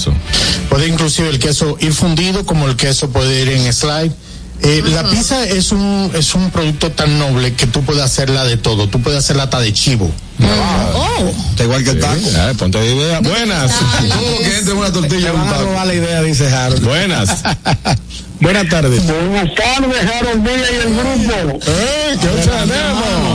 [0.68, 4.12] Puede inclusive el queso ir fundido, como el queso puede ir en slide.
[4.62, 8.56] Eh, La pizza es un es un producto tan noble que tú puedes hacerla de
[8.56, 8.88] todo.
[8.88, 10.10] Tú puedes hacerla hasta de chivo.
[11.50, 12.20] Está igual que el taco.
[12.36, 13.20] Ah, ponte de idea.
[13.20, 13.72] Buenas.
[13.72, 15.62] Todo lo que entre en una tortilla un taco.
[15.62, 16.84] robar la idea, dice Harold.
[16.84, 17.30] Buenas.
[18.40, 19.02] Buenas tardes.
[19.06, 21.58] buenas tardes, Harold Díaz y el grupo.
[21.66, 23.25] Eh, ¿Qué tenemos?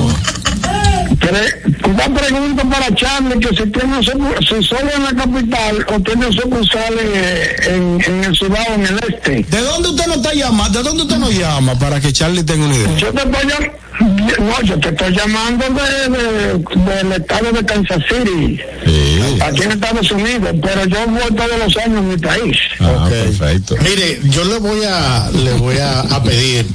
[1.84, 7.68] Una pregunta para Charlie, que si tiene si solo en la capital o tiene sucursales
[7.68, 9.44] en, en el Cibao, en el este.
[9.50, 10.80] ¿De dónde usted nos está llamando?
[10.80, 12.98] ¿De dónde usted nos llama para que Charlie tenga una idea?
[12.98, 13.72] Yo te estoy, llam-
[14.40, 18.60] no, yo te estoy llamando de, de- del estado de Kansas City,
[19.42, 22.58] aquí en Estados Unidos, pero yo voy todos los años a mi país.
[22.80, 23.76] Ah, perfecto.
[23.82, 26.66] Mire, yo le voy a le voy a, a pedir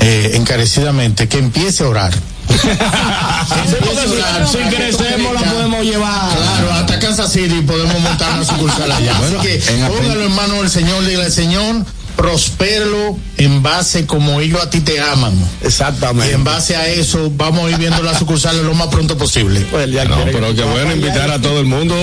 [0.00, 2.14] eh, encarecidamente que empiece a orar.
[4.50, 6.30] Si crecemos la podemos llevar.
[6.36, 9.14] Claro, hasta Kansas City podemos montar una sucursal allá.
[9.18, 9.58] Bueno, Así que
[9.88, 11.84] póngalo en manos del Señor, dígale, Señor,
[12.16, 15.34] prospéralo en base como ellos a ti te aman.
[15.62, 16.32] Y Exactamente.
[16.34, 19.60] en base a eso vamos a ir viendo las sucursales lo más pronto posible.
[19.70, 21.94] Pues ya No, pero que- qué bueno invitar a todo el mundo.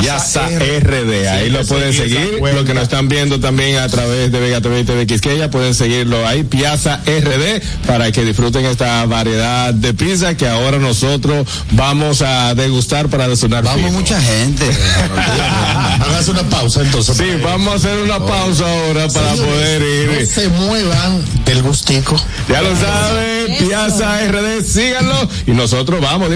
[0.00, 2.40] Piazza RD, ahí lo pueden seguir.
[2.40, 5.74] Lo que nos están viendo también a través de Vega TV y TV Quisqueya, pueden
[5.74, 12.22] seguirlo ahí, Piazza RD, para que disfruten esta variedad de pizza que ahora nosotros vamos
[12.22, 13.64] a degustar para desonar.
[13.64, 14.64] Vamos mucha gente.
[16.00, 17.16] Hagas una pausa entonces.
[17.16, 20.20] Sí, vamos a hacer una pausa ahora para Señores, poder ir.
[20.20, 22.16] No se muevan del gustico.
[22.48, 25.28] Ya lo saben, Piazza RD, síganlo.
[25.46, 26.28] Y nosotros vamos,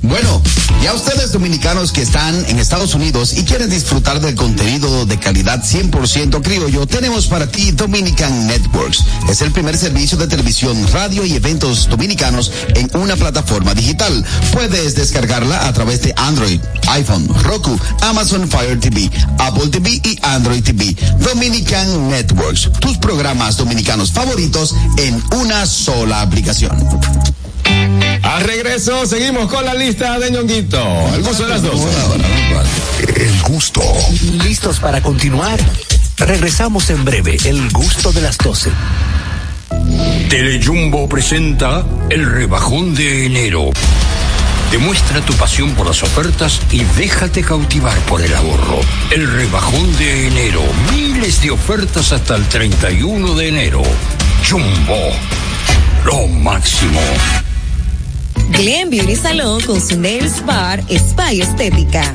[0.02, 0.42] Bueno,
[0.82, 5.62] ya ustedes dominicanos que están en Estados Unidos y quieren disfrutar del contenido de calidad
[5.62, 9.04] 100% criollo, tenemos para ti Dominican Networks.
[9.28, 14.24] Es el primer servicio de televisión, radio y eventos dominicanos en una plataforma digital.
[14.52, 20.62] Puedes descargarla a través de Android, iPhone, Roku, Amazon Fire TV, Apple TV y Android
[20.62, 20.96] TV.
[21.20, 26.72] Dominican Networks, tus programas dominicanos favoritos en una sola aplicación.
[28.22, 30.78] Al regreso, seguimos con la lista de ñonguito.
[31.14, 31.80] El gusto de las dos.
[33.16, 33.82] El gusto.
[34.44, 35.58] ¿Listos para continuar?
[36.18, 38.70] Regresamos en breve, el gusto de las 12.
[40.28, 43.70] Telejumbo presenta el rebajón de enero.
[44.70, 48.80] Demuestra tu pasión por las ofertas y déjate cautivar por el ahorro.
[49.10, 50.62] El rebajón de enero.
[50.92, 53.82] Miles de ofertas hasta el 31 de enero.
[54.48, 55.12] Jumbo.
[56.08, 57.00] Lo máximo.
[58.52, 62.14] Glen Beauty Salon con su Nails Bar Spa Estética.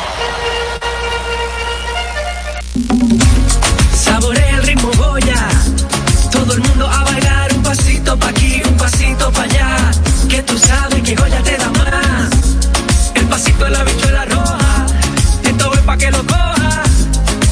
[10.47, 12.29] Tú sabes que Goya te da más.
[13.13, 14.85] El pasito de la bichuela roja.
[15.43, 16.83] Esto es pa' que lo coja.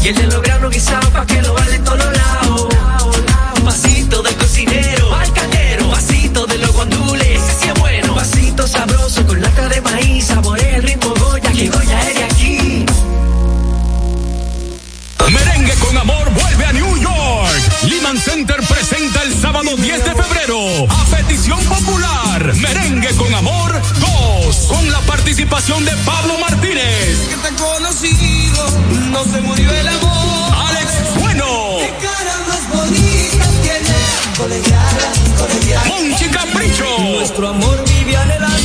[0.03, 2.67] Y el de los granos guisados pa' que lo baile en todos lados.
[3.57, 5.89] Un pasito del cocinero, al caldero.
[5.91, 8.15] Pasito de los guandules, ese sí es bueno.
[8.15, 10.25] Pasito sabroso con lata de maíz.
[10.25, 12.85] Saborea el ritmo Goya, que Goya es de aquí.
[15.31, 17.61] Merengue con amor vuelve a New York.
[17.83, 21.05] Lehman Center presenta el sábado 10 de febrero a
[22.53, 28.69] Merengue con amor 2 con la participación de Pablo Martínez, que te he conocido,
[29.11, 30.53] no se murió el amor.
[30.67, 31.45] Alex Bueno,
[31.79, 33.95] Qué cara más bonita tiene,
[34.37, 35.85] colegiala, colegiala.
[35.85, 38.55] Monchi Capricho, Nuestro amor vive anhelando.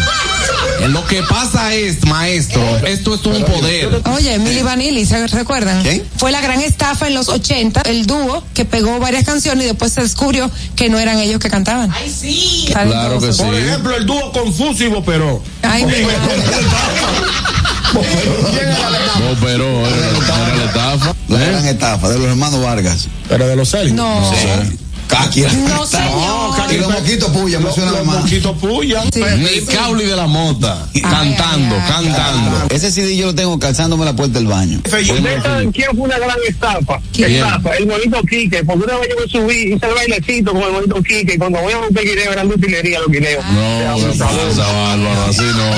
[0.89, 4.01] Lo que pasa es, maestro, esto es un poder.
[4.13, 5.81] Oye, Milly Vanilli, ¿se recuerdan?
[5.81, 6.03] ¿Quién?
[6.17, 9.93] Fue la gran estafa en los 80, el dúo que pegó varias canciones y después
[9.93, 11.91] se descubrió que no eran ellos que cantaban.
[11.93, 12.67] Ay, sí.
[12.71, 13.43] Claro que sí.
[13.43, 15.41] Por ejemplo, el dúo Confusivo, pero.
[15.61, 15.93] Ay, mi.
[19.31, 21.15] Operó, era, era la estafa.
[21.27, 23.07] La gran estafa de los hermanos Vargas.
[23.27, 23.93] Pero de los Celis.
[23.93, 24.31] No.
[25.09, 25.41] Caqui.
[25.41, 26.71] No, señor.
[26.71, 28.21] Y los moquitos puya, me suena Los más.
[28.21, 29.03] moquitos puya.
[29.11, 29.21] Sí.
[29.37, 32.67] Ni Cauli de la Mota, cantando, cantando.
[32.69, 34.79] Ese CD yo lo tengo calzándome la puerta del baño.
[34.85, 36.99] ¿Ustedes saben quién fue una gran estafa?
[37.17, 38.63] Estafa, el bonito Quique.
[38.63, 41.33] Porque una vez yo me subí, hice el bailecito con el bonito Quique.
[41.33, 43.43] Y cuando voy a un guineo, eran de utilería los guineos.
[43.45, 44.25] No, ¿qué pasa,
[44.71, 45.25] Bárbaro?
[45.27, 45.69] Así no.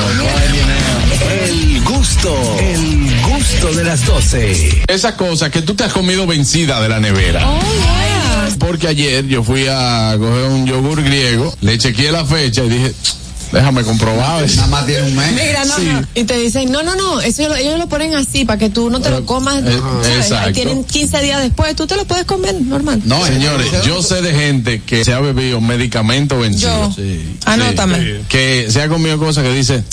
[1.32, 4.84] El gusto, el gusto de las 12.
[4.88, 7.48] Esa cosa que tú te has comido vencida de la nevera.
[7.48, 8.21] Oh, yeah.
[8.60, 12.94] Porque ayer yo fui a coger un yogur griego, le chequeé la fecha y dije,
[13.52, 14.48] déjame comprobar.
[14.56, 15.32] Nada más tiene un mes.
[15.34, 15.86] Mira, no, Sí.
[15.92, 16.08] no.
[16.16, 18.90] Y te dicen, no, no, no, eso lo- ellos lo ponen así para que tú
[18.90, 19.64] no te lo comas.
[19.64, 20.18] Eh, ¿sabes?
[20.18, 20.54] exacto.
[20.54, 23.02] Tienen 15 días después, tú te lo puedes comer normal.
[23.06, 26.90] No, Señores, yo sé de gente que se ha bebido medicamento vencido.
[26.90, 26.94] Yo.
[26.96, 27.38] Sí.
[27.46, 27.98] Anótame.
[28.00, 28.12] Sí.
[28.30, 29.84] Que se ha comido cosas que dice,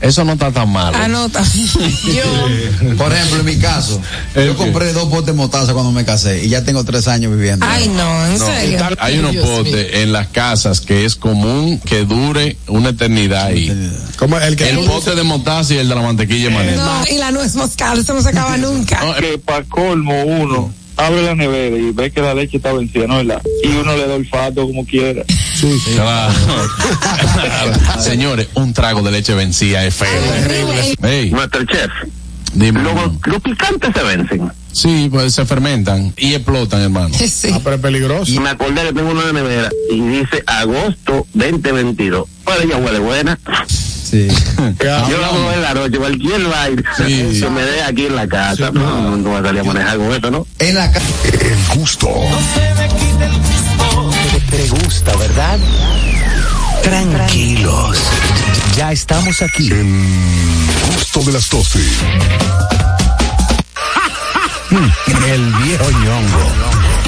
[0.00, 0.96] eso no está tan malo.
[0.96, 1.42] Anota.
[2.04, 2.96] Yo.
[2.96, 4.00] Por ejemplo, en mi caso,
[4.34, 7.32] ¿El yo compré dos potes de mostaza cuando me casé y ya tengo tres años
[7.34, 7.66] viviendo.
[7.68, 8.78] Ay, no, en serio.
[8.98, 13.92] Hay unos potes en las casas que es común que dure una eternidad ahí.
[14.18, 14.68] Como el que.
[14.68, 16.84] El pote de mostaza y el de la mantequilla de manera.
[16.84, 19.00] No, y la nuez moscada, eso no se acaba nunca.
[19.18, 23.20] Que para colmo uno abre la nevera y ve que la leche está vencida, ¿no
[23.20, 23.42] es verdad?
[23.62, 25.22] Y uno le da olfato como quiera.
[25.94, 26.34] Claro.
[27.34, 27.72] Claro.
[28.00, 30.08] Señores, un trago de leche vencida es feo.
[31.02, 31.90] Ey, Masterchef.
[32.54, 32.80] dime.
[32.82, 34.50] los picantes se vencen.
[34.72, 37.14] Sí, pues se fermentan y explotan, hermano.
[37.16, 37.48] Sí.
[37.52, 38.30] Ah, pero es peligroso.
[38.30, 42.28] Y me acordé que tengo una nevera y dice agosto 2022.
[42.44, 43.38] Pero ella huele buena.
[44.10, 44.28] Sí.
[44.80, 47.40] Yo la hago en la noche, cualquier baile Sí.
[47.40, 48.70] que me dé aquí en la casa.
[48.72, 50.46] No, no voy a salir a manejar con esto, ¿no?
[50.58, 51.06] En la casa.
[51.32, 52.08] El gusto.
[54.50, 55.58] Te, te gusta, ¿verdad?
[56.82, 57.98] Tranquilos.
[58.76, 59.70] Ya estamos aquí.
[59.70, 59.86] El
[60.94, 61.78] gusto de las 12.
[65.26, 66.52] El viejo ñongo.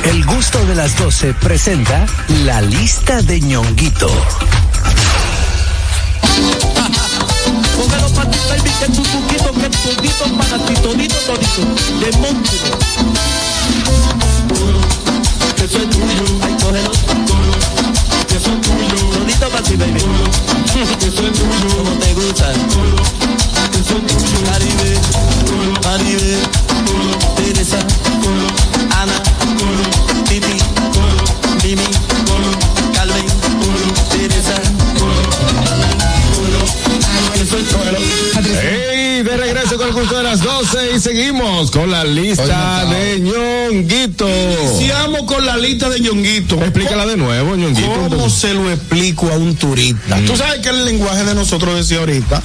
[0.05, 2.07] El gusto de las 12 presenta
[2.45, 4.11] la lista de ñonguito.
[8.49, 11.63] Baby, que tu tuquito, que todito para ti, todito, todito,
[12.01, 12.79] de monstruo.
[15.57, 16.93] Que soy tuyo, ay, cógelo.
[18.29, 20.03] Que soy tuyo, todito para ti, baby.
[20.99, 22.53] Que soy tuyo, como te gusta.
[23.73, 24.91] Que soy tuyo, Caribe,
[25.83, 26.39] Caribe,
[27.37, 27.79] Teresa,
[29.01, 29.23] Ana,
[30.25, 30.57] Titi,
[31.65, 31.89] Mimi,
[32.95, 33.27] Calvin,
[34.11, 34.57] Teresa.
[37.35, 38.18] Que soy.
[38.47, 39.23] ¡Ey!
[39.23, 44.29] De regreso con el gusto de las 12 y seguimos con la lista de ñonguito.
[44.29, 46.57] Iniciamos con la lista de ñonguito.
[46.63, 47.89] Explícala de nuevo, ñonguito.
[48.09, 50.17] ¿Cómo se lo explico a un turista?
[50.17, 50.27] Mm.
[50.27, 52.41] Tú sabes que el lenguaje de nosotros, decía ahorita,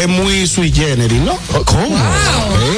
[0.00, 1.36] es muy sui generis, ¿no?
[1.64, 1.96] ¿Cómo?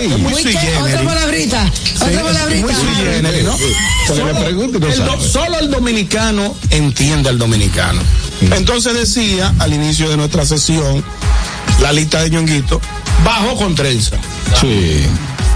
[0.01, 0.07] Ey.
[0.13, 1.07] Es muy Muy sui que- Otra generis.
[1.07, 1.71] palabrita.
[1.75, 2.67] Sí, Otra es palabrita.
[2.67, 3.57] muy sui generis, ¿no?
[4.09, 5.29] Porque le pregunto y no El do- sabe.
[5.29, 8.01] solo el dominicano entiende al dominicano.
[8.57, 11.05] Entonces decía al inicio de nuestra sesión,
[11.81, 12.81] la lista de ñonguito,
[13.25, 14.17] bajo con trenza.
[14.61, 15.03] Sí.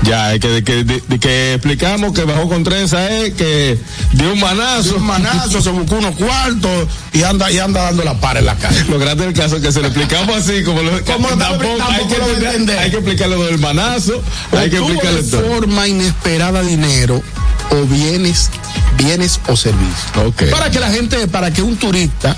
[0.05, 3.77] Ya, es que, que, de- que explicamos que bajó con trenza es que
[4.13, 4.95] dio un manazo.
[4.97, 8.55] Un manazo, se buscó unos cuartos y anda, y anda dando la par en la
[8.55, 8.85] calle.
[8.89, 12.07] Lo grande del caso es que se lo explicamos así, como lo Como tampoco, hay,
[12.07, 12.79] que lo entender.
[12.79, 14.23] hay que explicarle lo del manazo,
[14.57, 15.43] hay que explicarle de todo.
[15.53, 17.21] forma inesperada dinero
[17.71, 18.51] o bienes,
[18.97, 19.97] bienes o servicios.
[20.53, 22.37] Para que la gente, para que un turista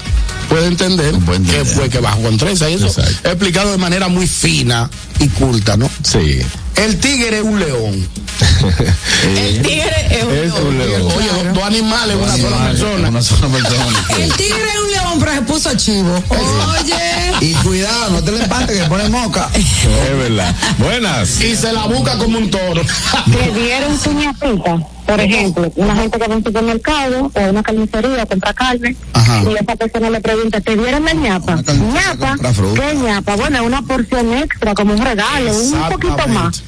[0.51, 1.65] pueda entender Buen que idea.
[1.65, 3.29] fue que bajó con trenza y eso Exacto.
[3.31, 4.91] explicado de manera muy fina
[5.21, 5.89] y culta, ¿no?
[6.03, 6.41] Sí.
[6.77, 8.09] El tigre es un león.
[9.37, 11.03] El tigre es un Es un león.
[11.15, 13.09] Oye, dos, dos animales, una sola persona.
[13.11, 14.05] Una sola persona.
[14.19, 16.23] El tigre es un león, pero se puso chivo.
[16.31, 17.21] Oye.
[17.43, 19.51] Y cuidado, no te le empates que pone moca.
[19.55, 20.55] Es verdad.
[20.79, 21.41] Buenas.
[21.41, 22.83] Y se la busca como un toro.
[23.27, 27.51] le dieron su ñapita, por ejemplo, una gente que va a un supermercado o a
[27.51, 29.43] una carnicería a comprar carne Ajá.
[29.43, 31.63] y esa persona le pregunta, ¿te dieron la ñapa?
[31.63, 33.37] ¿Qué ñapa?
[33.37, 36.63] Bueno, es una porción extra, como un regalo, un poquito más.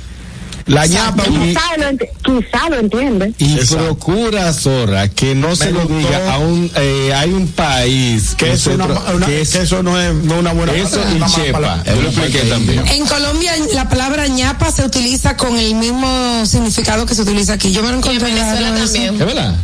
[0.67, 1.25] La ñapa.
[1.25, 3.35] Quizá lo, ent- quizá lo entiende.
[3.39, 8.53] Y procura, Zorra, que no se lo diga a un, eh, hay un país Que
[8.53, 11.27] eso, nosotros- una- una- que es- que eso no es no una buena eso palabra,
[11.27, 11.83] y chepa.
[11.85, 12.87] Yo lo expliqué también.
[12.87, 17.73] En Colombia la palabra ñapa se utiliza con el mismo significado que se utiliza aquí.
[17.73, 18.85] Yo me lo Y en encontré Venezuela eso.
[18.85, 19.15] también.
[19.15, 19.57] ¿Es verdad?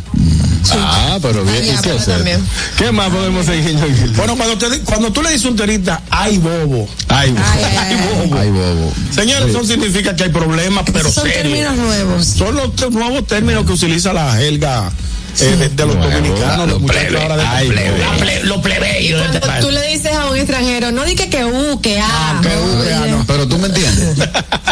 [0.73, 3.75] Ah, pero bien, Ay, ¿y qué más podemos seguir?
[4.15, 6.87] Bueno, cuando, te, cuando tú le dices un turista, ay bobo.
[7.07, 8.25] Ay, Ay, ay, ay.
[8.25, 8.37] bobo.
[8.39, 8.93] Ay, bobo.
[9.11, 11.43] Señores, eso significa que hay problemas, pero Son serios.
[11.43, 12.25] términos nuevos.
[12.25, 14.91] Son los nuevos términos que utiliza la jerga
[15.39, 17.21] eh, de, de los Nuevo, dominicanos, los los muchachos plebe.
[17.23, 21.79] ahora de Ay, este Cuando tú le dices a un extranjero, no digas que U,
[21.81, 22.05] que A.
[22.07, 23.23] Ah, que U, que A, no.
[23.27, 24.17] Pero tú me entiendes.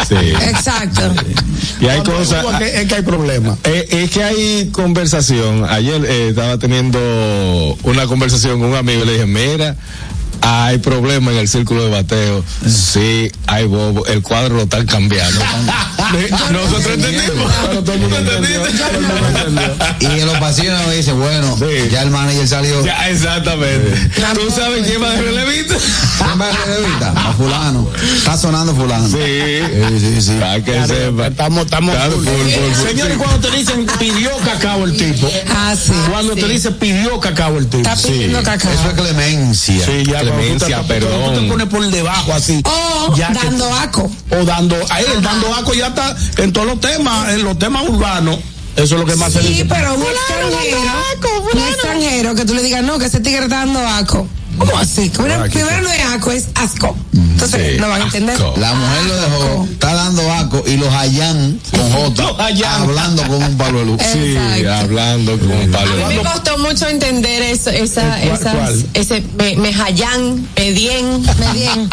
[0.08, 0.14] Sí.
[0.48, 1.02] Exacto.
[1.80, 2.44] Y hay Cuando- cosas.
[2.44, 3.58] es que- es que hay problemas.
[3.64, 5.64] Eh, es que hay conversación.
[5.68, 6.98] Ayer eh, estaba teniendo
[7.82, 9.76] una conversación con un amigo y le dije, mira,
[10.42, 12.44] hay problema en el círculo de bateo.
[12.66, 14.06] Sí, hay bobo.
[14.06, 15.40] El cuadro lo están cambiando.
[16.52, 17.52] Nosotros entendimos.
[17.84, 18.62] Todo el mundo entendió.
[20.00, 21.88] Y en los pasillos me dice, bueno, Sí.
[21.90, 22.84] ya el manager salió.
[22.84, 24.10] Ya, exactamente.
[24.34, 25.74] ¿Tú sabes quién va de relevista?
[26.18, 27.12] ¿Quién va a revista?
[27.28, 27.90] A fulano.
[28.16, 29.08] Está sonando fulano.
[29.08, 29.14] Sí.
[29.16, 30.36] Sí, sí, sí.
[30.40, 31.26] Para que sepa.
[31.28, 32.24] Estamos, estamos Claro, full.
[32.24, 32.88] full, full, full.
[32.88, 35.92] Señores, cuando te dicen pidió cacao el tipo, Ah, sí.
[36.10, 38.72] cuando te dice pidió cacao el tipo, Está pidiendo cacao.
[38.72, 39.84] Eso es clemencia.
[39.86, 41.34] Sí, ya cuando tú te- Clemencia, cuando tú perdón.
[41.44, 42.62] te pones por debajo así.
[42.64, 44.10] O Ya que- dando aco.
[44.30, 47.82] o dando, ahí el dando aco ya está en todos los temas, en los temas
[47.88, 48.38] urbanos.
[48.76, 49.64] Eso es lo que más se Sí, dice.
[49.64, 50.78] pero un extranjero,
[51.52, 54.28] un extranjero que tú le digas, no, que ese tigre está dando aco.
[54.58, 55.08] ¿Cómo así?
[55.10, 56.96] Primero, primero no es aco, es asco.
[57.14, 58.34] Entonces, Sí, no van a entender.
[58.36, 58.54] asco.
[58.58, 62.82] La mujer lo dejó, está dando aco y los hayan con J, Los hayan.
[62.82, 64.02] hablando con un palo de luz.
[64.12, 64.36] Sí,
[64.66, 66.06] hablando con Pablo.
[66.06, 68.86] A mí me costó mucho entender eso, esa, ¿Cuál, esas, cuál?
[68.94, 71.88] ese me, mejayán, medien, Medien.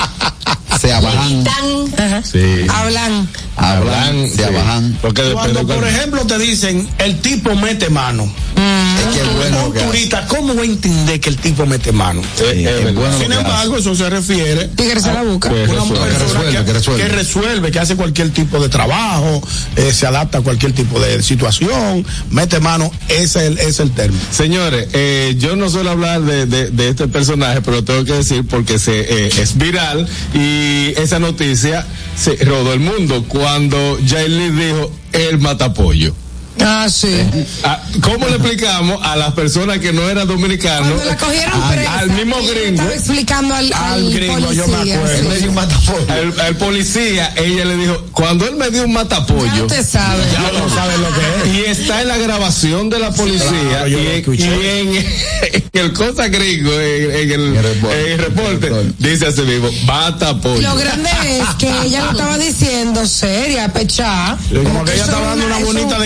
[0.80, 2.24] Se abajan, tan.
[2.24, 2.66] Sí.
[2.70, 3.28] Hablan.
[3.56, 4.44] hablan, se sí.
[4.44, 4.98] abajan.
[5.02, 8.24] Porque Cuando, por ejemplo, te dicen el tipo mete mano.
[8.56, 8.62] Es
[9.06, 12.22] un turista, ¿cómo va a entender que el tipo mete mano?
[12.40, 15.50] Eh, eh, Sin embargo, eso se refiere Tigre se la busca.
[15.50, 17.04] Que una resuelve, que resuelve.
[17.04, 19.42] que resuelve, que hace cualquier tipo de trabajo,
[19.76, 23.80] eh, se adapta a cualquier tipo de situación, mete mano, ese es el, ese es
[23.80, 24.24] el término.
[24.32, 28.46] Señores, eh, yo no suelo hablar de, de, de este personaje, pero tengo que decir
[28.48, 31.86] porque se, eh, es viral y esa noticia
[32.18, 36.14] se rodó el mundo cuando Jaili dijo el matapollo.
[36.64, 37.10] Ah, sí.
[37.64, 40.88] Ah, ¿Cómo le explicamos a las personas que no eran dominicanos?
[40.94, 42.82] Cuando la cogieron al, presa, al mismo gringo.
[42.82, 44.96] Estaba explicando al, al, Al gringo, yo me policía.
[44.96, 45.16] acuerdo.
[45.16, 45.20] sí.
[45.22, 46.06] Él me dio un matapollo.
[46.12, 50.24] Al, al policía, ella le dijo, cuando él me dio un Ya matapollo, usted sabe.
[50.32, 51.56] Ya no sabes lo que es.
[51.56, 54.96] y está en la grabación de la policía Claro, y, lo en- y en,
[55.74, 58.68] en el cosa gringo, en, en el, el reporte.
[58.68, 60.62] el el dice así mismo, matapollo.
[60.62, 61.10] Lo grande
[61.40, 64.38] es que ella lo estaba diciendo seria, pechá.
[64.64, 66.00] Como que ella estaba es dando unas eso- bonitas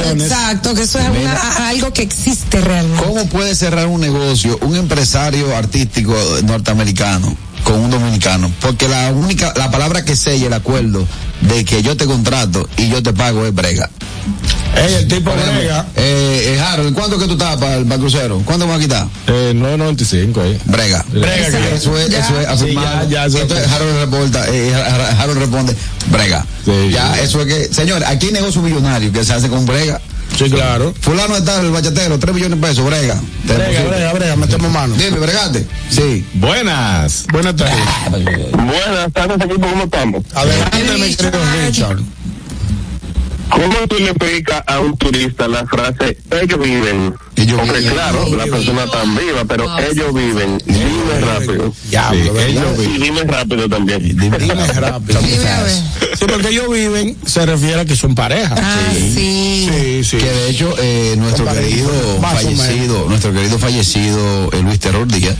[0.00, 3.02] Exacto, que eso es una- algo que existe realmente.
[3.04, 6.14] ¿Cómo puede cerrar un negocio un empresario artístico
[6.44, 8.50] norteamericano con un dominicano?
[8.60, 11.06] Porque la única, la palabra que sella el acuerdo
[11.40, 13.90] de que yo te contrato y yo te pago es brega.
[14.76, 15.86] Ey, el tipo brega.
[15.96, 18.42] eh, eh, Harold, ¿cuánto que tú estás para el, para el crucero?
[18.44, 19.06] ¿Cuánto me va a quitar?
[19.28, 20.58] Eh, 995 ahí.
[20.64, 21.04] Brega.
[21.12, 22.88] Brega, que- Eso es, eso es afirmado.
[23.02, 25.76] Sí, ya, ya, eso- Entonces, Harold reporta, eh, Har- Harold responde,
[26.10, 26.44] brega.
[26.64, 27.22] Sí, ya, ya.
[27.22, 30.00] eso es que, señor, aquí hay negocio millonario que se hace con brega.
[30.36, 30.92] Sí, claro.
[31.00, 33.20] Fulano está el bachatero, 3 millones de pesos, brega.
[33.44, 34.94] Brega, brega, brega, metemos mano.
[34.96, 35.66] Dime, bregate.
[35.88, 36.24] Sí.
[36.34, 37.24] Buenas.
[37.32, 37.76] Buenas tardes.
[38.52, 40.24] Buenas tardes, equipo, ¿cómo estamos?
[40.34, 41.98] Adelante, mi querido Richard.
[43.50, 47.14] ¿Cómo tú le explicas a un turista la frase ellos viven?
[47.36, 47.92] Ellos viven.
[47.92, 50.62] claro, la persona está viva, pero ellos viven.
[50.66, 51.72] Dime rápido.
[51.90, 54.02] Ellos Y dime rápido también.
[54.02, 54.38] Dime
[54.74, 55.20] rápido.
[55.20, 55.44] Dime.
[56.14, 58.54] Sí, porque ellos viven, se refiere a que son pareja.
[58.56, 59.68] Ah, sí.
[59.70, 60.16] Sí, sí.
[60.18, 61.90] Que de hecho, eh, nuestro querido
[62.20, 65.34] fallecido, nuestro querido fallecido eh, Luis Terror Díaz,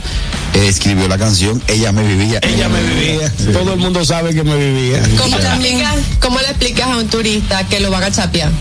[0.53, 2.39] eh, escribió la canción Ella me vivía.
[2.41, 3.31] Ella me vivía.
[3.53, 5.01] Todo el mundo sabe que me vivía.
[5.17, 8.51] ¿Cómo le, explicas, ¿Cómo le explicas a un turista que lo van a chapear?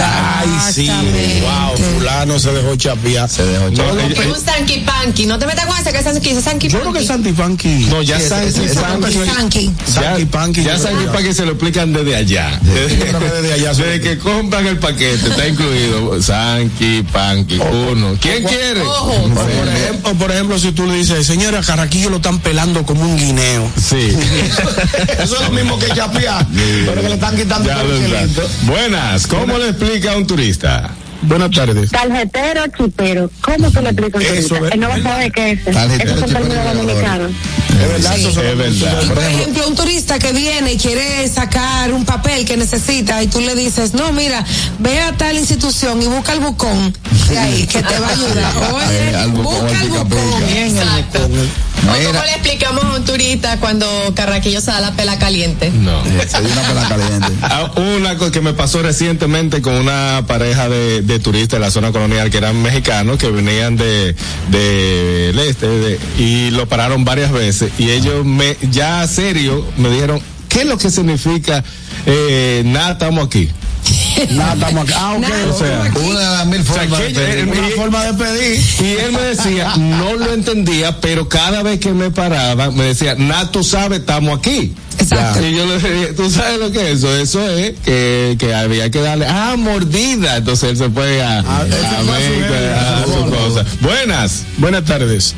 [0.00, 0.88] Ay, sí.
[0.88, 3.28] Wow, fulano se dejó chapear.
[3.28, 4.12] Se dejó chapear.
[4.12, 5.26] Es un sanky panky.
[5.26, 7.32] No te metas con ese que es sanky, ese sanky Yo creo que es Santi
[7.32, 7.86] Funky.
[7.90, 9.12] No, ya Sí, Santi- ese- Sanky.
[9.14, 10.62] Sanky Panky.
[10.62, 11.06] Ya Sanky.
[11.06, 12.60] Panky se lo explican desde allá.
[12.62, 18.16] Desde, desde allá, Desde que compran el paquete, está incluido Sanky Panky, uno.
[18.20, 18.82] ¿Quién quiere?
[18.82, 23.16] Por, ejemplo, por ejemplo, si tú le dices, señora, Carraquillo lo están pelando como un
[23.16, 23.68] guineo.
[23.76, 24.16] Sí.
[25.18, 26.46] Eso es lo mismo que chapear,
[26.86, 28.30] pero que le están quitando el.
[28.62, 30.90] Buenas, ¿cómo le explica a un turista?
[31.22, 31.90] Buenas tardes.
[31.90, 33.30] Tarjetero, chipero.
[33.40, 34.74] ¿Cómo tú le explicas a un Eso, turista?
[34.74, 35.64] Él no va a saber qué es.
[35.64, 37.32] Tarjetero, Esos son términos dominicanos.
[37.80, 39.02] Es verdad, eso Es verdad.
[39.08, 43.40] Por ejemplo, un turista que viene y quiere sacar un papel que necesita y tú
[43.40, 44.44] le dices, no, mira,
[44.78, 46.94] ve a tal institución y busca el bucón
[47.28, 48.52] de ahí que te va a ayudar.
[48.72, 51.50] Oye, busca al el bucón.
[51.80, 51.90] Pica.
[51.90, 51.90] Exacto.
[51.90, 52.10] ¿O Mira.
[52.12, 55.70] ¿Cómo le explicamos a un turista cuando Carraquillo se da la pela caliente?
[55.70, 56.02] No.
[56.04, 57.26] Se dio una pela caliente.
[57.42, 61.70] Ah, Una cosa que me pasó recientemente con una pareja de, de turistas de la
[61.70, 64.14] zona colonial que eran mexicanos que venían de,
[64.50, 69.88] de el este de- y lo pararon varias veces y ellos me ya serio me
[69.90, 71.62] dijeron ¿qué es lo que significa
[72.06, 73.50] eh, nada estamos aquí?
[74.30, 74.94] Nada, estamos acá.
[74.98, 75.20] Ah, ok.
[75.20, 77.44] Nada, o sea, Una de las mil O sea, formas de pedir.
[77.48, 78.60] una y- forma de pedir.
[78.80, 83.14] Y él me decía, no lo entendía, pero cada vez que me paraba, me decía,
[83.16, 84.74] nada, tú sabes, estamos aquí.
[84.98, 85.46] Exacto.
[85.46, 87.16] Y yo le dije, ¿tú sabes lo que es eso?
[87.16, 90.36] Eso es que, que había que darle, ah, mordida.
[90.38, 93.64] Entonces él se fue a, Ah, a su México, a cosa.
[93.80, 94.42] Buenas.
[94.56, 95.34] Buenas tardes.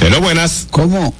[0.00, 0.66] Hello, buenas.
[0.70, 1.14] ¿Cómo?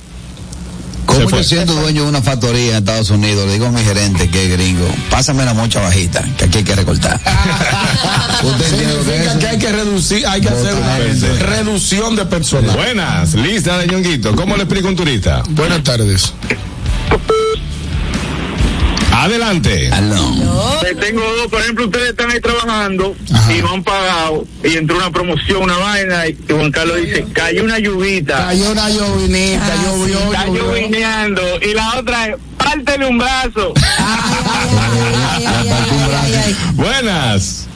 [1.15, 1.39] ¿Cómo fue.
[1.39, 4.45] yo siendo dueño de una factoría en Estados Unidos le digo a mi gerente que
[4.45, 7.21] es gringo, pásame la mocha bajita, que aquí hay que recortar?
[8.43, 10.99] ¿Usted entiende lo que es hay que reducir, hay que hacer una
[11.47, 12.77] reducción de personal.
[12.77, 13.35] Buenas.
[13.35, 14.35] Lista de ñonguito.
[14.35, 15.43] ¿Cómo le explica un turista?
[15.51, 16.33] Buenas tardes.
[19.25, 19.87] Adelante.
[19.89, 23.17] Eh, Tengo dos, por ejemplo, ustedes están ahí trabajando
[23.57, 27.65] y no han pagado y entró una promoción, una vaina y Juan Carlos dice, cayó
[27.65, 30.63] una lluvita, Cayó una llovinita, Ah, llovió, está llovió.
[30.73, 33.73] llovineando y la otra es, pártele un brazo.
[36.75, 37.67] Buenas.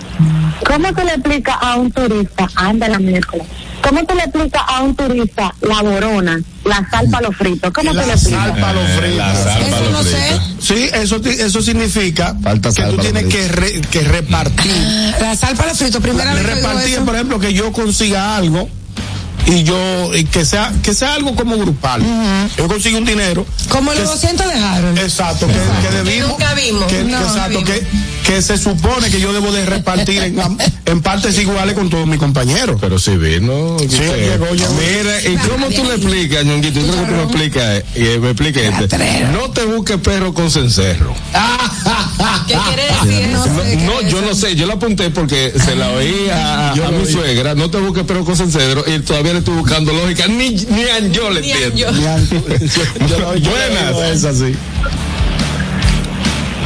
[0.67, 3.47] ¿Cómo tú le explicas a un turista, anda la miércoles?
[3.83, 7.73] ¿Cómo tú le explicas a un turista la borona, la sal para los fritos?
[7.73, 8.43] ¿Cómo tú La le explicas?
[8.49, 9.17] sal para los Eh, fritos.
[9.17, 10.17] la sal Eso para los no sé.
[10.17, 10.43] fritos.
[10.61, 14.73] Sí, eso, ti- eso significa Falta que tú tienes que, re- que repartir.
[15.21, 18.37] La sal para los fritos, primera vez que oigo repartir, por ejemplo, que yo consiga
[18.37, 18.69] algo
[19.49, 22.03] y yo y que sea que sea algo como grupal.
[22.57, 23.47] Yo consigo un dinero.
[23.71, 24.99] Como los 200 de Harold.
[24.99, 26.29] Exacto, que, que debimos.
[26.31, 26.85] nunca vimos.
[26.85, 27.83] que- No, exacto, no que,
[28.27, 30.39] que se supone que yo debo de repartir en,
[30.85, 32.77] en partes iguales con todos mis compañeros.
[32.81, 33.77] Pero si vino.
[33.81, 34.75] Sí, llegó, llegó.
[34.75, 36.81] Mira, ¿y cómo tú le explicas, ñonguito?
[36.81, 39.29] Yo creo que tú me explicas, y me expliques este.
[39.33, 41.15] No te busques perro con cencerro.
[42.47, 43.63] ¿Qué quiere decir No eso?
[43.63, 43.77] sé.
[43.77, 46.99] No, yo no sé, yo la apunté porque se la oí a, Yo a lo
[46.99, 47.13] mi oí.
[47.13, 50.83] suegra, no te busques perro con cencerro, y todavía le estoy buscando lógica, ni, ni
[50.85, 51.77] a yo le entiendo.
[51.77, 51.91] yo.
[53.07, 54.11] Yo lo- yo Buenas.
[54.17, 54.55] Es así.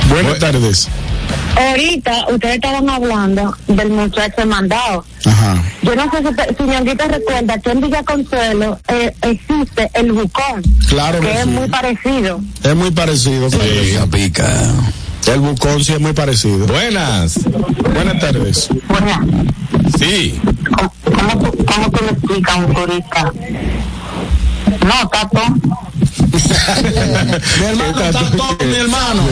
[0.08, 0.88] Buenas Bu- tardes.
[1.54, 5.04] Ahorita ustedes estaban hablando del muchacho mandado.
[5.26, 5.62] Ajá.
[5.82, 10.12] Yo no sé si, te- si Ñonguito recuerda que en Villa Consuelo eh, existe el
[10.12, 11.50] bucón, Claro que que es sí.
[11.50, 12.40] muy parecido.
[12.62, 13.50] Es muy parecido.
[13.50, 14.72] Pica, pica.
[15.26, 16.66] El bucón sí es muy parecido.
[16.66, 17.38] Buenas.
[17.94, 18.68] Buenas tardes.
[18.88, 19.46] Bueno,
[19.98, 20.40] Sí.
[20.76, 20.92] ¿cómo,
[21.64, 23.32] cómo, tú- le explicas un turista?
[24.84, 25.40] No, tato.
[27.60, 29.22] Mi hermano está todo, mi hermano.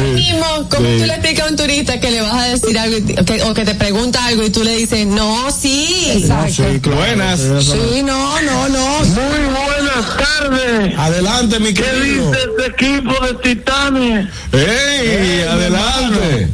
[0.68, 3.54] ¿cómo tú le explicas a un turista que le vas a decir algo que- o
[3.54, 6.22] que te pregunta algo y tú le dices, no, sí?
[6.22, 6.96] Sí, claro.
[6.96, 7.40] Buenas.
[7.40, 8.98] Sí, no, no, no.
[9.00, 10.98] Muy buenas tardes.
[10.98, 12.30] Adelante, mi ¿Qué querido.
[12.30, 14.28] dice este equipo de titanes?
[14.52, 15.42] ¡Ey!
[15.42, 16.48] Adelante.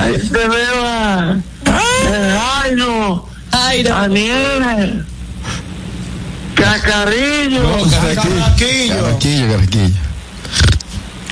[0.00, 1.36] Ahí te veo a
[1.66, 3.90] eh, Jairo, Ay, no.
[3.90, 5.06] Daniel,
[6.54, 7.62] Cacarillo.
[7.62, 8.94] No, Carraquillo.
[8.96, 9.48] Carraquillo.
[9.48, 9.94] Carraquillo.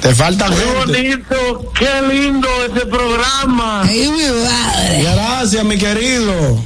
[0.01, 0.75] Te falta Qué gente.
[0.75, 3.83] bonito, qué lindo este programa.
[3.83, 5.03] Ay, mi madre.
[5.03, 6.63] Gracias, mi querido.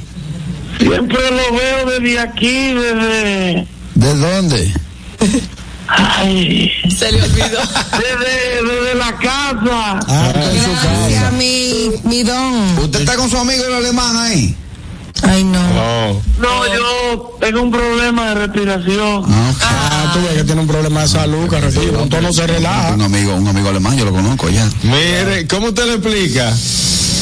[0.77, 3.67] Siempre lo veo desde aquí, desde.
[3.95, 4.73] ¿De dónde?
[5.87, 7.59] Ay, Se le olvidó.
[7.91, 9.99] desde, desde la casa.
[10.07, 11.31] Ah, Gracias, casa.
[11.31, 12.77] mi, mi don.
[12.79, 14.55] ¿Usted está con su amigo el alemán ahí?
[15.23, 15.59] Ay, no.
[15.73, 16.21] No.
[16.39, 19.25] No, yo tengo un problema de respiración.
[19.61, 21.93] Ah, tú ves que tiene un problema de salud, Carraquillo.
[21.93, 22.93] Con todo no se relaja.
[22.93, 24.67] Un amigo, un amigo alemán, yo lo conozco ya.
[24.83, 26.53] Mire, ¿cómo usted le explica?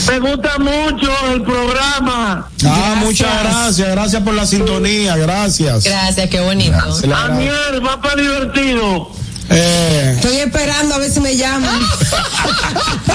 [0.07, 2.49] Me gusta mucho el programa.
[2.65, 3.89] Ah, muchas gracias.
[3.91, 5.15] Gracias por la sintonía.
[5.15, 5.83] Gracias.
[5.83, 6.93] Gracias, qué bonito.
[6.93, 7.49] Se le agradece.
[7.49, 9.11] Aniel, va para divertido.
[9.53, 10.13] Eh.
[10.15, 11.79] Estoy esperando a ver si me llaman.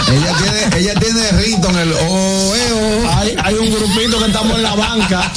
[0.09, 3.11] Ella tiene, ella tiene rito en el oh, eh, oh.
[3.17, 5.33] Hay, hay un grupito que estamos en la banca.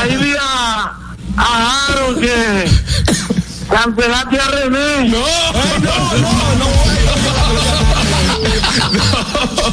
[0.00, 0.92] Ahí vi a,
[1.36, 2.70] a Aaron que
[3.70, 5.08] cancelaste a René.
[5.08, 5.18] No,
[5.78, 6.66] no, no, no.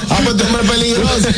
[0.10, 1.30] Ah, pues tú eres peligroso.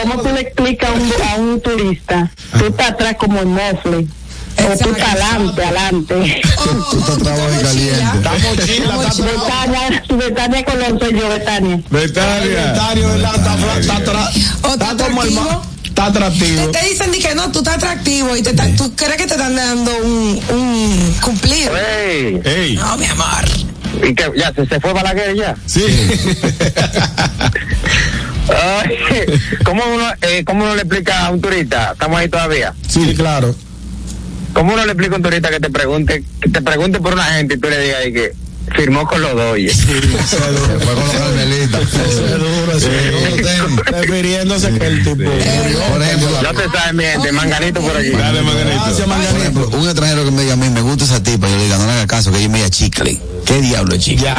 [0.00, 2.30] ¿Cómo tú le explicas a un, a un turista?
[2.58, 4.06] Tú estás atrás como el mofle.
[4.58, 6.14] O tú estás adelante, adelante.
[6.90, 8.02] Tú estás trabajo y caliente.
[8.16, 11.80] Está mochila, está Betania, Betania con los sellos, Betania.
[11.90, 12.72] Betania.
[12.72, 13.34] Betania, ¿verdad?
[13.36, 14.30] Está, está, tra-
[14.62, 15.38] ¿O está está como el?
[15.84, 16.68] Está atractivo.
[16.70, 19.26] Te, te dicen di que no, tú estás atractivo y te están- tú crees que
[19.26, 21.72] te están dando un, un cumplido.
[21.76, 22.74] Ey, Ey.
[22.76, 23.44] No, mi amor.
[24.08, 25.54] y que ya se, se fue Balaguer ya.
[25.66, 25.82] Sí.
[28.50, 28.96] Ay,
[29.64, 31.92] ¿Cómo uno, eh, ¿Cómo uno le explica a un turista?
[31.92, 32.72] Estamos ahí todavía.
[32.88, 33.54] Sí, claro.
[34.52, 37.24] ¿Cómo uno le explica a un turista que te pregunte, que te pregunte por una
[37.24, 38.32] gente y tú le digas ahí que
[38.76, 39.76] firmó con los doyes?
[39.76, 41.80] Se fue con los carmelitas.
[42.38, 42.72] Duro.
[43.86, 45.16] Refiriéndose que el tipo.
[45.24, 48.10] Por ejemplo, Ya te sabes, mi gente, manganito por allí.
[48.10, 48.74] Dale, Margarito.
[48.84, 49.38] Gracias, por Manganito.
[49.40, 51.78] ejemplo, un extranjero que me diga a mí, me gusta esa tipa, yo le diga,
[51.78, 53.20] no le haga caso, que ella me diga chicle.
[53.46, 54.24] ¿Qué diablo es chicle?
[54.24, 54.34] Ya,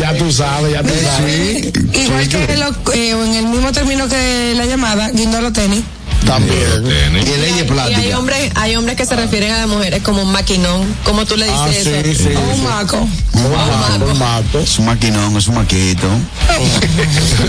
[0.00, 1.72] ya tú sabes, ya tú sabes.
[1.94, 5.82] Igual que lo- eh, en el mismo término que la llamada, guindo los tenis.
[6.26, 6.58] También.
[6.86, 10.02] Y el ella es Y hay hombres, hay hombres que se refieren a las mujeres
[10.02, 10.86] como un maquinón.
[11.04, 11.90] como tú le dices Ah, eso?
[12.04, 12.28] sí, sí.
[12.36, 12.62] O un sí.
[12.62, 12.96] maco.
[13.34, 14.58] Un maco, un maco.
[14.60, 16.06] Es un maquinón, es un maquito.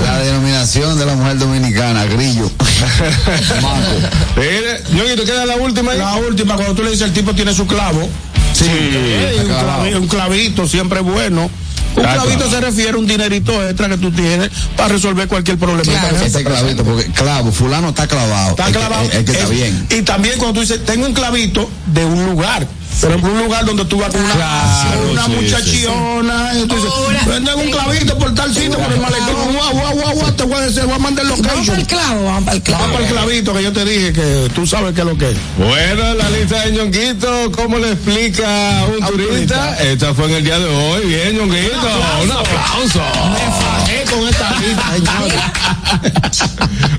[0.04, 2.50] La denominación de la mujer dominicana, grillo.
[3.62, 3.78] Maco.
[4.38, 6.00] Mire, Ñonguito, queda la última ahí.
[6.00, 8.10] La última, cuando tú le dices el tipo tiene su clavo.
[8.54, 9.84] Sí, Eh, un, clavado.
[9.86, 11.50] clavi- un clavito siempre bueno.
[11.96, 12.50] Un clavito claro.
[12.52, 15.84] se refiere a un dinerito extra que tú tienes para resolver cualquier problema.
[15.84, 16.18] Claro.
[16.26, 18.52] Ese clavito, porque clavo, fulano está clavado.
[18.52, 19.04] Está Es que- clavado.
[19.04, 19.88] Es, es que está Es- bien.
[19.92, 22.68] Y también cuando tú dices, tengo un clavito de un lugar.
[23.02, 26.52] Por ejemplo, un lugar donde tú vas con una, Claro, una sí, muchachiona.
[26.56, 26.92] Y tú dices,
[27.26, 29.54] "Pues tengo un clavito por tal sitio, por el malecón.
[29.54, 32.24] Guau, guau, guau, guau, te voy a decir, voy a mandar Vamos para el clavo,
[32.26, 32.82] vamos para el clavo.
[32.84, 35.32] Vamos para el clavito que yo te dije que tú sabes qué es lo que
[35.32, 35.38] es.
[35.58, 39.12] Bueno, la lista de Ñonguito, ¿cómo le explica a un turista?
[39.12, 39.84] turista.
[39.84, 41.06] Esta fue en el día de hoy.
[41.06, 41.78] Bien, Ñonguito.
[42.24, 43.02] Un aplauso.
[43.34, 45.42] Me fajé con esta lista, señores.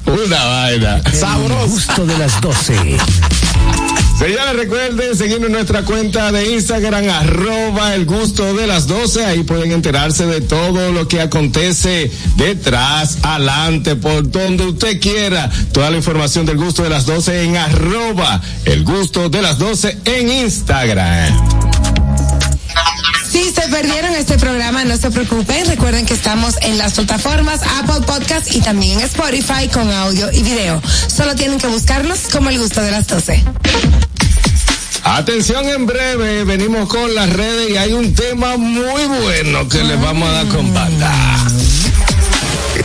[0.27, 1.01] Una vaina.
[1.13, 2.99] El gusto de las 12.
[4.19, 9.25] Señores, recuerden seguirnos en nuestra cuenta de Instagram, arroba el gusto de las 12.
[9.25, 15.51] Ahí pueden enterarse de todo lo que acontece detrás, adelante, por donde usted quiera.
[15.73, 19.99] Toda la información del gusto de las 12 en arroba el gusto de las 12
[20.05, 21.84] en Instagram.
[23.35, 25.67] Si se perdieron este programa, no se preocupen.
[25.67, 30.45] Recuerden que estamos en las plataformas Apple Podcast y también en Spotify con audio y
[30.45, 30.81] video.
[31.09, 33.43] Solo tienen que buscarnos como el gusto de las 12.
[35.03, 40.01] Atención, en breve venimos con las redes y hay un tema muy bueno que les
[40.01, 41.13] vamos a dar con banda.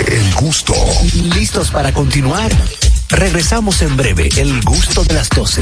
[0.07, 0.73] El gusto.
[1.35, 2.51] ¿Listos para continuar?
[3.09, 4.29] Regresamos en breve.
[4.35, 5.61] El gusto de las 12.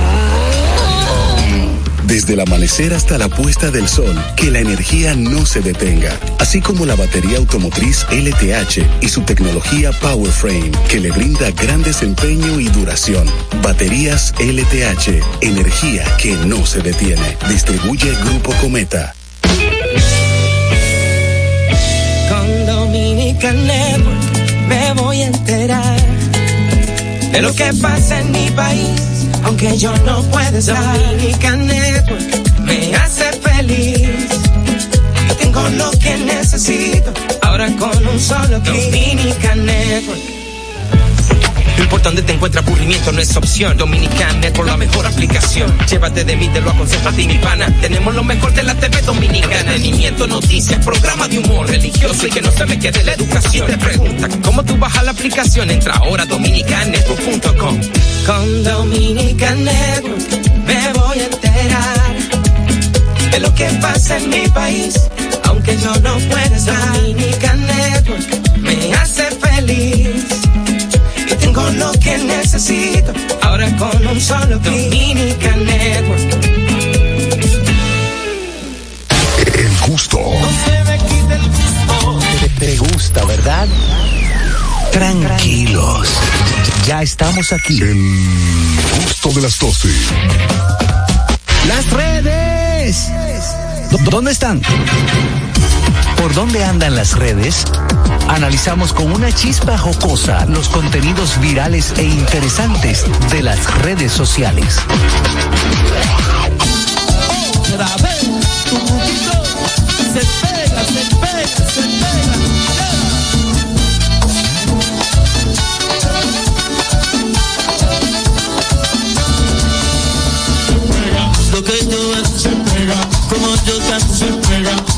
[2.11, 6.59] Desde el amanecer hasta la puesta del sol, que la energía no se detenga, así
[6.59, 12.67] como la batería automotriz LTH y su tecnología PowerFrame, que le brinda gran desempeño y
[12.67, 13.25] duración.
[13.63, 17.37] Baterías LTH, energía que no se detiene.
[17.47, 19.15] Distribuye Grupo Cometa.
[22.27, 22.91] Con
[24.67, 25.97] me voy a enterar
[27.31, 30.99] de lo que pasa en mi país, aunque yo no pueda estar.
[30.99, 34.09] Dominican Network me hace feliz.
[35.29, 38.91] Y tengo lo que necesito, ahora con un solo clic.
[38.91, 40.40] Dominican Network.
[41.81, 43.75] Lo importante te encuentra aburrimiento, no es opción.
[43.75, 45.75] Dominican Network, la mejor aplicación.
[45.89, 47.75] Llévate de mí, te lo aconsejo a ti, mi pana.
[47.81, 49.61] Tenemos lo mejor de la TV dominicana.
[49.61, 53.65] Entretenimiento, noticias, programa de humor, religioso y que no se me quede la educación.
[53.65, 57.79] Te pregunta cómo tú bajas la aplicación, entra ahora a dominicanetwork.com.
[58.27, 60.21] Con Dominican Network
[60.67, 62.15] me voy a enterar
[63.31, 65.09] de lo que pasa en mi país,
[65.45, 67.01] aunque yo no pueda estar.
[67.01, 70.40] Dominican Network me hace feliz
[71.31, 74.57] y tengo lo que necesito ahora con un solo.
[74.59, 76.45] Dominican Network.
[79.55, 80.19] El gusto.
[82.39, 83.67] Te, te gusta, ¿verdad?
[84.91, 86.07] Tranquilos.
[86.87, 87.81] Ya estamos aquí.
[87.81, 87.95] El
[89.03, 89.87] gusto de las 12.
[91.67, 93.07] Las redes.
[93.91, 94.61] ¿Dó- ¿Dónde están?
[96.21, 97.65] ¿Por dónde andan las redes?
[98.27, 104.77] Analizamos con una chispa jocosa los contenidos virales e interesantes de las redes sociales.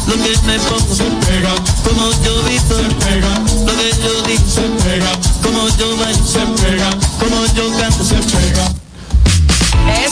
[0.08, 1.54] Lo que me pongo se pega,
[1.84, 3.30] como yo visto se pega,
[3.66, 5.12] lo que yo digo se pega,
[5.42, 6.90] como yo bailo se pega,
[7.20, 8.83] como yo canto se pega.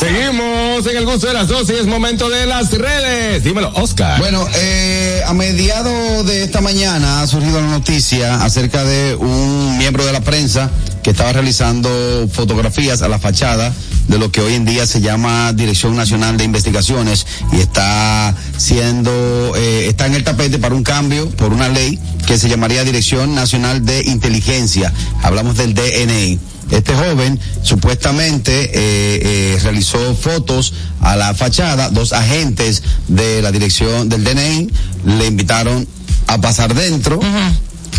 [0.01, 3.43] Seguimos en el gusto de las 12 y es momento de las redes.
[3.43, 4.17] Dímelo, Oscar.
[4.17, 10.03] Bueno, eh, a mediados de esta mañana ha surgido la noticia acerca de un miembro
[10.03, 10.71] de la prensa
[11.03, 13.71] que estaba realizando fotografías a la fachada
[14.07, 19.53] de lo que hoy en día se llama Dirección Nacional de Investigaciones y está siendo,
[19.55, 23.35] eh, está en el tapete para un cambio por una ley que se llamaría Dirección
[23.35, 24.91] Nacional de Inteligencia.
[25.21, 26.39] Hablamos del DNI.
[26.71, 31.89] Este joven supuestamente eh, eh, realizó fotos a la fachada.
[31.89, 34.69] Dos agentes de la dirección del DNI
[35.05, 35.87] le invitaron
[36.27, 37.19] a pasar dentro.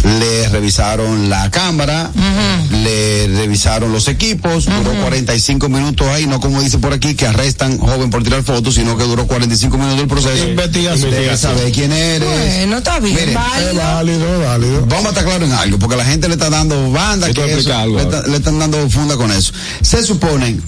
[0.05, 2.11] Le revisaron la cámara,
[2.83, 7.79] le revisaron los equipos, duró 45 minutos ahí, no como dice por aquí que arrestan
[7.79, 10.45] joven por tirar fotos, sino que duró 45 minutos el proceso.
[10.49, 11.11] Investigación.
[11.39, 12.29] Saber quién eres.
[12.29, 14.41] Bueno, está bien, Miren, válido.
[14.41, 14.87] Válido.
[14.87, 17.77] Vamos a estar claros en algo, porque la gente le está dando banda, que eso,
[17.77, 19.53] algo le, está- le están dando funda con eso.
[19.83, 20.59] Se supone,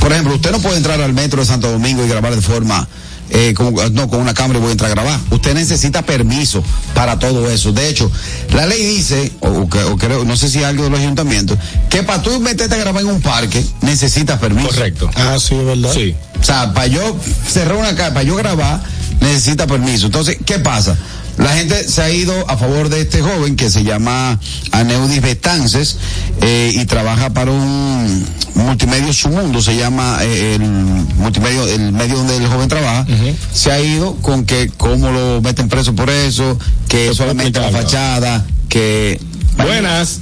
[0.00, 2.88] por ejemplo, usted no puede entrar al metro de Santo Domingo y grabar de forma,
[3.34, 5.18] eh, como- no, con una cámara y voy a entrar a grabar.
[5.30, 6.62] Usted necesita permiso
[6.94, 7.72] para todo eso.
[7.72, 8.10] De hecho,
[8.52, 11.58] la ley dice, o, o que- o creo, no sé si algo de los ayuntamientos,
[11.88, 14.68] que para tú meterte a grabar en un parque, necesitas permiso.
[14.68, 15.10] Correcto.
[15.14, 15.92] Ah, sí, es verdad.
[15.94, 16.14] Sí.
[16.40, 17.16] O sea, para yo
[17.48, 18.82] cerrar una casa, para yo grabar,
[19.20, 20.06] necesita permiso.
[20.06, 20.96] Entonces, ¿qué pasa?
[21.38, 24.38] La gente se ha ido a favor de este joven que se llama
[24.70, 25.98] Aneudis Betances
[26.42, 32.16] eh, y trabaja para un multimedio su mundo, se llama eh, el multimedio, el medio
[32.18, 33.06] donde el joven trabaja.
[33.52, 38.44] Se ha ido con que cómo lo meten preso por eso, que solamente la fachada,
[38.68, 39.18] que...
[39.56, 40.20] Buenas.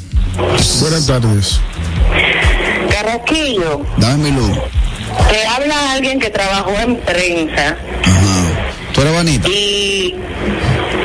[0.80, 1.60] Buenas tardes.
[2.90, 4.50] Carraquillo, Dame mi luz.
[5.30, 7.76] te habla alguien que trabajó en prensa
[8.94, 9.48] ¿Tú eres bonita?
[9.48, 10.14] y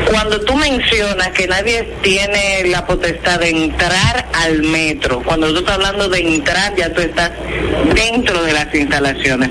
[0.05, 5.75] cuando tú mencionas que nadie tiene la potestad de entrar al metro, cuando tú estás
[5.75, 7.31] hablando de entrar, ya tú estás
[7.93, 9.49] dentro de las instalaciones.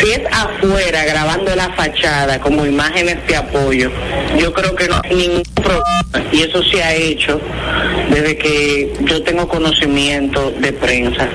[0.00, 3.90] Si es afuera, grabando la fachada como imágenes de apoyo,
[4.38, 6.30] yo creo que no hay ningún problema.
[6.32, 7.40] Y eso se ha hecho
[8.10, 11.28] desde que yo tengo conocimiento de prensa.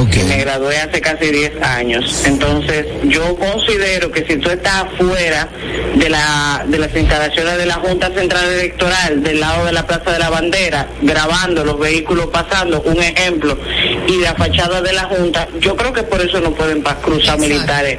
[0.00, 0.16] Ok.
[0.28, 2.24] Me gradué hace casi 10 años.
[2.26, 5.48] Entonces, yo considero que si tú estás afuera
[5.94, 10.12] de, la, de las instalaciones de la Junta Central Electoral, del lado de la Plaza
[10.12, 13.58] de la Bandera, grabando los vehículos pasando, un ejemplo,
[14.06, 17.98] y la fachada de la Junta, yo creo que por eso no pueden cruzar militares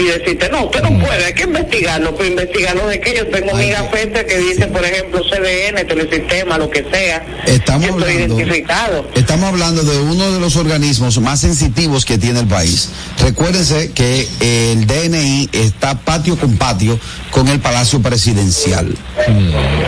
[0.00, 3.54] y decirte, no, usted no puede, hay que investigarlo, pero investigarlo de que yo tengo
[3.54, 8.34] mi gafete que dice, por ejemplo, CDN, Telesistema, lo que sea, Estamos yo estoy hablando-
[8.36, 9.06] identificado.
[9.14, 12.88] Estamos hablando de uno de los organismos más sensitivos que tiene el país.
[13.22, 16.98] Recuérdense que el DNI está patio con patio
[17.30, 18.96] con el Palacio Presidencial.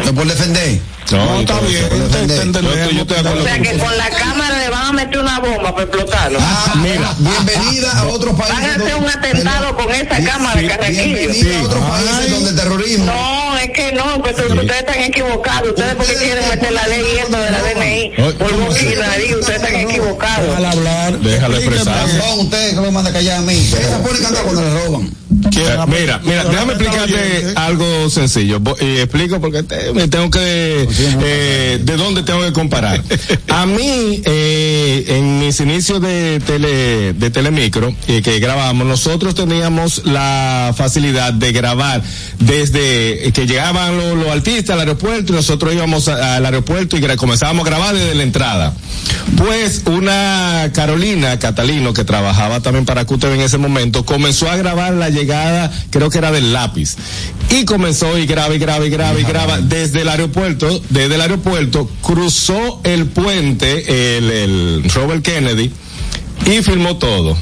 [0.05, 0.79] ¿No por defender?
[1.13, 1.85] No, está bien.
[1.85, 6.39] O sea que con la cámara le van a meter una bomba para explotarlo.
[6.41, 8.57] Ah, mira, bienvenida a otros países.
[8.57, 11.05] Van a hacer un atentado con esa cámara, Carraquillo.
[11.05, 13.05] Bienvenida a otros países donde el terrorismo.
[13.05, 15.69] No, es que no, pues ustedes están equivocados.
[15.69, 18.13] Ustedes porque quieren meter la ley y esto de la DNI.
[18.39, 18.53] Por
[18.99, 20.47] nariz, ustedes están equivocados.
[20.49, 21.19] Déjala hablar.
[21.19, 22.19] Déjalo expresarse.
[22.19, 23.55] Razón, usted que lo manda a callar a mí.
[23.55, 25.23] Ella pone a cantar cuando le roban.
[25.45, 28.61] Eh, mira, mira, déjame explicarte algo sencillo.
[28.81, 29.65] Y explico porque
[29.95, 30.87] me tengo que,
[31.23, 33.03] eh, de dónde tengo que comparar.
[33.49, 40.03] A mí, eh, en mis inicios de tele, de telemicro, eh, que grabábamos, nosotros teníamos
[40.05, 42.03] la facilidad de grabar
[42.39, 47.03] desde que llegaban los, los artistas al aeropuerto y nosotros íbamos a- al aeropuerto y
[47.17, 48.75] comenzábamos a grabar desde la entrada.
[49.37, 54.93] Pues una Carolina Catalino que trabajaba también para QTV en ese momento comenzó a grabar
[54.95, 56.97] la llegada, creo que era del lápiz.
[57.51, 61.21] Y comenzó y graba y graba y graba y graba desde el aeropuerto, desde el
[61.21, 65.71] aeropuerto cruzó el puente, el, el Robert Kennedy
[66.47, 67.37] y filmó todo.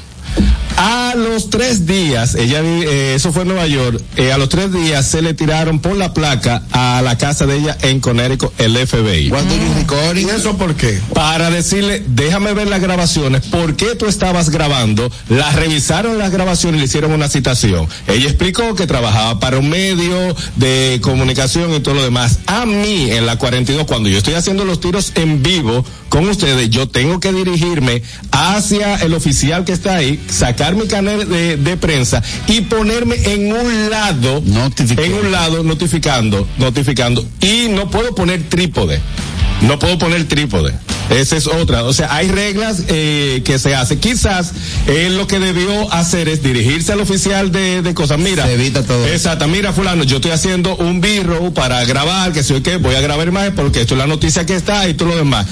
[0.77, 4.73] A los tres días, ella, eh, eso fue en Nueva York, eh, a los tres
[4.73, 8.77] días se le tiraron por la placa a la casa de ella en Connecticut el
[8.87, 9.31] FBI.
[10.17, 10.99] ¿Y eso por qué?
[11.13, 15.11] Para decirle, déjame ver las grabaciones, ¿por qué tú estabas grabando?
[15.29, 17.87] Las revisaron las grabaciones y le hicieron una citación.
[18.07, 22.39] Ella explicó que trabajaba para un medio de comunicación y todo lo demás.
[22.47, 26.71] A mí, en la 42, cuando yo estoy haciendo los tiros en vivo con ustedes,
[26.71, 31.77] yo tengo que dirigirme hacia el oficial que está ahí, sacar mi canal de, de
[31.77, 38.49] prensa y ponerme en un lado, en un lado notificando, notificando, y no puedo poner
[38.49, 39.01] trípode.
[39.63, 40.73] No puedo poner trípode.
[41.11, 41.85] Esa es otra.
[41.85, 43.99] O sea, hay reglas eh, que se hacen.
[44.01, 44.53] Quizás
[44.87, 48.19] él lo que debió hacer es dirigirse al oficial de, de cosas.
[48.19, 48.47] Mira.
[48.47, 49.07] Se evita todo.
[49.09, 49.49] Exacto.
[49.49, 53.29] Mira, fulano, yo estoy haciendo un birro para grabar, que sé qué, voy a grabar
[53.29, 55.47] imagen porque esto es la noticia que está y todo lo demás.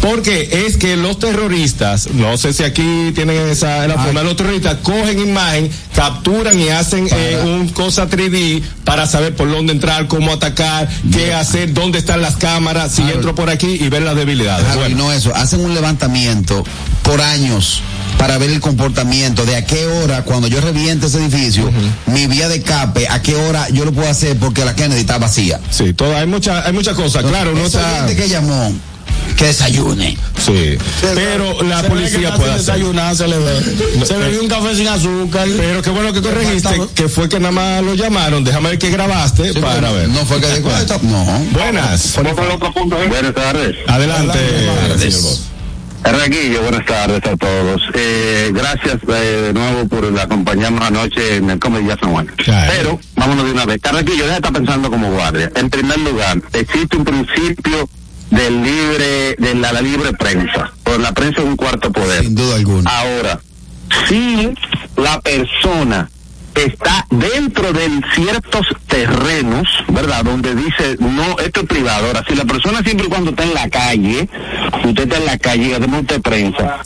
[0.00, 4.78] Porque es que los terroristas, no sé si aquí tienen esa la forma, los terroristas
[4.82, 10.32] cogen imagen, capturan y hacen eh, un cosa 3D para saber por dónde entrar, cómo
[10.32, 14.64] atacar, qué hacer, dónde están las cámaras, si entro por aquí y ver las debilidades.
[14.64, 15.03] Claro, Bueno.
[15.12, 16.64] Eso, hacen un levantamiento
[17.02, 17.82] por años
[18.18, 21.70] para ver el comportamiento de a qué hora, cuando yo reviente ese edificio,
[22.06, 25.18] mi vía de escape, a qué hora yo lo puedo hacer porque la Kennedy está
[25.18, 25.60] vacía.
[25.70, 28.06] Sí, todo, hay muchas, hay muchas cosas, claro, no está.
[28.06, 28.72] gente que llamó,
[29.36, 30.16] que desayune.
[30.44, 30.76] Sí,
[31.14, 32.60] pero la Se policía está puede hacer.
[32.74, 33.60] desayunar, se le ve.
[34.04, 35.48] Se eh, bebió un café sin azúcar.
[35.56, 38.44] Pero qué bueno que corregiste, que fue que nada más lo llamaron.
[38.44, 40.08] Déjame ver que grabaste para ver.
[40.08, 40.98] No fue que dijo esto.
[41.02, 41.24] No.
[41.52, 42.18] Buenas.
[43.08, 43.76] Buenas tardes.
[43.86, 44.38] Adelante,
[44.98, 45.40] señor Bosch.
[46.02, 47.80] Carraquillo, buenas tardes a todos.
[47.94, 52.30] Eh, gracias eh, de nuevo por acompañarnos anoche en el Comedy San Juan.
[52.44, 53.80] Pero, vámonos de una vez.
[53.80, 55.50] Carraquillo, de estar pensando como guardia.
[55.56, 57.88] En primer lugar, existe un principio
[58.34, 60.72] del libre, de la, la libre prensa.
[60.82, 62.22] Por la prensa es un cuarto poder.
[62.22, 62.90] Sin duda alguna.
[62.90, 63.40] Ahora,
[64.08, 64.52] si
[64.96, 66.10] la persona
[66.54, 70.24] está dentro de ciertos terrenos, ¿verdad?
[70.24, 72.06] Donde dice, no, esto es privado.
[72.06, 74.28] Ahora, si la persona siempre y cuando está en la calle,
[74.84, 76.82] usted está en la calle y hacemos usted prensa,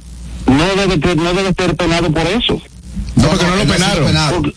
[0.47, 2.61] no debe, no debe ser penado por eso.
[3.17, 4.55] No, porque no lo penaron.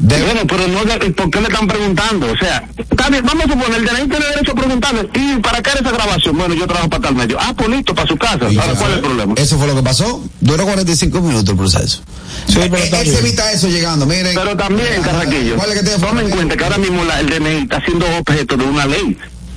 [0.00, 2.30] Porque- bueno, pero no, de- ¿por qué le están preguntando?
[2.32, 2.68] O sea,
[3.10, 5.90] bien, vamos a suponer, el DNI tiene derecho a preguntarle, ¿y para qué era esa
[5.90, 6.36] grabación?
[6.38, 7.36] Bueno, yo trabajo para tal medio.
[7.40, 8.44] Ah, pues listo, para su casa.
[8.46, 9.34] Ahora, ¿cuál es el problema?
[9.36, 10.22] Eso fue lo que pasó.
[10.40, 12.00] Duró 45 minutos el proceso.
[12.46, 14.34] Sí, pero Eh, está él se evita eso llegando, miren.
[14.34, 17.28] Pero también, Carraquillo, ¿Cuál es que te tome en cuenta que ahora mismo la- el
[17.28, 19.16] DNI está siendo objeto de una ley,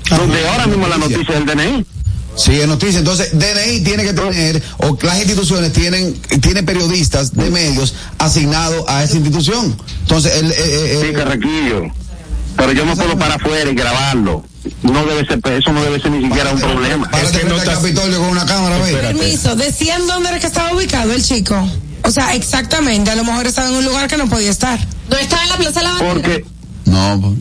[0.09, 1.85] donde ahora mismo la noticia es el DNI.
[2.35, 2.99] Sí, es noticia.
[2.99, 9.03] Entonces, DNI tiene que tener, o las instituciones tienen, tienen periodistas de medios asignados a
[9.03, 9.75] esa institución.
[10.01, 11.91] Entonces, el, eh, eh, Sí, Carraquillo.
[12.57, 14.43] Pero yo me puedo para afuera y grabarlo.
[14.83, 17.09] No debe ser, eso no debe ser ni siquiera un problema.
[17.09, 18.93] Párate frente al Capitolio con una cámara, ve.
[18.93, 21.55] Permiso, decían dónde era que estaba ubicado el chico.
[22.03, 24.79] O sea, exactamente, a lo mejor estaba en un lugar que no podía estar.
[25.09, 26.13] No estaba en la Plaza de la Bandera.
[26.13, 26.45] Porque,
[26.85, 27.35] No,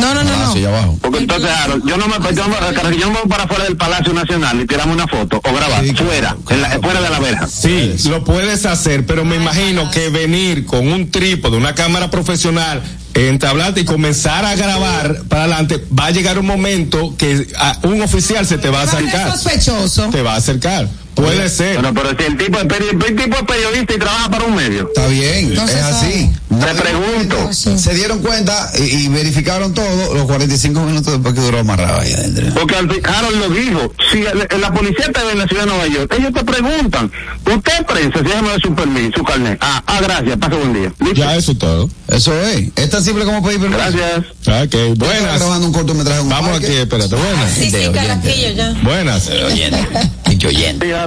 [0.00, 0.52] No, no, no, no.
[0.52, 0.98] allá abajo.
[1.00, 3.76] porque entonces, Harold, yo no me, yo, no- yo no me voy para afuera del
[3.76, 7.46] Palacio Nacional y tiramos una foto o grabar fuera, en la- fuera de la verja.
[7.48, 12.82] Sí, lo puedes hacer, pero me imagino que venir con un trípode, una cámara profesional,
[13.14, 18.00] entablarte y comenzar a grabar para adelante, va a llegar un momento que a- un
[18.02, 19.32] oficial se te va a acercar.
[19.32, 20.08] sospechoso.
[20.10, 20.88] Te va a acercar.
[21.20, 21.74] Puede ser.
[21.80, 24.54] Bueno, pero si el tipo, es peri- el tipo es periodista y trabaja para un
[24.54, 24.88] medio.
[24.88, 26.30] Está bien, es así.
[26.48, 27.52] Te pregunto.
[27.52, 32.12] Se dieron cuenta y, y verificaron todo los 45 minutos después que duró amarrado ahí
[32.12, 32.46] adentro.
[32.54, 34.22] Porque al Harold lo dijo, si
[34.58, 37.10] la policía te ve en la ciudad de Nueva York, ellos te preguntan,
[37.46, 38.18] ¿usted es prensa?
[38.18, 39.58] Si déjame ver su permiso, su carnet.
[39.60, 40.92] Ah, ah, gracias, pase buen día.
[40.98, 41.14] ¿Listo?
[41.14, 41.88] Ya eso todo.
[42.08, 42.68] Eso es.
[42.76, 43.80] Es tan simple como pedir permiso.
[43.80, 44.26] Gracias.
[44.66, 45.38] Ok, buenas.
[45.38, 46.66] grabando un cortometraje en un Vamos parque.
[46.66, 47.50] aquí, espérate, buenas.
[47.52, 48.74] Sí, sí, ya.
[48.82, 49.22] Buenas.
[49.24, 49.30] Sí,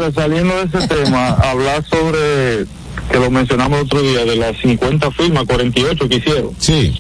[0.04, 2.66] ahora saliendo de ese tema, hablar sobre
[3.12, 6.52] que lo mencionamos el otro día de las 50 firmas, 48 que hicieron.
[6.58, 7.00] Sí.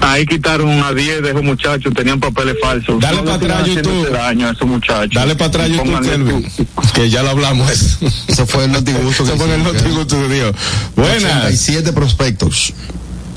[0.00, 3.00] Ahí quitaron a 10 de esos muchachos, tenían papeles falsos.
[3.00, 4.10] Dale para atrás, YouTube.
[4.10, 5.14] daño a esos muchachos.
[5.14, 6.46] Dale para atrás YouTube,
[6.94, 7.70] que ya lo hablamos.
[7.70, 9.24] Eso, Eso fue el notigusto.
[9.24, 10.52] Eso fue el notigusto que dio.
[10.96, 11.44] Buenas.
[11.44, 12.74] 87 prospectos.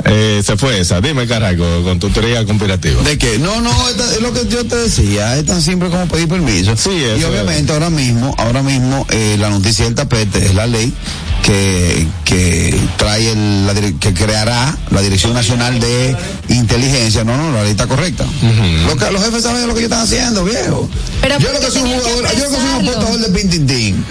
[0.05, 1.01] Eh, se fue esa.
[1.01, 3.01] Dime, carajo, con tu teoría conspirativa.
[3.03, 3.39] ¿De qué?
[3.39, 6.75] No, no, esta- es lo que yo te decía, es tan simple como pedir permiso.
[6.77, 10.67] Sí, y eso obviamente ahora mismo, ahora mismo, eh, la noticia del tapete es la
[10.67, 10.93] ley
[11.43, 16.15] que, que trae el, la que creará la Dirección Nacional de
[16.49, 17.23] Inteligencia.
[17.23, 18.25] No, no, la ley está correcta.
[18.87, 20.87] Lo que- los jefes saben lo que ellos están haciendo, viejo.
[21.21, 23.29] Pero yo ¿por lo que soy un jugador, yo lo que soy un apostador de
[23.39, 24.05] pintintín.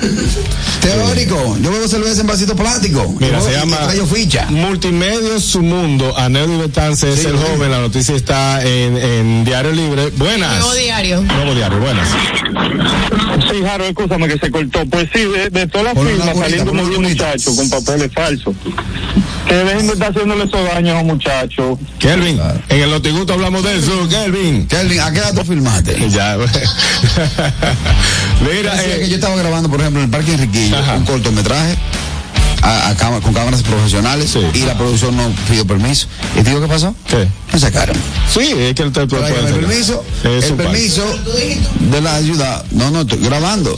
[0.81, 3.15] Teórico, yo bebo cerveza en vasito plástico.
[3.19, 4.47] Mira, Yo se llama y.
[4.51, 6.15] Multimedios Su Mundo.
[6.19, 7.47] Anel Betance es Sí, el lo vi.
[7.47, 7.71] joven.
[7.71, 10.11] La noticia está en, en Diario Libre.
[10.17, 10.59] Buenas.
[10.59, 11.21] Nuevo diario.
[11.23, 12.09] Nuevo Diario, buenas.
[13.51, 14.85] Sí, Jaro, escúchame que se cortó.
[14.87, 17.25] Pues sí, de, de todas las firmas saliendo muy bonita.
[17.27, 18.55] muchachos con papeles falsos.
[19.47, 21.79] Que dejen de estar haciéndole esos daños a muchachos.
[22.01, 24.67] Kelvin, en el Notigusto hablamos de eso, Kelvin.
[24.67, 25.97] Kelvin, ¿a qué edad tú filmaste?
[26.11, 26.37] Ya.
[28.41, 30.95] Mira, eh, que yo estaba grabando, por ejemplo, en el Parque Enriquillo, Ajá.
[30.97, 31.77] un cortometraje
[32.67, 34.41] a, a cama- con cámaras profesionales Sí.
[34.55, 36.09] y la producción no pidió permiso.
[36.39, 36.95] ¿Y te digo qué pasó?
[37.09, 37.29] ¿qué?
[37.53, 37.97] Me sacaron.
[38.33, 39.33] Sí, es que el el sacar.
[39.53, 40.73] permiso, Es el parte.
[40.73, 41.05] permiso
[41.91, 42.65] de la ayuda.
[42.73, 43.77] No, no, estoy grabando.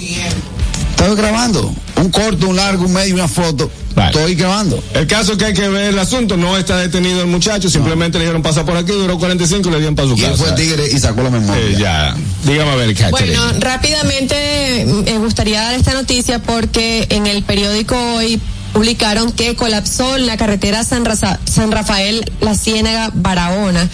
[0.90, 1.73] Estoy grabando.
[1.97, 3.70] Un corto, un largo, un medio, una foto.
[3.94, 4.10] Vale.
[4.10, 4.82] Estoy grabando.
[4.94, 8.24] El caso que hay que ver el asunto, no está detenido el muchacho, simplemente le
[8.24, 10.36] dijeron pasa por aquí, duró 45 y le dieron para su Y casa.
[10.36, 11.60] fue tigre y sacó la memoria.
[11.62, 12.16] Eh, ya.
[12.44, 13.36] Dígame a ver, Catherine.
[13.39, 18.40] Bueno, rápidamente me gustaría dar esta noticia porque en el periódico hoy
[18.73, 23.89] publicaron que colapsó la carretera San, Raza- San Rafael La Ciénaga Barahona.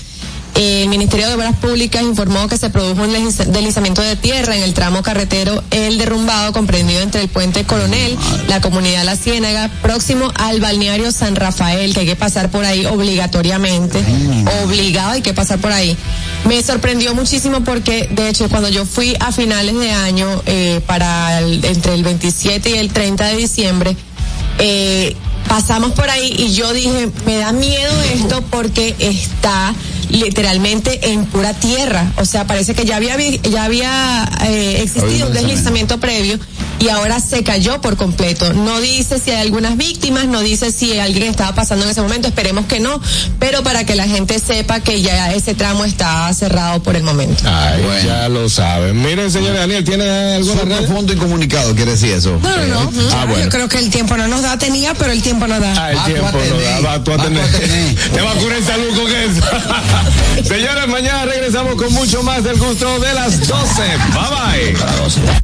[0.55, 4.73] El Ministerio de Obras Públicas informó que se produjo un deslizamiento de tierra en el
[4.73, 10.61] tramo carretero El Derrumbado, comprendido entre el puente Coronel, la comunidad La Ciénaga, próximo al
[10.61, 13.99] balneario San Rafael, que hay que pasar por ahí obligatoriamente.
[14.63, 15.97] Obligado hay que pasar por ahí.
[16.47, 21.41] Me sorprendió muchísimo porque, de hecho, cuando yo fui a finales de año, eh, para
[21.41, 23.97] entre el 27 y el 30 de diciembre,
[24.59, 25.17] eh,
[25.49, 29.75] pasamos por ahí y yo dije, me da miedo esto porque está
[30.11, 32.13] literalmente en pura tierra.
[32.17, 36.39] O sea, parece que ya había, ya había eh, existido un deslizamiento previo
[36.81, 38.53] y ahora se cayó por completo.
[38.53, 42.29] No dice si hay algunas víctimas, no dice si alguien estaba pasando en ese momento,
[42.29, 43.01] esperemos que no,
[43.39, 47.43] pero para que la gente sepa que ya ese tramo está cerrado por el momento.
[47.47, 48.07] Ay, Bueno.
[48.09, 49.01] ya lo saben.
[49.03, 50.87] Miren, señor Daniel, ¿tiene alguna Súper red?
[50.87, 52.39] profundo y comunicado, quiere decir eso.
[52.43, 52.91] No, no, no.
[53.13, 53.45] Ah, bueno.
[53.45, 55.75] Yo creo que el tiempo no nos da, tenía, pero el tiempo no da.
[55.85, 56.63] Ah, el Va tiempo no tener.
[56.65, 57.45] da, va tú a tener.
[58.15, 59.41] Te va a curar el salud con eso.
[60.45, 63.83] Señores, mañana regresamos con mucho más del gusto de las 12.
[64.13, 65.44] Bye bye.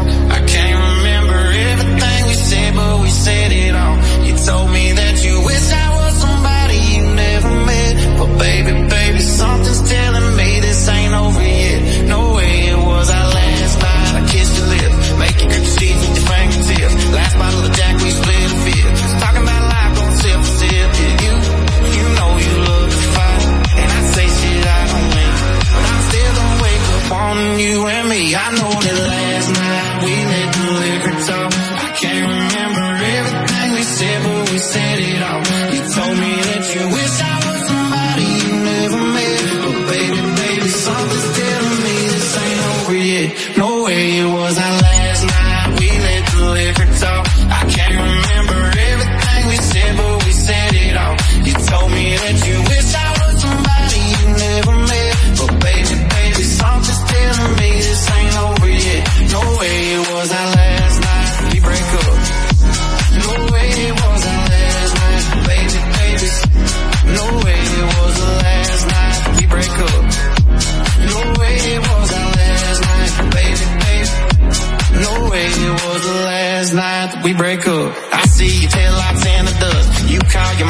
[77.23, 77.93] we break up.
[78.13, 80.09] I see your tail lights and the dust.
[80.09, 80.67] You call your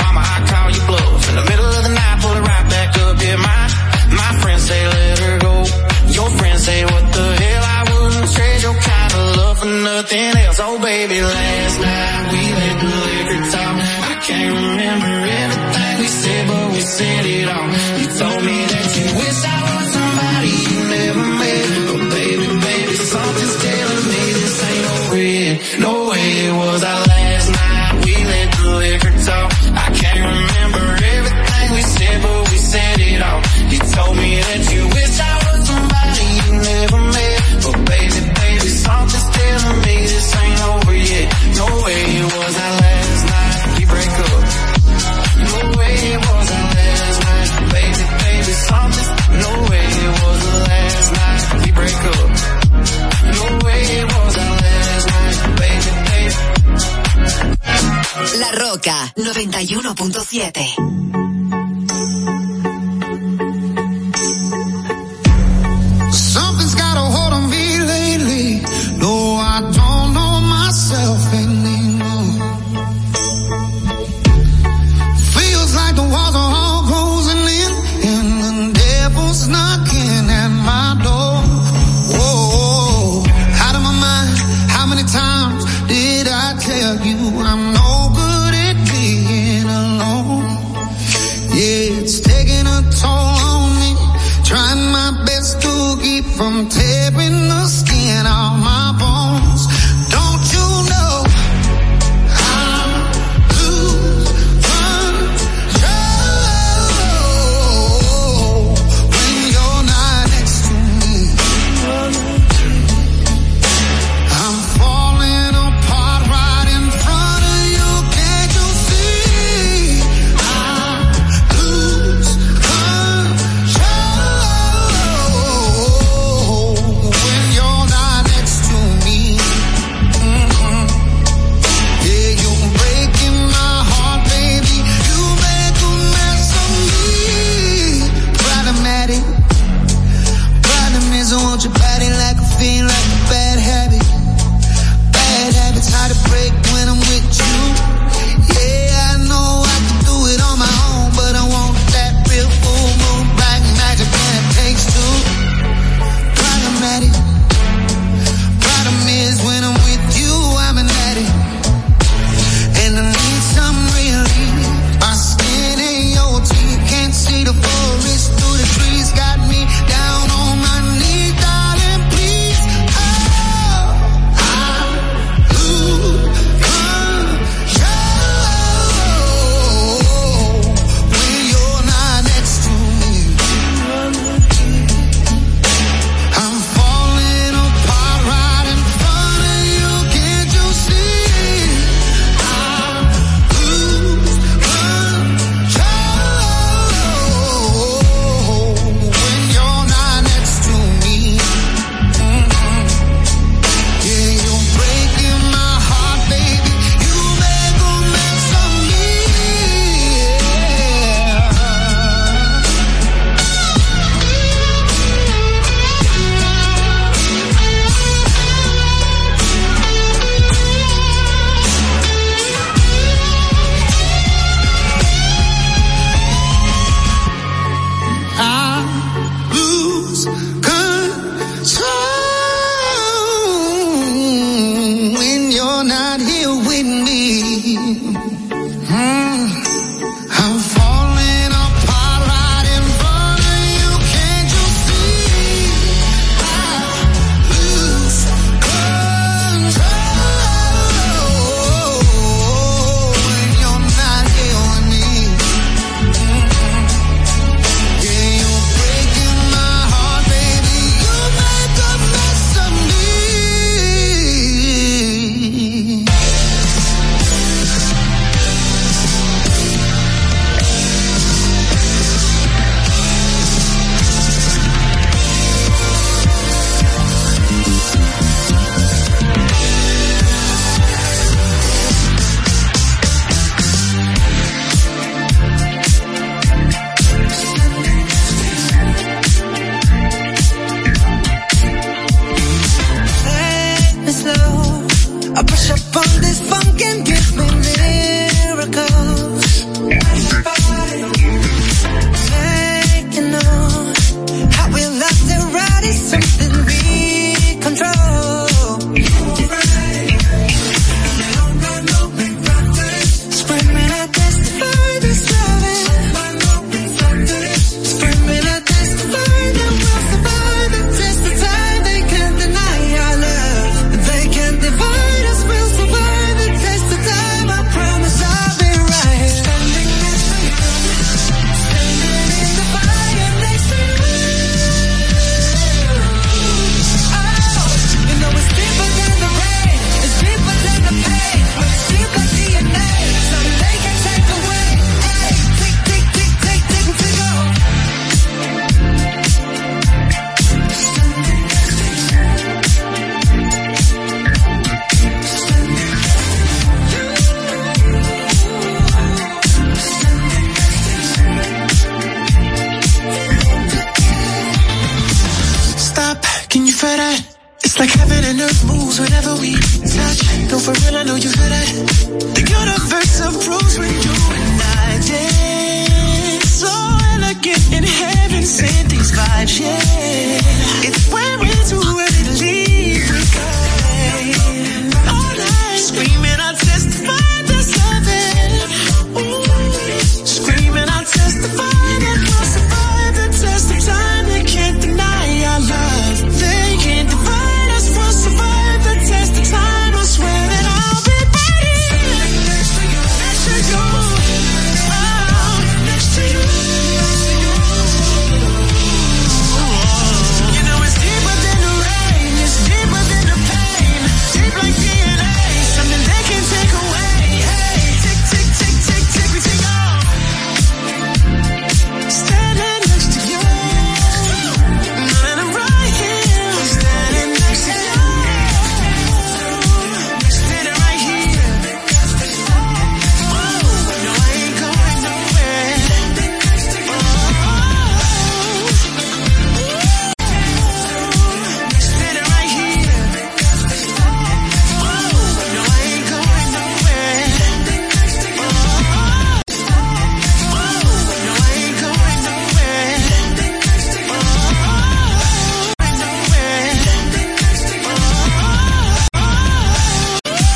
[60.02, 60.91] 107.7.